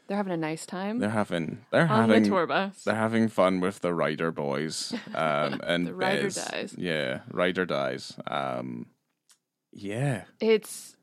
they're 0.07 0.16
having 0.18 0.32
a 0.32 0.36
nice 0.36 0.66
time 0.66 0.99
They're 0.99 1.09
having 1.09 1.64
they're 1.70 1.82
on 1.82 2.09
having 2.11 2.24
the 2.24 2.28
tour 2.28 2.47
bus. 2.47 2.84
they're 2.84 2.95
having 2.95 3.28
fun 3.28 3.61
with 3.61 3.80
the 3.80 3.95
Ryder 3.95 4.30
boys. 4.30 4.93
Um, 5.14 5.61
and 5.64 5.86
The 5.86 5.95
Ryder 5.95 6.22
Bez. 6.24 6.34
dies. 6.34 6.74
Yeah, 6.76 7.20
Ryder 7.30 7.64
dies. 7.64 8.16
Um, 8.26 8.86
yeah. 9.72 10.24
It's. 10.41 10.97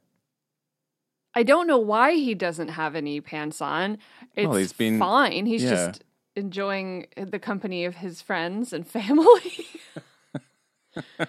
I 1.33 1.43
don't 1.43 1.67
know 1.67 1.77
why 1.77 2.13
he 2.15 2.33
doesn't 2.33 2.69
have 2.69 2.95
any 2.95 3.21
pants 3.21 3.61
on. 3.61 3.99
It's 4.35 4.47
Well, 4.47 4.57
he's 4.57 4.73
been- 4.73 4.97
fine. 4.99 5.45
He's 5.45 5.63
yeah. 5.63 5.69
just 5.69 6.03
enjoying 6.37 7.07
the 7.17 7.39
company 7.39 7.83
of 7.83 7.95
his 7.97 8.21
friends 8.21 8.71
and 8.71 8.87
family. 8.87 9.67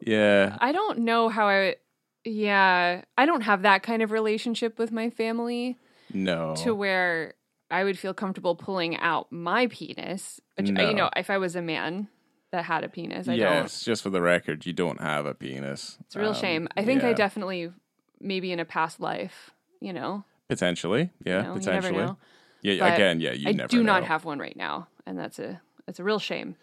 Yeah. 0.00 0.56
I 0.60 0.72
don't 0.72 1.00
know 1.00 1.28
how 1.28 1.48
I. 1.48 1.76
Yeah, 2.24 3.02
I 3.18 3.26
don't 3.26 3.42
have 3.42 3.62
that 3.62 3.82
kind 3.82 4.02
of 4.02 4.10
relationship 4.10 4.78
with 4.78 4.90
my 4.90 5.10
family 5.10 5.76
No. 6.12 6.54
to 6.58 6.74
where 6.74 7.34
I 7.70 7.84
would 7.84 7.98
feel 7.98 8.14
comfortable 8.14 8.54
pulling 8.56 8.96
out 8.96 9.30
my 9.30 9.66
penis. 9.66 10.40
Which, 10.56 10.70
uh, 10.70 10.72
No. 10.72 10.88
You 10.88 10.94
know, 10.94 11.10
if 11.16 11.28
I 11.28 11.36
was 11.36 11.54
a 11.54 11.60
man 11.60 12.08
that 12.50 12.64
had 12.64 12.82
a 12.82 12.88
penis, 12.88 13.28
I 13.28 13.32
don't. 13.36 13.40
yes, 13.40 13.82
just 13.84 14.02
for 14.02 14.08
the 14.08 14.22
record, 14.22 14.64
you 14.64 14.72
don't 14.72 15.00
have 15.02 15.26
a 15.26 15.34
penis. 15.34 15.98
It's 16.00 16.16
a 16.16 16.20
real 16.20 16.30
Um, 16.30 16.34
shame. 16.34 16.68
I 16.78 16.84
think 16.86 17.04
I 17.04 17.12
definitely, 17.12 17.70
maybe 18.20 18.52
in 18.52 18.60
a 18.60 18.64
past 18.64 19.00
life, 19.00 19.50
you 19.80 19.92
know, 19.92 20.24
potentially. 20.48 21.10
Yeah, 21.26 21.42
you 21.42 21.48
know, 21.48 21.54
potentially. 21.56 22.08
Know. 22.64 22.70
Yeah, 22.72 22.80
But 22.88 22.94
again, 22.94 23.20
yeah, 23.20 23.32
you 23.32 23.48
I 23.48 23.52
never 23.52 23.68
do 23.68 23.82
not 23.82 24.04
have 24.04 24.24
one 24.24 24.38
right 24.38 24.56
now, 24.56 24.88
and 25.06 25.18
that's 25.18 25.38
a 25.38 25.60
that's 25.86 25.98
a 26.00 26.04
real 26.04 26.18
shame. 26.18 26.56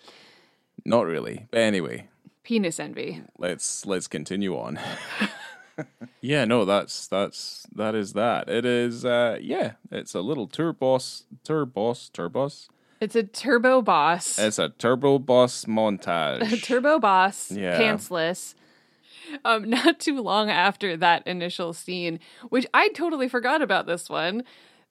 Not 0.86 1.06
really. 1.06 1.48
But 1.52 1.60
anyway, 1.62 2.08
Penis 2.44 2.80
envy. 2.80 3.22
let's 3.38 3.86
let's 3.86 4.08
continue 4.08 4.58
on. 4.58 4.80
yeah, 6.22 6.46
no, 6.46 6.66
that's 6.66 7.08
that's 7.08 7.68
that 7.76 7.96
is 7.96 8.14
that. 8.14 8.50
It 8.50 8.66
is 8.66 9.06
uh 9.06 9.38
yeah, 9.42 9.74
it's 9.92 10.14
a 10.16 10.22
little 10.22 10.48
turbos 10.48 11.24
turbos 11.46 12.12
turbos. 12.12 12.68
It's 13.00 13.16
a 13.16 13.24
turbo 13.24 13.82
boss. 13.82 14.38
It's 14.38 14.60
a 14.60 14.70
turbo 14.70 15.18
boss 15.18 15.66
montage. 15.66 16.64
turbo 16.64 17.00
boss, 17.00 17.52
Yeah. 17.52 17.80
pantsless. 17.80 18.54
Um, 19.44 19.70
not 19.70 20.00
too 20.00 20.22
long 20.22 20.50
after 20.52 20.96
that 20.98 21.26
initial 21.26 21.74
scene, 21.74 22.20
which 22.50 22.68
I 22.74 22.90
totally 22.90 23.28
forgot 23.28 23.62
about 23.64 23.88
this 23.88 24.08
one. 24.10 24.44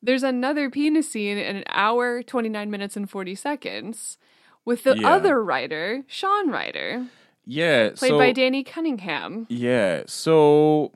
There's 0.03 0.23
another 0.23 0.71
penis 0.71 1.11
scene 1.11 1.37
in 1.39 1.57
an 1.57 1.65
hour, 1.69 2.23
29 2.23 2.71
minutes, 2.71 2.97
and 2.97 3.09
40 3.09 3.35
seconds 3.35 4.19
with 4.65 4.85
the 4.85 4.97
Yeah. 4.99 5.09
other 5.15 5.43
Ryder, 5.43 6.05
Shaun 6.07 6.49
Ryder, 6.51 7.07
yeah, 7.45 7.91
played 7.91 8.11
so 8.11 8.19
by 8.19 8.33
Danny 8.33 8.63
Cunningham. 8.63 9.47
Yeah. 9.49 10.03
So 10.07 10.93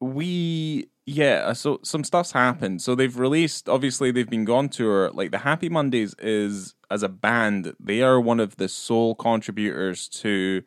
we 0.00 0.88
yeah, 1.06 1.42
uh, 1.46 1.54
so 1.54 1.80
some 1.82 2.04
stuff's 2.04 2.32
happened. 2.32 2.82
So 2.82 2.94
they've 2.94 3.16
released 3.18 3.68
obviously 3.68 4.10
they've 4.10 4.28
been 4.30 4.44
gone 4.44 4.68
tour. 4.68 5.10
Like 5.10 5.30
the 5.32 5.38
Happy 5.38 5.68
Mondays 5.68 6.14
is 6.18 6.74
as 6.90 7.02
a 7.02 7.08
band, 7.08 7.74
they 7.80 8.02
are 8.02 8.20
one 8.20 8.40
of 8.40 8.56
the 8.56 8.68
sole 8.68 9.14
contributors 9.14 10.08
to 10.08 10.62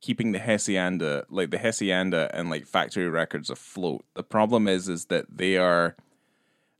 keeping 0.00 0.32
the 0.32 0.38
Hacienda, 0.38 1.24
like 1.30 1.50
the 1.50 1.58
Hacienda 1.58 2.30
and 2.34 2.50
like 2.50 2.66
Factory 2.66 3.08
Records 3.08 3.50
afloat. 3.50 4.04
The 4.14 4.22
problem 4.22 4.68
is 4.68 4.88
is 4.88 5.06
that 5.06 5.26
they 5.30 5.56
are 5.56 5.96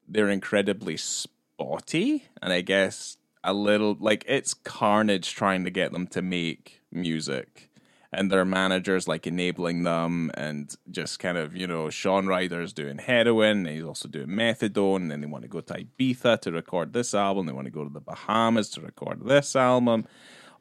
they're 0.08 0.28
incredibly 0.28 0.96
spotty 0.96 2.24
and 2.42 2.52
I 2.52 2.60
guess 2.60 3.16
a 3.42 3.52
little 3.52 3.96
like 4.00 4.24
it's 4.26 4.54
carnage 4.54 5.34
trying 5.34 5.64
to 5.64 5.70
get 5.70 5.92
them 5.92 6.06
to 6.08 6.22
make 6.22 6.80
music 6.90 7.70
and 8.12 8.30
their 8.30 8.44
managers 8.44 9.08
like 9.08 9.26
enabling 9.26 9.82
them 9.82 10.30
and 10.34 10.74
just 10.90 11.18
kind 11.18 11.36
of 11.36 11.56
you 11.56 11.66
know 11.66 11.90
Shaun 11.90 12.26
Ryder's 12.26 12.72
doing 12.72 12.98
heroin 12.98 13.66
and 13.66 13.68
he's 13.68 13.84
also 13.84 14.08
doing 14.08 14.28
methadone 14.28 14.96
and 14.96 15.10
then 15.10 15.20
they 15.20 15.26
want 15.26 15.42
to 15.42 15.48
go 15.48 15.60
to 15.60 15.74
Ibiza 15.74 16.40
to 16.40 16.52
record 16.52 16.92
this 16.92 17.14
album 17.14 17.46
they 17.46 17.52
want 17.52 17.66
to 17.66 17.72
go 17.72 17.84
to 17.84 17.92
the 17.92 18.00
Bahamas 18.00 18.70
to 18.70 18.80
record 18.80 19.26
this 19.26 19.54
album 19.56 20.06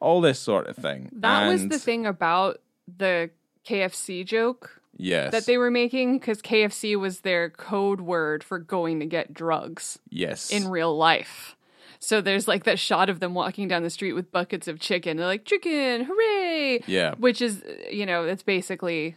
all 0.00 0.20
this 0.20 0.38
sort 0.38 0.66
of 0.66 0.76
thing 0.76 1.10
That 1.12 1.48
was 1.48 1.68
the 1.68 1.78
thing 1.78 2.06
about 2.06 2.60
the 2.86 3.30
KFC 3.66 4.26
joke 4.26 4.82
yes 4.96 5.32
that 5.32 5.46
they 5.46 5.58
were 5.58 5.70
making 5.70 6.18
because 6.18 6.40
KFC 6.42 6.96
was 6.98 7.20
their 7.20 7.50
code 7.50 8.00
word 8.00 8.44
for 8.44 8.58
going 8.58 9.00
to 9.00 9.06
get 9.06 9.34
drugs 9.34 9.98
yes 10.10 10.50
in 10.50 10.68
real 10.68 10.96
life. 10.96 11.56
So 12.00 12.20
there's 12.20 12.46
like 12.46 12.64
that 12.64 12.78
shot 12.78 13.08
of 13.08 13.20
them 13.20 13.32
walking 13.32 13.66
down 13.66 13.82
the 13.82 13.88
street 13.88 14.12
with 14.12 14.30
buckets 14.30 14.68
of 14.68 14.78
chicken. 14.78 15.16
They're 15.16 15.26
like, 15.26 15.46
chicken, 15.46 16.04
hooray! 16.04 16.82
yeah 16.86 17.14
Which 17.14 17.40
is, 17.40 17.64
you 17.90 18.04
know, 18.04 18.24
it's 18.24 18.42
basically 18.42 19.16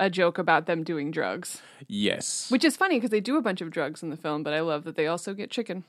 a 0.00 0.10
joke 0.10 0.38
about 0.38 0.66
them 0.66 0.82
doing 0.82 1.10
drugs. 1.10 1.62
yes 1.86 2.50
Which 2.50 2.64
is 2.64 2.76
funny 2.76 2.96
because 2.96 3.10
they 3.10 3.20
do 3.20 3.36
a 3.36 3.42
bunch 3.42 3.60
of 3.60 3.70
drugs 3.70 4.02
in 4.02 4.10
the 4.10 4.16
film, 4.16 4.42
but 4.42 4.52
I 4.52 4.60
love 4.60 4.84
that 4.84 4.96
they 4.96 5.06
also 5.06 5.34
get 5.34 5.50
chicken. 5.50 5.84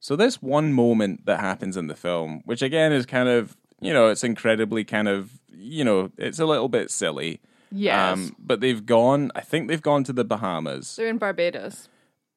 So 0.00 0.16
this 0.16 0.40
one 0.40 0.72
moment 0.72 1.26
that 1.26 1.40
happens 1.40 1.76
in 1.76 1.88
the 1.88 1.96
film, 1.96 2.42
which 2.44 2.62
again 2.62 2.92
is 2.92 3.04
kind 3.04 3.28
of, 3.28 3.56
you 3.80 3.92
know, 3.92 4.08
it's 4.08 4.24
incredibly 4.24 4.84
kind 4.84 5.08
of, 5.08 5.32
you 5.52 5.84
know, 5.84 6.12
it's 6.16 6.38
a 6.38 6.46
little 6.46 6.68
bit 6.68 6.90
silly. 6.90 7.40
Yes. 7.70 8.18
Um, 8.18 8.36
but 8.38 8.60
they've 8.60 8.84
gone, 8.84 9.30
I 9.34 9.40
think 9.40 9.68
they've 9.68 9.82
gone 9.82 10.04
to 10.04 10.12
the 10.12 10.24
Bahamas. 10.24 10.96
They're 10.96 11.08
in 11.08 11.18
Barbados. 11.18 11.88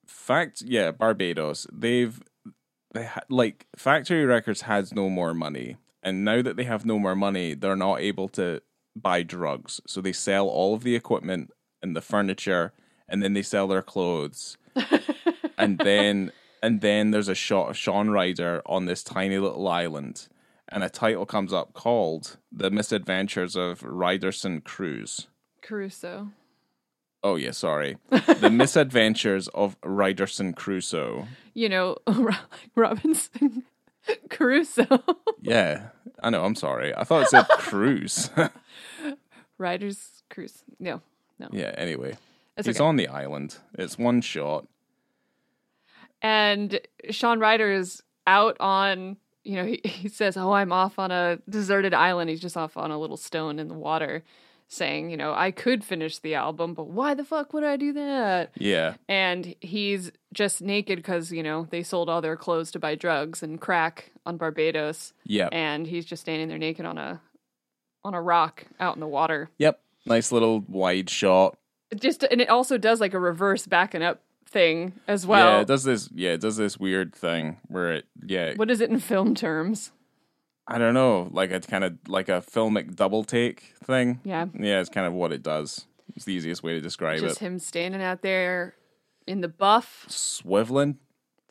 Fact, 0.06 0.62
yeah, 0.62 0.92
Barbados. 0.92 1.68
They've, 1.72 2.22
they 2.94 3.06
ha- 3.06 3.22
like, 3.30 3.68
Factory 3.76 4.26
Records 4.26 4.62
has 4.62 4.94
no 4.94 5.10
more 5.10 5.34
money. 5.34 5.78
And 6.04 6.26
now 6.26 6.42
that 6.42 6.56
they 6.56 6.64
have 6.64 6.86
no 6.86 6.98
more 7.00 7.16
money, 7.16 7.54
they're 7.54 7.76
not 7.76 8.02
able 8.02 8.28
to 8.30 8.62
buy 8.96 9.24
drugs. 9.24 9.80
So 9.88 10.02
they 10.02 10.14
sell 10.14 10.48
all 10.48 10.74
of 10.74 10.84
the 10.84 10.96
equipment 10.96 11.52
and 11.82 11.96
the 11.96 12.02
furniture, 12.02 12.74
and 13.08 13.22
then 13.22 13.34
they 13.34 13.42
sell 13.42 13.68
their 13.68 13.82
clothes. 13.82 14.58
and 15.58 15.78
then 15.78 16.32
and 16.64 16.82
then 16.82 17.12
there's 17.12 17.28
a 17.28 17.36
shot 17.36 17.70
of 17.70 17.78
Shaun 17.78 18.10
Ryder 18.10 18.62
on 18.66 18.86
this 18.86 19.04
tiny 19.04 19.40
little 19.40 19.68
island, 19.68 20.28
and 20.72 20.84
a 20.84 20.90
title 20.90 21.26
comes 21.26 21.54
up 21.54 21.74
called 21.74 22.38
"The 22.52 22.72
Misadventures 22.72 23.56
of 23.56 23.84
Ryderson 23.84 24.62
Cruise." 24.62 25.28
Crusoe. 25.62 26.30
Oh 27.24 27.36
yeah, 27.36 27.52
sorry, 27.52 27.98
"The 28.10 28.50
Misadventures 28.52 29.48
of 29.50 29.76
Ryderson 29.84 30.54
Crusoe." 30.54 31.28
You 31.54 31.70
know, 31.70 31.98
Robinson 32.76 33.64
Crusoe. 34.30 35.04
Yeah, 35.42 35.90
I 36.24 36.30
know. 36.30 36.44
I'm 36.44 36.56
sorry. 36.56 36.96
I 36.96 37.04
thought 37.04 37.24
it 37.24 37.30
said 37.30 37.48
cruise. 37.50 38.30
Riders 39.58 40.24
Cruise. 40.30 40.64
No, 40.80 41.02
no. 41.40 41.50
yeah. 41.52 41.74
Anyway, 41.78 42.18
It's 42.58 42.66
he's 42.68 42.78
okay. 42.78 42.86
on 42.86 42.96
the 42.96 43.08
island. 43.08 43.58
It's 43.78 43.98
one 43.98 44.22
shot. 44.22 44.66
and 46.22 46.80
Shaun 47.10 47.40
Ryder 47.40 47.72
is 47.72 48.02
out 48.28 48.58
on, 48.60 49.18
you 49.44 49.56
know, 49.56 49.66
he, 49.66 49.82
he 49.84 50.08
says, 50.10 50.38
Oh, 50.38 50.52
I'm 50.52 50.72
off 50.72 51.00
on 51.00 51.12
a 51.12 51.40
deserted 51.50 51.94
island. 51.94 52.30
He's 52.30 52.40
just 52.42 52.58
off 52.58 52.78
on 52.78 52.92
a 52.92 53.00
little 53.00 53.18
stone 53.18 53.60
in 53.60 53.68
the 53.68 53.74
water, 53.74 54.24
saying, 54.68 55.10
You 55.10 55.18
know, 55.18 55.34
I 55.34 55.52
could 55.52 55.84
finish 55.84 56.20
the 56.20 56.36
album, 56.36 56.74
but 56.74 56.88
why 56.88 57.14
the 57.14 57.24
fuck 57.26 57.54
would 57.54 57.64
I 57.64 57.76
do 57.78 57.94
that? 57.94 58.52
Yeah, 58.58 58.96
And 59.10 59.56
he's 59.62 60.12
just 60.34 60.62
naked 60.62 60.98
because, 61.00 61.32
you 61.32 61.44
know, 61.44 61.68
they 61.70 61.84
sold 61.84 62.10
all 62.10 62.22
their 62.22 62.38
clothes 62.38 62.72
to 62.72 62.80
buy 62.80 62.96
drugs 62.96 63.44
and 63.44 63.60
crack 63.60 64.12
on 64.26 64.38
Barbados. 64.38 65.14
yeah, 65.26 65.50
And 65.52 65.86
he's 65.88 66.06
just 66.06 66.22
standing 66.22 66.48
there 66.48 66.58
naked 66.58 66.86
on 66.86 66.98
a 66.98 67.22
on 68.04 68.14
a 68.16 68.22
rock 68.22 68.66
out 68.80 68.96
in 68.96 69.00
the 69.00 69.08
water. 69.08 69.50
yep. 69.58 69.80
Nice 70.08 70.32
little 70.32 70.62
wide 70.68 71.10
shot. 71.12 71.56
Just 71.96 72.24
and 72.24 72.42
it 72.42 72.50
also 72.50 72.80
does 72.80 73.00
like 73.00 73.14
a 73.14 73.20
reverse 73.20 73.68
backing 73.68 74.02
up 74.02 74.22
thing 74.46 74.94
as 75.08 75.26
well. 75.26 75.56
yeah, 75.56 75.62
it 75.62 75.68
does 75.68 75.84
this. 75.84 76.10
Yeah, 76.14 76.32
it 76.32 76.42
does 76.42 76.58
this 76.58 76.78
weird 76.78 77.14
thing 77.16 77.58
where 77.68 77.94
it. 77.94 78.06
Yeah, 78.26 78.54
what 78.56 78.70
is 78.72 78.82
it 78.82 78.90
in 78.90 79.00
film 79.00 79.36
terms? 79.36 79.92
I 80.68 80.78
don't 80.78 80.94
know, 80.94 81.28
like 81.32 81.52
a 81.52 81.60
kind 81.60 81.84
of 81.84 81.98
like 82.08 82.30
a 82.30 82.42
filmic 82.42 82.96
double 82.96 83.24
take 83.24 83.74
thing. 83.84 84.20
Yeah. 84.24 84.46
Yeah, 84.58 84.80
it's 84.80 84.90
kind 84.90 85.08
of 85.08 85.14
what 85.14 85.32
it 85.34 85.44
does. 85.44 85.86
It's 86.16 86.26
the 86.26 86.34
easiest 86.34 86.64
way 86.64 86.74
to 86.74 86.82
describe 86.82 87.20
Just 87.20 87.42
it. 87.42 87.46
him 87.46 87.60
standing 87.60 88.02
out 88.02 88.22
there 88.22 88.76
in 89.28 89.42
the 89.42 89.48
buff, 89.48 90.06
Swiveling. 90.10 90.98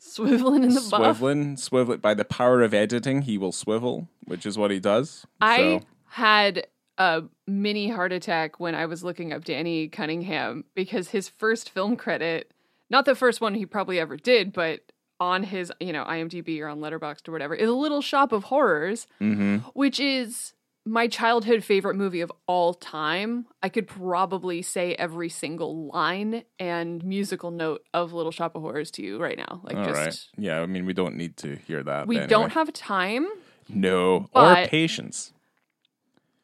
Swiveling 0.01 0.63
in 0.63 0.73
the 0.73 0.87
buff. 0.89 1.19
Swiveling, 1.19 1.59
swivel 1.59 1.97
by 1.97 2.13
the 2.13 2.25
power 2.25 2.61
of 2.63 2.73
editing, 2.73 3.23
he 3.23 3.37
will 3.37 3.51
swivel, 3.51 4.07
which 4.25 4.45
is 4.45 4.57
what 4.57 4.71
he 4.71 4.79
does. 4.79 5.25
I 5.39 5.57
So, 5.57 5.81
had 6.09 6.67
a 6.97 7.23
mini 7.47 7.89
heart 7.89 8.11
attack 8.11 8.59
when 8.59 8.73
I 8.75 8.85
was 8.87 9.03
looking 9.03 9.31
up 9.33 9.43
Danny 9.43 9.87
Cunningham 9.87 10.65
because 10.73 11.09
his 11.09 11.29
first 11.29 11.69
film 11.69 11.95
credit, 11.95 12.51
not 12.91 13.05
the 13.05 13.15
first 13.15 13.41
one 13.41 13.55
he 13.55 13.65
probably 13.65 13.99
ever 13.99 14.17
did, 14.17 14.53
but 14.53 14.81
on 15.19 15.43
his, 15.43 15.71
you 15.79 15.93
know, 15.93 16.03
IMDb 16.03 16.59
or 16.61 16.67
on 16.67 16.79
Letterboxd 16.79 17.27
or 17.29 17.31
whatever, 17.31 17.55
is 17.55 17.69
a 17.69 17.73
Little 17.73 18.01
Shop 18.01 18.31
of 18.31 18.43
Horrors, 18.45 19.07
mhm. 19.21 19.63
which 19.73 19.99
is 19.99 20.53
my 20.85 21.07
childhood 21.07 21.63
favorite 21.63 21.95
movie 21.95 22.21
of 22.21 22.31
all 22.47 22.73
time. 22.73 23.45
I 23.63 23.69
could 23.69 23.87
probably 23.87 24.61
say 24.61 24.95
every 24.95 25.29
single 25.29 25.87
line 25.87 26.43
and 26.59 27.03
musical 27.03 27.51
note 27.51 27.83
of 27.93 28.13
Little 28.13 28.31
Shop 28.31 28.55
of 28.55 28.61
Horrors 28.61 28.91
to 28.91 29.03
you 29.03 29.19
right 29.19 29.37
now. 29.37 29.61
Like 29.63 29.77
all 29.77 29.85
just 29.85 29.97
right. 29.97 30.43
Yeah, 30.43 30.59
I 30.59 30.65
mean, 30.65 30.85
we 30.85 30.93
don't 30.93 31.15
need 31.15 31.37
to 31.37 31.55
hear 31.55 31.83
that. 31.83 32.07
we 32.07 32.17
anyway. 32.17 32.29
don't 32.29 32.51
have 32.53 32.73
time. 32.73 33.27
no 33.69 34.27
or 34.33 34.65
patience. 34.65 35.31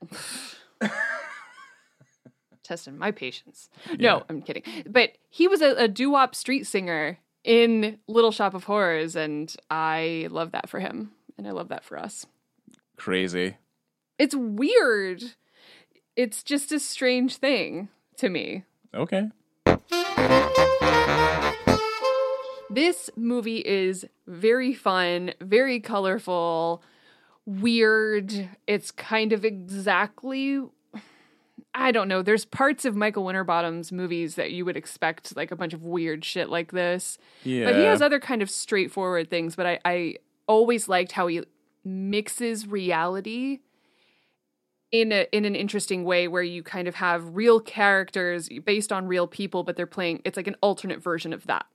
testing 2.67 2.97
my 2.97 3.11
patience. 3.11 3.69
Yeah. 3.89 3.95
No, 3.97 4.23
I'm 4.29 4.41
kidding. 4.41 4.63
But 4.85 5.11
he 5.29 5.47
was 5.47 5.61
a, 5.61 5.75
a 5.75 5.87
doo-wop 5.87 6.35
street 6.35 6.67
singer 6.67 7.19
in 7.43 7.97
Little 8.07 8.31
Shop 8.31 8.53
of 8.53 8.65
Horrors, 8.65 9.15
and 9.15 9.55
I 9.69 10.27
love 10.29 10.51
that 10.51 10.69
for 10.69 10.79
him, 10.79 11.11
and 11.37 11.47
I 11.47 11.51
love 11.51 11.69
that 11.69 11.85
for 11.85 11.97
us. 11.97 12.25
Crazy. 12.97 13.57
It's 14.19 14.35
weird. 14.35 15.23
It's 16.15 16.43
just 16.43 16.71
a 16.71 16.79
strange 16.79 17.37
thing 17.37 17.89
to 18.17 18.29
me. 18.29 18.65
Okay. 18.93 19.29
This 22.69 23.09
movie 23.15 23.59
is 23.65 24.05
very 24.27 24.73
fun, 24.73 25.33
very 25.39 25.79
colorful, 25.79 26.83
weird. 27.45 28.49
It's 28.67 28.91
kind 28.91 29.31
of 29.31 29.45
exactly 29.45 30.61
I 31.79 31.91
don't 31.91 32.07
know. 32.07 32.23
There's 32.23 32.43
parts 32.43 32.85
of 32.85 32.95
Michael 32.95 33.23
Winterbottom's 33.23 33.91
movies 33.91 34.33
that 34.33 34.51
you 34.51 34.65
would 34.65 34.75
expect 34.75 35.35
like 35.35 35.51
a 35.51 35.55
bunch 35.55 35.73
of 35.73 35.83
weird 35.83 36.25
shit 36.25 36.49
like 36.49 36.71
this. 36.71 37.19
Yeah. 37.43 37.65
But 37.65 37.75
he 37.75 37.83
has 37.83 38.01
other 38.01 38.19
kind 38.19 38.41
of 38.41 38.49
straightforward 38.49 39.29
things, 39.29 39.55
but 39.55 39.67
I, 39.67 39.79
I 39.85 40.15
always 40.47 40.89
liked 40.89 41.11
how 41.11 41.27
he 41.27 41.43
mixes 41.85 42.67
reality 42.67 43.59
in 44.91 45.11
a 45.11 45.27
in 45.31 45.45
an 45.45 45.55
interesting 45.55 46.03
way 46.03 46.27
where 46.27 46.41
you 46.41 46.63
kind 46.63 46.87
of 46.87 46.95
have 46.95 47.35
real 47.35 47.59
characters 47.59 48.49
based 48.65 48.91
on 48.91 49.05
real 49.07 49.27
people, 49.27 49.63
but 49.63 49.75
they're 49.75 49.85
playing 49.85 50.21
it's 50.25 50.35
like 50.35 50.47
an 50.47 50.55
alternate 50.61 51.01
version 51.01 51.31
of 51.31 51.45
that. 51.45 51.67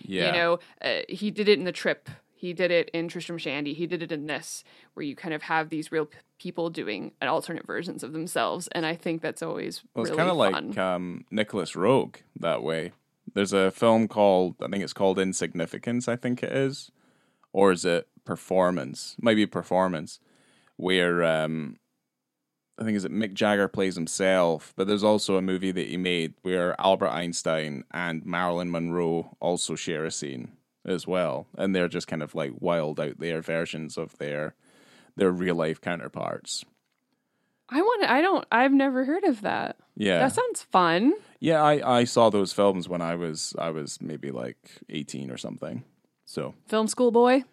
yeah. 0.00 0.26
You 0.26 0.32
know, 0.32 0.58
uh, 0.82 1.00
he 1.08 1.32
did 1.32 1.48
it 1.48 1.58
in 1.58 1.64
the 1.64 1.72
trip. 1.72 2.08
He 2.42 2.54
did 2.54 2.72
it 2.72 2.90
in 2.92 3.06
Tristram 3.06 3.38
Shandy. 3.38 3.72
He 3.72 3.86
did 3.86 4.02
it 4.02 4.10
in 4.10 4.26
this, 4.26 4.64
where 4.94 5.06
you 5.06 5.14
kind 5.14 5.32
of 5.32 5.42
have 5.42 5.68
these 5.68 5.92
real 5.92 6.06
p- 6.06 6.18
people 6.40 6.70
doing 6.70 7.12
alternate 7.22 7.64
versions 7.64 8.02
of 8.02 8.12
themselves, 8.12 8.66
and 8.72 8.84
I 8.84 8.96
think 8.96 9.22
that's 9.22 9.44
always 9.44 9.84
Well, 9.94 10.02
it's 10.02 10.10
really 10.10 10.18
kind 10.18 10.30
of 10.30 10.36
like 10.36 10.76
um, 10.76 11.24
Nicolas 11.30 11.74
Roeg 11.74 12.16
that 12.40 12.64
way. 12.64 12.90
There's 13.32 13.52
a 13.52 13.70
film 13.70 14.08
called, 14.08 14.56
I 14.60 14.66
think 14.66 14.82
it's 14.82 14.92
called 14.92 15.20
Insignificance, 15.20 16.08
I 16.08 16.16
think 16.16 16.42
it 16.42 16.50
is. 16.50 16.90
Or 17.52 17.70
is 17.70 17.84
it 17.84 18.08
Performance? 18.24 19.14
Might 19.20 19.36
be 19.36 19.46
Performance, 19.46 20.18
where 20.74 21.22
um, 21.22 21.76
I 22.76 22.82
think 22.82 22.96
is 22.96 23.04
it 23.04 23.12
Mick 23.12 23.34
Jagger 23.34 23.68
plays 23.68 23.94
himself, 23.94 24.72
but 24.74 24.88
there's 24.88 25.04
also 25.04 25.36
a 25.36 25.42
movie 25.42 25.70
that 25.70 25.86
he 25.86 25.96
made 25.96 26.34
where 26.42 26.74
Albert 26.80 27.10
Einstein 27.10 27.84
and 27.92 28.26
Marilyn 28.26 28.72
Monroe 28.72 29.36
also 29.38 29.76
share 29.76 30.04
a 30.04 30.10
scene 30.10 30.56
as 30.84 31.06
well. 31.06 31.46
And 31.56 31.74
they're 31.74 31.88
just 31.88 32.08
kind 32.08 32.22
of 32.22 32.34
like 32.34 32.52
wild 32.58 33.00
out 33.00 33.18
there 33.18 33.42
versions 33.42 33.96
of 33.96 34.16
their 34.18 34.54
their 35.16 35.30
real 35.30 35.54
life 35.54 35.80
counterparts. 35.80 36.64
I 37.68 37.80
want. 37.80 38.02
to, 38.02 38.12
I 38.12 38.20
don't. 38.20 38.46
I've 38.52 38.72
never 38.72 39.04
heard 39.04 39.24
of 39.24 39.40
that. 39.42 39.76
Yeah. 39.96 40.18
That 40.18 40.32
sounds 40.32 40.62
fun. 40.62 41.14
Yeah, 41.40 41.62
I, 41.62 42.00
I 42.00 42.04
saw 42.04 42.28
those 42.28 42.52
films 42.52 42.88
when 42.88 43.00
I 43.00 43.14
was 43.14 43.54
I 43.58 43.70
was 43.70 43.98
maybe 44.00 44.30
like 44.30 44.58
eighteen 44.90 45.30
or 45.30 45.38
something. 45.38 45.84
So 46.24 46.54
Film 46.66 46.86
school 46.88 47.10
boy. 47.10 47.44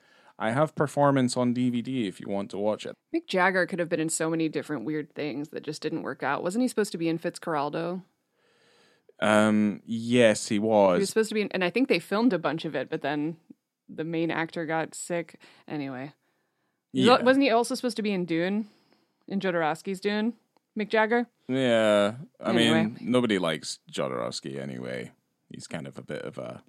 I 0.42 0.52
have 0.52 0.74
performance 0.74 1.36
on 1.36 1.54
DVD 1.54 2.08
if 2.08 2.22
you 2.22 2.30
want 2.30 2.50
to 2.52 2.58
watch 2.58 2.86
it. 2.86 2.96
Mick 3.14 3.28
Jagger 3.28 3.66
could 3.66 3.80
have 3.80 3.90
been 3.90 4.00
in 4.00 4.08
so 4.08 4.30
many 4.30 4.48
different 4.48 4.86
weird 4.86 5.14
things 5.14 5.50
that 5.50 5.64
just 5.64 5.82
didn't 5.82 6.04
work 6.04 6.24
out. 6.24 6.44
Wasn't 6.44 6.62
he 6.62 6.68
supposed 6.70 6.94
to 6.94 6.98
be 6.98 7.10
in 7.10 7.20
Fitzcarraldo? 7.20 8.04
Um, 9.22 9.82
yes, 9.86 10.48
he 10.48 10.60
was. 10.60 10.98
He 10.98 11.00
was. 11.02 11.10
supposed 11.10 11.30
to 11.30 11.36
be, 11.36 11.42
in, 11.42 11.50
and 11.52 11.64
I 11.64 11.70
think 11.70 11.88
they 11.90 12.00
filmed 12.00 12.34
a 12.34 12.40
bunch 12.40 12.66
of 12.66 12.76
it, 12.76 12.90
but 12.90 13.02
then 13.02 13.38
the 13.88 14.04
main 14.04 14.32
actor 14.32 14.66
got 14.66 14.96
sick. 14.96 15.40
Anyway, 15.68 16.14
yeah, 16.94 17.22
wasn't 17.22 17.44
he 17.44 17.50
also 17.52 17.76
supposed 17.76 17.98
to 17.98 18.02
be 18.04 18.12
in 18.14 18.26
Dune, 18.26 18.68
in 19.28 19.40
Jodorowsky's 19.40 20.00
Dune? 20.00 20.34
Mick 20.78 20.90
Jagger. 20.90 21.28
yeah. 21.50 22.14
I 22.40 22.52
Anyway. 22.52 22.84
mean, 22.84 22.98
nobody 23.02 23.38
likes 23.40 23.80
Jodorowsky 23.92 24.58
anyway. 24.62 25.12
He's 25.50 25.68
kind 25.68 25.88
of 25.88 25.98
a 25.98 26.02
bit 26.04 26.22
of 26.22 26.38
a 26.38 26.62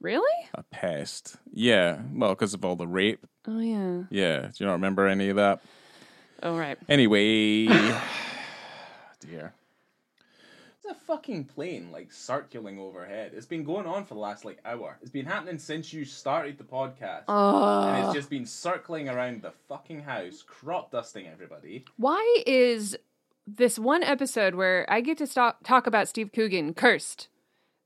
Really? 0.00 0.48
a 0.52 0.62
pest. 0.64 1.36
Yeah, 1.52 2.00
well, 2.12 2.30
because 2.30 2.52
of 2.52 2.64
all 2.64 2.76
the 2.76 2.86
rape. 2.88 3.24
Oh 3.48 3.60
yeah. 3.60 4.02
Yeah, 4.10 4.40
do 4.42 4.52
you 4.58 4.66
not 4.66 4.72
remember 4.72 5.06
any 5.06 5.30
of 5.30 5.36
that? 5.36 5.60
Oh 6.42 6.58
right. 6.58 6.76
Anyway, 6.88 7.66
dear. 9.20 9.54
It's 10.86 11.00
a 11.00 11.04
fucking 11.06 11.44
plane 11.46 11.90
like 11.90 12.12
circling 12.12 12.78
overhead. 12.78 13.32
It's 13.34 13.46
been 13.46 13.64
going 13.64 13.86
on 13.86 14.04
for 14.04 14.14
the 14.14 14.20
last 14.20 14.44
like 14.44 14.58
hour. 14.66 14.98
It's 15.00 15.10
been 15.10 15.24
happening 15.24 15.58
since 15.58 15.92
you 15.94 16.04
started 16.04 16.58
the 16.58 16.64
podcast. 16.64 17.24
and 17.26 18.04
Uh, 18.04 18.06
it's 18.06 18.14
just 18.14 18.28
been 18.28 18.44
circling 18.44 19.08
around 19.08 19.40
the 19.42 19.52
fucking 19.68 20.02
house, 20.02 20.42
crop 20.46 20.90
dusting 20.90 21.26
everybody. 21.26 21.86
why 21.96 22.42
is 22.46 22.98
this 23.46 23.78
one 23.78 24.02
episode 24.02 24.54
where 24.56 24.84
I 24.90 25.00
get 25.00 25.16
to 25.18 25.26
stop, 25.26 25.64
talk 25.64 25.86
about 25.86 26.06
Steve 26.08 26.32
Coogan 26.34 26.74
cursed? 26.74 27.28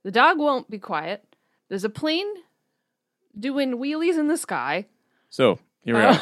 The 0.02 0.10
dog 0.10 0.38
won't 0.38 0.68
be 0.68 0.78
quiet. 0.78 1.24
There's 1.68 1.84
a 1.84 1.88
plane 1.90 2.26
doing 3.38 3.78
wheelies 3.78 4.18
in 4.18 4.26
the 4.26 4.36
sky. 4.36 4.86
So 5.30 5.60
here 5.84 5.94
we 5.94 6.00
are. 6.00 6.20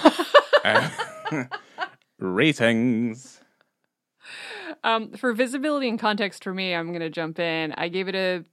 Uh, 0.62 0.90
ratings. 2.18 3.40
Um, 4.86 5.10
for 5.12 5.32
visibility 5.32 5.88
and 5.88 5.98
context 5.98 6.44
for 6.44 6.54
me, 6.54 6.72
I'm 6.74 6.92
gonna 6.92 7.10
jump 7.10 7.38
in. 7.38 7.72
I 7.76 7.88
gave 7.88 8.08
it 8.08 8.14
a 8.14 8.44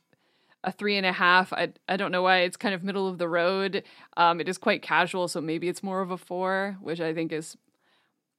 a 0.66 0.72
three 0.72 0.98
and 0.98 1.06
a 1.06 1.12
half. 1.12 1.54
I 1.54 1.74
I 1.88 1.96
don't 1.96 2.12
know 2.12 2.24
why 2.24 2.40
it's 2.40 2.58
kind 2.58 2.74
of 2.74 2.84
middle 2.84 3.08
of 3.08 3.18
the 3.20 3.28
road. 3.30 3.84
Um, 4.18 4.42
it 4.42 4.50
is 4.50 4.58
quite 4.58 4.82
casual, 4.82 5.28
so 5.28 5.40
maybe 5.42 5.68
it's 5.70 5.84
more 5.84 6.02
of 6.02 6.10
a 6.12 6.18
four, 6.18 6.78
which 6.82 7.00
I 7.00 7.14
think 7.14 7.32
is 7.32 7.56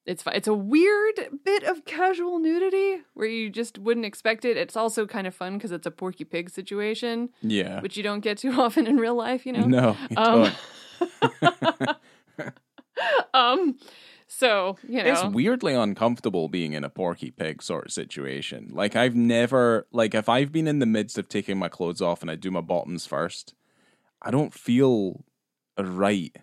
it's 0.07 0.25
it's 0.27 0.49
a 0.49 0.55
weird 0.55 1.15
bit 1.45 1.63
of 1.63 1.85
casual 1.85 2.39
nudity 2.39 3.03
where 3.15 3.29
you 3.29 3.49
just 3.49 3.79
wouldn't 3.79 4.05
expect 4.07 4.45
it. 4.45 4.57
It's 4.57 4.77
also 4.77 5.07
kind 5.07 5.27
of 5.27 5.35
fun 5.35 5.55
because 5.57 5.71
it's 5.73 5.87
a 5.87 5.91
Porky 5.91 6.25
Pig 6.25 6.51
situation, 6.51 7.31
Yeah. 7.43 7.81
which 7.81 7.97
you 7.97 8.03
don't 8.03 8.21
get 8.21 8.39
too 8.39 8.53
often 8.61 8.87
in 8.87 8.97
real 8.97 9.15
life. 9.15 9.47
You 9.47 9.53
know. 9.53 9.67
No, 9.67 9.97
you 10.11 10.17
Um. 10.17 10.53
Um. 13.35 13.77
So 14.45 14.77
you 14.87 15.03
know. 15.03 15.11
It's 15.11 15.25
weirdly 15.25 15.75
uncomfortable 15.75 16.49
being 16.49 16.75
in 16.75 16.85
a 16.85 16.91
Porky 16.91 17.31
Pig 17.31 17.63
sort 17.63 17.87
of 17.87 17.93
situation. 17.93 18.71
Like 18.73 18.95
I've 18.95 19.15
never 19.15 19.87
like 19.91 20.15
if 20.15 20.29
I've 20.29 20.53
been 20.53 20.69
in 20.69 20.81
the 20.81 20.87
midst 20.87 21.17
of 21.19 21.29
taking 21.29 21.59
my 21.59 21.69
clothes 21.69 22.03
off 22.03 22.21
and 22.23 22.31
I 22.31 22.35
do 22.35 22.51
my 22.51 22.61
bottoms 22.61 23.07
first, 23.07 23.55
I 24.21 24.31
don't 24.31 24.53
feel 24.53 25.25
right 25.79 26.37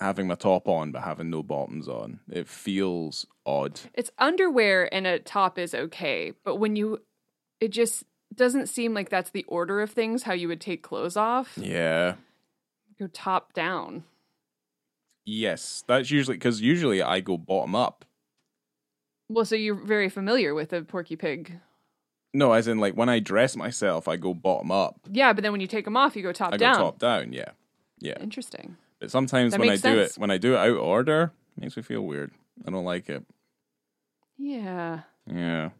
having 0.00 0.26
my 0.26 0.34
top 0.34 0.66
on 0.68 0.90
but 0.92 1.02
having 1.02 1.30
no 1.30 1.42
bottoms 1.42 1.88
on. 1.88 2.20
It 2.28 2.48
feels 2.48 3.26
odd. 3.46 3.80
It's 3.94 4.10
underwear 4.18 4.92
and 4.92 5.06
a 5.06 5.18
top 5.20 5.58
is 5.58 5.74
okay, 5.74 6.32
but 6.44 6.56
when 6.56 6.74
you, 6.76 7.00
it 7.60 7.68
just 7.68 8.04
doesn't 8.34 8.68
seem 8.68 8.92
like 8.94 9.08
that's 9.08 9.30
the 9.30 9.44
order 9.44 9.80
of 9.80 9.90
things. 9.90 10.24
How 10.24 10.32
you 10.32 10.48
would 10.48 10.60
take 10.60 10.82
clothes 10.82 11.16
off, 11.16 11.56
Yeah. 11.56 12.16
go 12.98 13.06
top 13.06 13.52
down. 13.52 14.02
Yes, 15.26 15.84
that's 15.86 16.10
usually 16.10 16.36
because 16.36 16.60
usually 16.60 17.02
I 17.02 17.20
go 17.20 17.36
bottom 17.38 17.74
up. 17.74 18.04
Well, 19.28 19.44
so 19.44 19.54
you're 19.54 19.74
very 19.74 20.08
familiar 20.10 20.54
with 20.54 20.72
a 20.72 20.82
Porky 20.82 21.16
Pig. 21.16 21.60
No, 22.34 22.52
as 22.52 22.68
in 22.68 22.78
like 22.78 22.94
when 22.94 23.08
I 23.08 23.20
dress 23.20 23.56
myself, 23.56 24.06
I 24.08 24.16
go 24.16 24.34
bottom 24.34 24.70
up. 24.70 25.00
Yeah, 25.10 25.32
but 25.32 25.42
then 25.42 25.52
when 25.52 25.60
you 25.60 25.66
take 25.66 25.84
them 25.86 25.96
off, 25.96 26.14
you 26.16 26.22
go 26.22 26.32
top 26.32 26.52
I 26.52 26.56
down. 26.56 26.74
go 26.76 26.80
top 26.82 26.98
down. 26.98 27.32
Yeah, 27.32 27.50
yeah. 28.00 28.18
Interesting. 28.20 28.76
But 29.00 29.10
sometimes 29.10 29.52
That 29.52 29.60
when 29.60 29.68
I 29.68 29.72
makes 29.72 29.82
do 29.82 29.96
sense. 29.96 30.16
it, 30.16 30.20
when 30.20 30.30
I 30.30 30.38
do 30.38 30.54
it 30.54 30.58
out 30.58 30.68
of 30.68 30.78
order, 30.78 31.32
it 31.56 31.60
makes 31.62 31.76
me 31.76 31.82
feel 31.82 32.02
weird. 32.02 32.32
I 32.66 32.70
don't 32.70 32.84
like 32.84 33.08
it. 33.08 33.24
Yeah. 34.36 35.00
Yeah, 35.32 35.70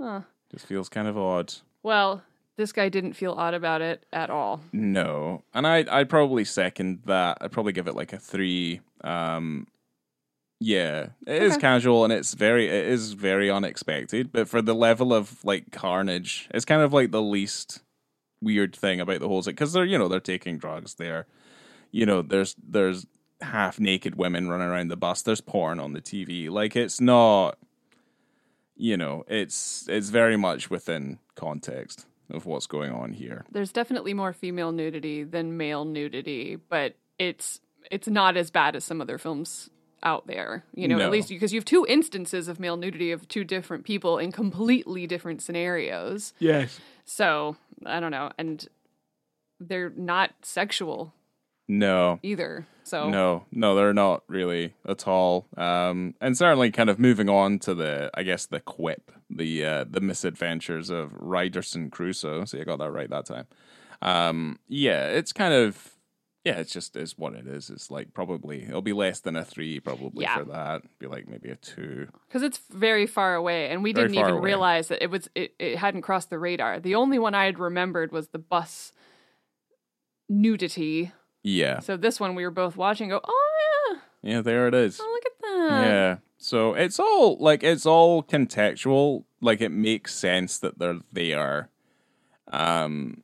Huh. 0.00 0.22
just 0.50 0.66
feels 0.66 0.88
kind 0.88 1.06
of 1.06 1.16
odd. 1.16 1.52
Well, 1.82 2.22
this 2.58 2.72
guy 2.72 2.90
didn't 2.90 3.14
feel 3.14 3.32
odd 3.32 3.54
about 3.54 3.80
it 3.80 4.04
at 4.12 4.28
all. 4.28 4.60
No, 4.72 5.42
and 5.54 5.66
I 5.66 5.86
I'd 5.90 6.10
probably 6.10 6.44
second 6.44 7.00
that. 7.06 7.38
I'd 7.40 7.52
probably 7.52 7.72
give 7.72 7.86
it 7.86 7.94
like 7.94 8.12
a 8.12 8.18
three. 8.18 8.80
Um, 9.02 9.66
yeah, 10.60 11.10
it 11.26 11.42
is 11.42 11.52
Okay. 11.52 11.60
casual 11.60 12.02
and 12.04 12.12
it's 12.12 12.34
very 12.34 12.66
it 12.68 12.86
is 12.86 13.12
very 13.14 13.48
unexpected. 13.50 14.32
But 14.32 14.48
for 14.48 14.60
the 14.60 14.74
level 14.74 15.14
of 15.14 15.42
like 15.44 15.70
carnage, 15.70 16.48
it's 16.52 16.64
kind 16.66 16.82
of 16.82 16.92
like 16.92 17.12
the 17.12 17.22
least 17.22 17.80
weird 18.42 18.74
thing 18.76 19.00
about 19.00 19.20
the 19.20 19.28
whole 19.28 19.40
thing 19.40 19.52
because 19.54 19.72
they're 19.72 19.84
you 19.84 19.96
know 19.96 20.08
they're 20.08 20.20
taking 20.20 20.58
drugs, 20.58 20.94
they're 20.96 21.26
you 21.90 22.04
know, 22.04 22.20
there's 22.22 22.54
there's 22.62 23.06
half 23.40 23.78
naked 23.78 24.16
women 24.16 24.48
running 24.48 24.66
around 24.68 24.88
the 24.88 24.96
bus. 24.96 25.22
There's 25.22 25.40
porn 25.40 25.78
on 25.78 25.92
the 25.92 26.02
TV. 26.02 26.50
Like 26.50 26.74
it's 26.74 27.00
not, 27.00 27.56
you 28.76 28.96
know, 28.96 29.24
it's 29.28 29.86
it's 29.88 30.08
very 30.08 30.36
much 30.36 30.70
within 30.70 31.20
context 31.36 32.04
of 32.30 32.46
what's 32.46 32.66
going 32.66 32.92
on 32.92 33.12
here. 33.12 33.44
There's 33.50 33.72
definitely 33.72 34.14
more 34.14 34.32
female 34.32 34.72
nudity 34.72 35.24
than 35.24 35.56
male 35.56 35.84
nudity, 35.84 36.56
but 36.56 36.94
it's 37.18 37.60
it's 37.90 38.08
not 38.08 38.36
as 38.36 38.50
bad 38.50 38.76
as 38.76 38.84
some 38.84 39.00
other 39.00 39.18
films 39.18 39.70
out 40.02 40.26
there. 40.26 40.64
You 40.74 40.86
know, 40.88 40.98
No. 40.98 41.04
at 41.06 41.10
least 41.10 41.28
because 41.30 41.52
you 41.52 41.58
have 41.58 41.64
two 41.64 41.86
instances 41.88 42.46
of 42.48 42.60
male 42.60 42.76
nudity 42.76 43.10
of 43.12 43.26
two 43.28 43.44
different 43.44 43.84
people 43.84 44.18
in 44.18 44.30
completely 44.32 45.06
different 45.06 45.42
scenarios. 45.42 46.32
Yes. 46.38 46.80
So 47.04 47.56
I 47.86 47.98
don't 48.00 48.10
know, 48.12 48.30
and 48.38 48.66
they're 49.60 49.90
not 49.90 50.30
sexual 50.42 51.14
No. 51.66 52.18
either. 52.22 52.66
So 52.84 53.08
No, 53.10 53.44
no, 53.52 53.74
they're 53.74 53.92
not 53.94 54.22
really 54.28 54.74
at 54.86 55.06
all. 55.08 55.46
Um, 55.56 56.14
and 56.20 56.36
certainly, 56.36 56.70
kind 56.70 56.88
of 56.90 56.98
moving 56.98 57.28
on 57.28 57.58
to 57.60 57.74
the, 57.74 58.10
I 58.14 58.22
guess, 58.22 58.46
the 58.46 58.60
quip, 58.60 59.10
the 59.30 59.64
uh, 59.64 59.84
the 59.88 60.00
misadventures 60.00 60.90
of 60.90 61.12
Ryderson 61.12 61.90
Crusoe. 61.90 62.44
See, 62.44 62.60
I 62.60 62.64
got 62.64 62.78
that 62.78 62.90
right 62.90 63.10
that 63.10 63.26
time. 63.26 63.46
Um, 64.00 64.58
yeah, 64.68 65.06
it's 65.06 65.32
kind 65.32 65.52
of, 65.52 65.90
yeah, 66.44 66.54
it's 66.60 66.72
just 66.72 66.94
is 66.96 67.18
what 67.18 67.34
it 67.34 67.46
is. 67.48 67.68
It's 67.68 67.90
like 67.90 68.14
probably 68.14 68.62
it'll 68.62 68.80
be 68.80 68.92
less 68.92 69.20
than 69.20 69.34
a 69.36 69.44
three, 69.44 69.80
probably 69.80 70.22
Yeah. 70.24 70.38
for 70.38 70.44
that. 70.44 70.82
Be 70.98 71.06
like 71.08 71.26
maybe 71.28 71.50
a 71.50 71.56
two. 71.56 72.08
because 72.28 72.42
it's 72.42 72.60
very 72.70 73.06
far 73.06 73.34
away, 73.34 73.70
and 73.70 73.82
we 73.82 73.92
Very 73.92 74.06
didn't 74.08 74.18
even 74.20 74.34
away. 74.34 74.44
realize 74.44 74.88
that 74.88 75.02
it 75.02 75.10
was 75.10 75.28
it, 75.34 75.54
it 75.58 75.78
hadn't 75.78 76.02
crossed 76.02 76.30
the 76.30 76.38
radar. 76.38 76.78
The 76.80 76.94
only 76.94 77.18
one 77.18 77.34
I 77.34 77.44
had 77.46 77.58
remembered 77.58 78.12
was 78.12 78.28
the 78.28 78.38
bus 78.38 78.92
nudity. 80.28 81.12
Yeah, 81.44 81.78
So 81.80 81.96
this 81.96 82.20
one 82.20 82.34
we 82.34 82.44
were 82.44 82.50
both 82.50 82.76
watching. 82.76 83.08
Go, 83.08 83.20
oh 83.24 83.90
yeah, 84.22 84.32
yeah, 84.34 84.40
there 84.42 84.68
it 84.68 84.74
is. 84.74 84.98
oh 85.00 85.10
look 85.10 85.24
at 85.26 85.40
that. 85.42 85.86
Yeah. 85.86 86.16
So 86.38 86.74
it's 86.74 86.98
all 87.00 87.36
like 87.38 87.62
it's 87.62 87.84
all 87.86 88.22
contextual. 88.22 89.24
Like 89.40 89.60
it 89.60 89.70
makes 89.70 90.14
sense 90.14 90.58
that 90.58 90.78
they're 90.78 91.00
there. 91.12 91.68
Um, 92.50 93.22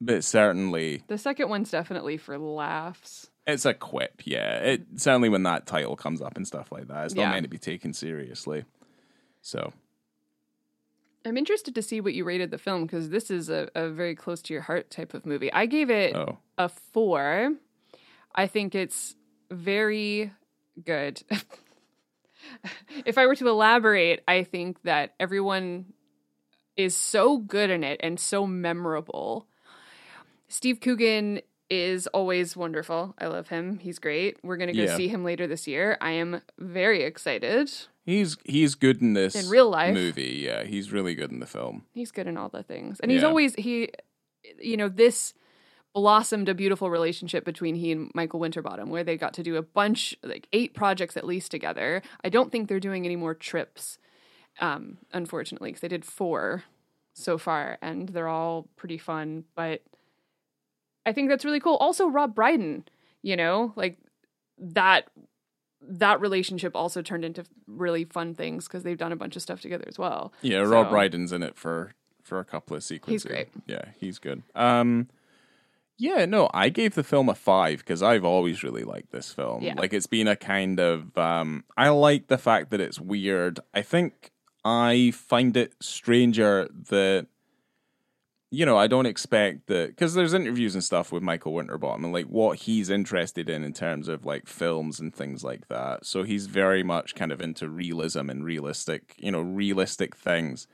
but 0.00 0.24
certainly 0.24 1.04
The 1.06 1.18
second 1.18 1.48
one's 1.48 1.70
definitely 1.70 2.16
for 2.16 2.36
laughs. 2.38 3.30
it's 3.46 3.64
a 3.64 3.74
quip. 3.74 4.22
Yeah. 4.24 4.56
It 4.58 4.82
certainly 4.96 5.28
when 5.28 5.42
that 5.44 5.66
title 5.66 5.94
comes 5.96 6.20
up 6.22 6.36
and 6.36 6.46
stuff 6.46 6.72
like 6.72 6.88
that, 6.88 7.04
it's 7.06 7.14
not 7.14 7.22
Yeah. 7.22 7.30
meant 7.32 7.44
to 7.44 7.48
be 7.50 7.58
taken 7.58 7.92
seriously. 7.92 8.64
So 9.42 9.72
I'm 11.26 11.36
interested 11.36 11.74
to 11.74 11.82
see 11.82 12.00
what 12.00 12.14
you 12.14 12.24
rated 12.24 12.50
the 12.50 12.58
film 12.58 12.82
because 12.84 13.08
this 13.10 13.30
is 13.30 13.48
a, 13.48 13.68
a 13.74 13.88
very 13.88 14.14
close 14.14 14.42
to 14.42 14.52
your 14.52 14.62
heart 14.62 14.90
type 14.90 15.14
of 15.14 15.24
movie. 15.24 15.52
I 15.52 15.66
gave 15.66 15.88
it 15.90 16.14
oh 16.16 16.38
a 16.58 16.68
four. 16.68 17.54
I 18.34 18.46
think 18.46 18.74
it's 18.74 19.14
very 19.50 20.32
good. 20.84 21.22
if 23.06 23.18
I 23.18 23.26
were 23.26 23.36
to 23.36 23.48
elaborate, 23.48 24.22
I 24.28 24.42
think 24.44 24.82
that 24.82 25.14
everyone 25.20 25.86
is 26.76 26.96
so 26.96 27.38
good 27.38 27.70
in 27.70 27.84
it 27.84 28.00
and 28.02 28.18
so 28.18 28.46
memorable. 28.46 29.46
Steve 30.48 30.80
Coogan 30.80 31.40
is 31.70 32.06
always 32.08 32.56
wonderful. 32.56 33.14
I 33.18 33.26
love 33.26 33.48
him. 33.48 33.78
He's 33.78 33.98
great. 33.98 34.38
We're 34.44 34.56
going 34.56 34.68
to 34.72 34.76
go 34.76 34.82
Yeah. 34.84 34.96
see 34.96 35.08
him 35.08 35.24
later 35.24 35.46
this 35.46 35.66
year. 35.66 35.96
I 36.00 36.12
am 36.12 36.42
very 36.58 37.02
excited. 37.02 37.70
he's 38.04 38.36
he's 38.44 38.74
good 38.74 39.00
in 39.00 39.14
this 39.14 39.34
In 39.34 39.48
real 39.48 39.70
life. 39.70 39.94
movie. 39.94 40.42
Yeah, 40.44 40.64
he's 40.64 40.92
really 40.92 41.14
good 41.14 41.32
in 41.32 41.40
the 41.40 41.46
film. 41.46 41.86
He's 41.92 42.10
good 42.10 42.26
in 42.26 42.36
all 42.36 42.50
the 42.50 42.62
things. 42.62 43.00
And 43.00 43.10
he's 43.10 43.24
always 43.24 43.54
he 43.54 43.90
you 44.60 44.76
know, 44.76 44.88
this 44.90 45.32
blossomed 45.94 46.48
a 46.48 46.54
beautiful 46.54 46.90
relationship 46.90 47.44
between 47.44 47.76
he 47.76 47.92
and 47.92 48.10
Michael 48.14 48.40
Winterbottom 48.40 48.90
where 48.90 49.04
they 49.04 49.16
got 49.16 49.32
to 49.34 49.42
do 49.42 49.56
a 49.56 49.62
bunch 49.62 50.16
like 50.22 50.48
eight 50.52 50.74
projects 50.74 51.16
at 51.16 51.24
least 51.24 51.50
together. 51.50 52.02
I 52.22 52.28
don't 52.28 52.50
think 52.50 52.68
they're 52.68 52.80
doing 52.80 53.04
any 53.04 53.16
more 53.16 53.34
trips 53.34 53.98
um 54.60 54.98
unfortunately 55.12 55.72
cuz 55.72 55.80
they 55.80 55.88
did 55.88 56.04
4 56.04 56.64
so 57.12 57.38
far 57.38 57.78
and 57.80 58.08
they're 58.10 58.28
all 58.28 58.68
pretty 58.76 58.98
fun, 58.98 59.44
but 59.54 59.82
I 61.06 61.12
think 61.12 61.28
that's 61.28 61.44
really 61.44 61.60
cool. 61.60 61.76
Also 61.76 62.08
Rob 62.08 62.34
Brydon, 62.34 62.84
you 63.22 63.36
know, 63.36 63.72
like 63.76 63.98
that 64.58 65.08
that 65.80 66.20
relationship 66.20 66.74
also 66.74 67.02
turned 67.02 67.24
into 67.24 67.44
really 67.66 68.04
fun 68.04 68.34
things 68.34 68.66
because 68.66 68.82
they've 68.82 68.98
done 68.98 69.12
a 69.12 69.16
bunch 69.16 69.36
of 69.36 69.42
stuff 69.42 69.60
together 69.60 69.84
as 69.86 69.98
well. 69.98 70.32
Yeah, 70.40 70.58
Rob 70.60 70.90
Brydon's 70.90 71.32
in 71.32 71.42
it 71.42 71.56
for 71.56 71.94
for 72.22 72.40
a 72.40 72.44
couple 72.44 72.76
of 72.76 72.82
sequences. 72.82 73.22
He's 73.22 73.30
great. 73.30 73.48
Yeah, 73.66 73.84
he's 73.98 74.18
good. 74.18 74.42
Um, 74.54 75.08
yeah, 75.96 76.24
no, 76.24 76.50
I 76.52 76.68
gave 76.70 76.94
the 76.94 77.04
film 77.04 77.28
a 77.28 77.34
five 77.34 77.78
because 77.78 78.02
I've 78.02 78.24
always 78.24 78.62
really 78.62 78.84
liked 78.84 79.12
this 79.12 79.32
film. 79.32 79.62
Yeah. 79.62 79.74
Like 79.76 79.92
it's 79.92 80.06
been 80.06 80.28
a 80.28 80.36
kind 80.36 80.80
of 80.80 81.16
um, 81.16 81.64
I 81.76 81.88
like 81.90 82.26
the 82.26 82.38
fact 82.38 82.70
that 82.70 82.80
it's 82.80 83.00
weird. 83.00 83.60
I 83.72 83.82
think 83.82 84.32
I 84.64 85.12
find 85.14 85.56
it 85.56 85.74
stranger 85.80 86.68
that 86.90 87.26
you 88.50 88.66
know 88.66 88.76
I 88.76 88.86
don't 88.86 89.06
expect 89.06 89.68
that 89.68 89.90
because 89.90 90.14
there's 90.14 90.34
interviews 90.34 90.74
and 90.74 90.82
stuff 90.82 91.12
with 91.12 91.22
Michael 91.22 91.54
Winterbottom 91.54 92.04
and 92.04 92.12
like 92.12 92.26
what 92.26 92.60
he's 92.60 92.90
interested 92.90 93.48
in 93.48 93.62
in 93.62 93.72
terms 93.72 94.08
of 94.08 94.24
like 94.24 94.46
films 94.48 94.98
and 94.98 95.14
things 95.14 95.44
like 95.44 95.68
that. 95.68 96.06
So 96.06 96.24
he's 96.24 96.46
very 96.46 96.82
much 96.82 97.14
kind 97.14 97.30
of 97.30 97.40
into 97.40 97.68
realism 97.68 98.30
and 98.30 98.44
realistic, 98.44 99.14
you 99.18 99.30
know, 99.30 99.42
realistic 99.42 100.16
things 100.16 100.66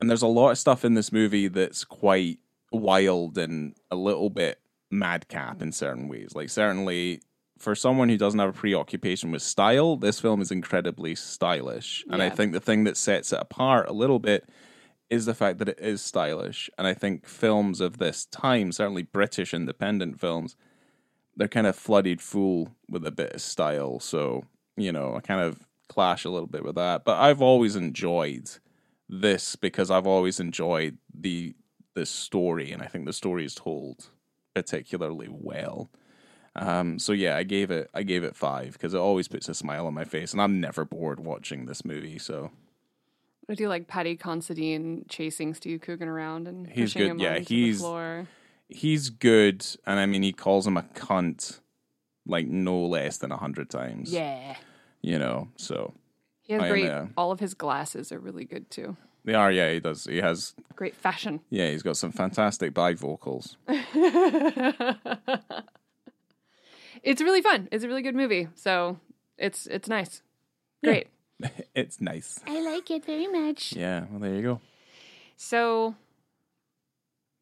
and 0.00 0.08
there's 0.08 0.22
a 0.22 0.28
lot 0.28 0.50
of 0.50 0.58
stuff 0.58 0.84
in 0.84 0.94
this 0.94 1.12
movie 1.12 1.48
that's 1.48 1.84
quite 1.84 2.38
wild 2.70 3.38
and 3.38 3.74
a 3.90 3.96
little 3.96 4.30
bit 4.30 4.60
madcap 4.90 5.62
in 5.62 5.72
certain 5.72 6.08
ways. 6.08 6.32
Like 6.34 6.50
certainly 6.50 7.22
for 7.58 7.74
someone 7.74 8.08
who 8.08 8.16
doesn't 8.16 8.38
have 8.38 8.50
a 8.50 8.52
preoccupation 8.52 9.30
with 9.32 9.42
style, 9.42 9.96
this 9.96 10.20
film 10.20 10.40
is 10.40 10.50
incredibly 10.50 11.14
stylish. 11.14 12.04
And 12.10 12.22
I 12.22 12.30
think 12.30 12.52
the 12.52 12.60
thing 12.60 12.84
that 12.84 12.96
sets 12.96 13.32
it 13.32 13.40
apart 13.40 13.88
a 13.88 13.92
little 13.92 14.18
bit 14.18 14.48
is 15.10 15.26
the 15.26 15.34
fact 15.34 15.58
that 15.58 15.68
it 15.68 15.78
is 15.80 16.00
stylish. 16.02 16.70
And 16.78 16.86
I 16.86 16.94
think 16.94 17.26
films 17.26 17.80
of 17.80 17.98
this 17.98 18.26
time, 18.26 18.72
certainly 18.72 19.02
British 19.02 19.52
independent 19.52 20.20
films, 20.20 20.54
they're 21.36 21.48
kind 21.48 21.66
of 21.66 21.76
flooded 21.76 22.20
full 22.20 22.74
with 22.88 23.06
a 23.06 23.10
bit 23.10 23.32
of 23.32 23.40
style. 23.40 24.00
So, 24.00 24.44
you 24.76 24.92
know, 24.92 25.16
I 25.16 25.20
kind 25.20 25.40
of 25.40 25.66
clash 25.88 26.24
a 26.24 26.30
little 26.30 26.48
bit 26.48 26.64
with 26.64 26.74
that. 26.76 27.04
But 27.04 27.18
I've 27.18 27.42
always 27.42 27.74
enjoyed 27.74 28.50
this 29.08 29.56
because 29.56 29.90
I've 29.90 30.06
always 30.06 30.38
enjoyed 30.38 30.98
the 31.12 31.54
the 31.98 32.06
story, 32.06 32.70
and 32.72 32.82
I 32.82 32.86
think 32.86 33.06
the 33.06 33.12
story 33.12 33.44
is 33.44 33.54
told 33.54 34.10
particularly 34.54 35.28
well. 35.30 35.90
Um, 36.56 36.98
so 36.98 37.12
yeah, 37.12 37.36
I 37.36 37.42
gave 37.42 37.70
it 37.70 37.90
I 37.94 38.02
gave 38.02 38.24
it 38.24 38.34
five 38.36 38.72
because 38.74 38.94
it 38.94 38.98
always 38.98 39.28
puts 39.28 39.48
a 39.48 39.54
smile 39.54 39.86
on 39.86 39.94
my 39.94 40.04
face, 40.04 40.32
and 40.32 40.40
I'm 40.40 40.60
never 40.60 40.84
bored 40.84 41.20
watching 41.20 41.66
this 41.66 41.84
movie. 41.84 42.18
So 42.18 42.50
I 43.48 43.54
do 43.54 43.68
like 43.68 43.86
Paddy 43.88 44.16
Considine 44.16 45.04
chasing 45.08 45.54
Steve 45.54 45.80
Coogan 45.80 46.08
around 46.08 46.46
and 46.48 46.66
He's 46.66 46.92
pushing 46.94 47.02
good. 47.02 47.10
him 47.12 47.18
Yeah, 47.20 47.38
he's- 47.38 47.76
the 47.76 47.80
floor. 47.82 48.28
he's 48.68 49.10
good, 49.10 49.64
and 49.86 49.98
I 50.00 50.06
mean 50.06 50.22
he 50.22 50.32
calls 50.32 50.66
him 50.66 50.76
a 50.76 50.82
cunt 50.82 51.60
like 52.26 52.46
no 52.46 52.84
less 52.86 53.18
than 53.18 53.32
a 53.32 53.36
hundred 53.36 53.70
times. 53.70 54.12
Yeah. 54.12 54.56
you 55.00 55.18
know. 55.18 55.48
So 55.56 55.94
He 56.42 56.52
has 56.54 56.62
I 56.62 56.66
am, 56.66 56.70
great 56.72 56.90
uh, 56.90 57.06
all 57.16 57.30
of 57.32 57.40
his 57.40 57.54
glasses 57.54 58.10
are 58.12 58.18
really 58.18 58.44
good 58.44 58.70
too. 58.70 58.96
They 59.24 59.34
are. 59.34 59.50
Yeah, 59.52 59.72
he 59.72 59.80
does. 59.80 60.04
He 60.04 60.18
has. 60.18 60.54
Great 60.76 60.94
fashion. 60.96 61.40
Yeah, 61.50 61.70
he's 61.70 61.82
got 61.82 61.96
some 61.96 62.12
fantastic 62.12 62.72
bivocals. 62.74 63.56
it's 67.02 67.20
really 67.20 67.42
fun. 67.42 67.68
It's 67.72 67.84
a 67.84 67.88
really 67.88 68.02
good 68.02 68.14
movie. 68.14 68.48
So 68.54 68.98
it's 69.36 69.66
it's 69.66 69.88
nice. 69.88 70.22
Yeah. 70.82 70.90
Great. 70.90 71.08
it's 71.74 72.00
nice. 72.00 72.40
I 72.46 72.60
like 72.62 72.90
it 72.90 73.04
very 73.04 73.26
much. 73.26 73.72
Yeah. 73.74 74.04
Well, 74.10 74.20
there 74.20 74.34
you 74.34 74.42
go. 74.42 74.60
So 75.36 75.94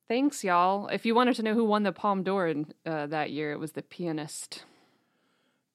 thanks, 0.09 0.45
y'all. 0.45 0.87
If 0.89 1.07
you 1.07 1.15
wanted 1.15 1.37
to 1.37 1.43
know 1.43 1.55
who 1.55 1.65
won 1.65 1.83
the 1.83 1.93
Palme 1.93 2.23
d'Or 2.23 2.47
in, 2.47 2.67
uh, 2.85 3.07
that 3.07 3.31
year, 3.31 3.53
it 3.53 3.59
was 3.59 3.73
The 3.73 3.83
Pianist 3.83 4.65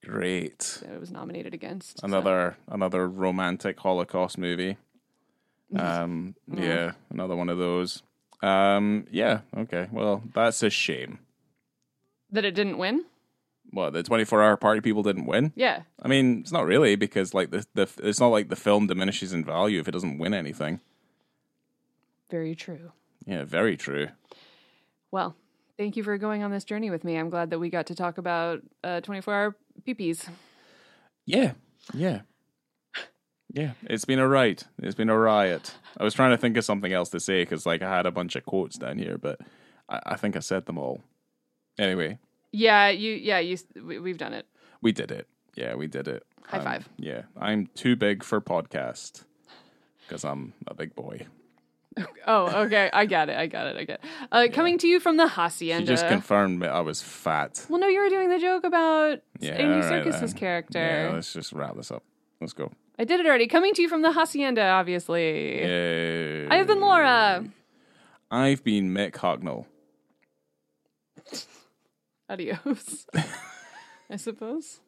Great. 0.04 0.80
that 0.84 0.94
it 0.94 1.00
was 1.00 1.12
nominated 1.12 1.54
against. 1.54 2.00
so- 2.02 2.06
Another 2.06 2.58
another 2.68 3.08
romantic 3.08 3.80
Holocaust 3.80 4.38
movie. 4.38 4.78
Um, 5.76 6.36
yeah, 6.52 6.94
another 7.10 7.36
one 7.36 7.50
of 7.50 7.58
those. 7.58 8.04
Um, 8.44 9.06
yeah, 9.12 9.42
okay. 9.56 9.88
Well, 9.92 10.24
that's 10.34 10.64
a 10.64 10.70
shame. 10.70 11.20
that 12.32 12.46
it 12.46 12.52
didn't 12.56 12.78
win. 12.78 13.06
What 13.72 13.94
the 13.94 14.04
twenty 14.04 14.26
four 14.26 14.42
hour 14.44 14.58
party 14.58 14.82
people 14.82 15.04
didn't 15.04 15.28
win? 15.28 15.54
Yeah. 15.56 15.84
I 16.02 16.08
mean, 16.10 16.40
it's 16.42 16.52
not 16.52 16.66
really 16.66 16.96
because 16.96 17.34
like 17.34 17.52
the 17.52 17.66
the 17.74 17.88
it's 18.04 18.20
not 18.20 18.28
like 18.28 18.50
the 18.50 18.56
film 18.56 18.88
diminishes 18.88 19.32
in 19.32 19.46
value 19.46 19.80
if 19.80 19.88
it 19.88 19.92
doesn't 19.92 20.18
win 20.18 20.34
anything. 20.34 20.82
Very 22.30 22.56
true. 22.56 22.92
Yeah, 23.26 23.44
very 23.46 23.78
true. 23.78 24.10
Well, 25.12 25.36
thank 25.78 25.96
you 25.96 26.04
for 26.04 26.18
going 26.18 26.44
on 26.44 26.52
this 26.52 26.64
journey 26.64 26.90
with 26.90 27.04
me. 27.04 27.16
I'm 27.18 27.30
glad 27.30 27.50
that 27.52 27.60
we 27.60 27.70
got 27.70 27.86
to 27.88 27.96
talk 27.96 28.18
about 28.18 28.62
uh, 28.84 29.02
24 29.02 29.34
hour 29.34 29.56
peepees. 29.88 30.28
Yeah, 31.26 31.54
yeah, 31.94 32.22
yeah. 33.54 33.72
It's 33.84 34.06
been 34.06 34.20
a 34.20 34.28
riot. 34.28 34.66
It's 34.82 34.96
been 34.96 35.10
a 35.10 35.18
riot. 35.18 35.74
I 35.98 36.04
was 36.04 36.14
trying 36.14 36.32
to 36.32 36.38
think 36.38 36.58
of 36.58 36.64
something 36.66 36.92
else 36.94 37.10
to 37.10 37.20
say 37.20 37.44
because 37.44 37.66
like 37.66 37.82
I 37.82 37.96
had 37.96 38.06
a 38.06 38.12
bunch 38.12 38.36
of 38.36 38.46
quotes 38.46 38.78
down 38.78 38.98
here, 38.98 39.18
but 39.18 39.40
I, 39.90 40.00
I 40.06 40.16
think 40.16 40.36
I 40.36 40.40
said 40.40 40.66
them 40.66 40.78
all. 40.78 41.02
Anyway, 41.80 42.18
Yeah, 42.52 42.90
you. 42.90 43.14
Yeah, 43.14 43.40
you. 43.40 43.58
We, 43.84 44.00
we've 44.00 44.18
done 44.18 44.34
it. 44.34 44.46
We 44.82 44.92
did 44.92 45.12
it. 45.12 45.28
Yeah, 45.56 45.76
we 45.76 45.88
did 45.88 46.08
it. 46.08 46.24
High 46.48 46.58
Um, 46.60 46.64
five. 46.64 46.90
Yeah, 46.98 47.24
I'm 47.40 47.68
too 47.76 47.96
big 47.96 48.24
for 48.24 48.40
podcast 48.42 49.24
because 50.08 50.24
I'm 50.26 50.54
a 50.68 50.74
big 50.74 50.96
boy. 50.96 51.26
Oh, 52.26 52.46
okay. 52.66 52.90
I 52.94 53.06
got 53.06 53.28
it. 53.28 53.36
I 53.38 53.48
got 53.48 53.68
it. 53.68 53.76
I 53.76 53.84
get. 53.84 54.00
It. 54.02 54.10
Uh, 54.32 54.48
Coming 54.54 54.78
to 54.78 54.88
you 54.88 55.02
from 55.02 55.18
the 55.18 55.28
She 55.28 55.34
hacienda. 55.36 55.86
just 55.88 56.08
confirmed 56.08 56.62
that 56.62 56.72
I 56.72 56.80
was 56.80 57.02
fat. 57.02 57.66
well, 57.68 57.82
no, 57.82 57.88
you 57.90 58.00
were 58.00 58.08
doing 58.08 58.30
the 58.30 58.40
joke 58.40 58.64
about 58.64 59.20
Yeah, 59.42 59.52
Andy 59.56 59.86
right 59.86 60.10
then. 60.10 60.32
character. 60.34 60.80
Yeah, 60.80 61.12
let's 61.14 61.34
just 61.34 61.52
wrap 61.52 61.76
this 61.76 61.92
up. 61.92 62.04
Let's 62.40 62.54
go. 62.54 62.72
I 63.02 63.04
did 63.04 63.20
it 63.20 63.26
already. 63.26 63.48
Coming 63.48 63.74
to 63.74 63.82
you 63.82 63.90
from 63.90 64.04
the 64.04 64.12
hacienda, 64.12 64.62
obviously. 64.62 65.58
Yay. 65.58 66.48
I 66.48 66.58
have 66.58 66.68
been 66.68 66.80
Laura. 66.80 67.44
I've 68.30 68.64
been 68.64 68.94
Mick 68.94 69.14
Hucknall. 69.14 69.66
Adios. 72.30 73.08
I 74.12 74.18
suppose. 74.18 74.82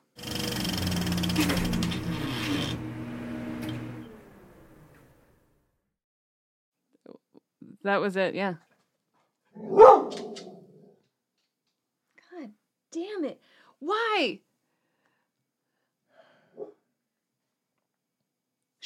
that 7.83 7.99
was 7.99 8.15
it, 8.15 8.35
yeah. 8.35 8.53
God 9.55 10.13
damn 12.91 13.25
it. 13.25 13.41
Why? 13.79 14.41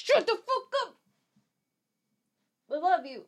Shut 0.07 0.25
the 0.25 0.35
fuck 0.35 0.73
up. 0.87 0.95
I 2.71 2.77
love 2.77 3.05
you. 3.05 3.25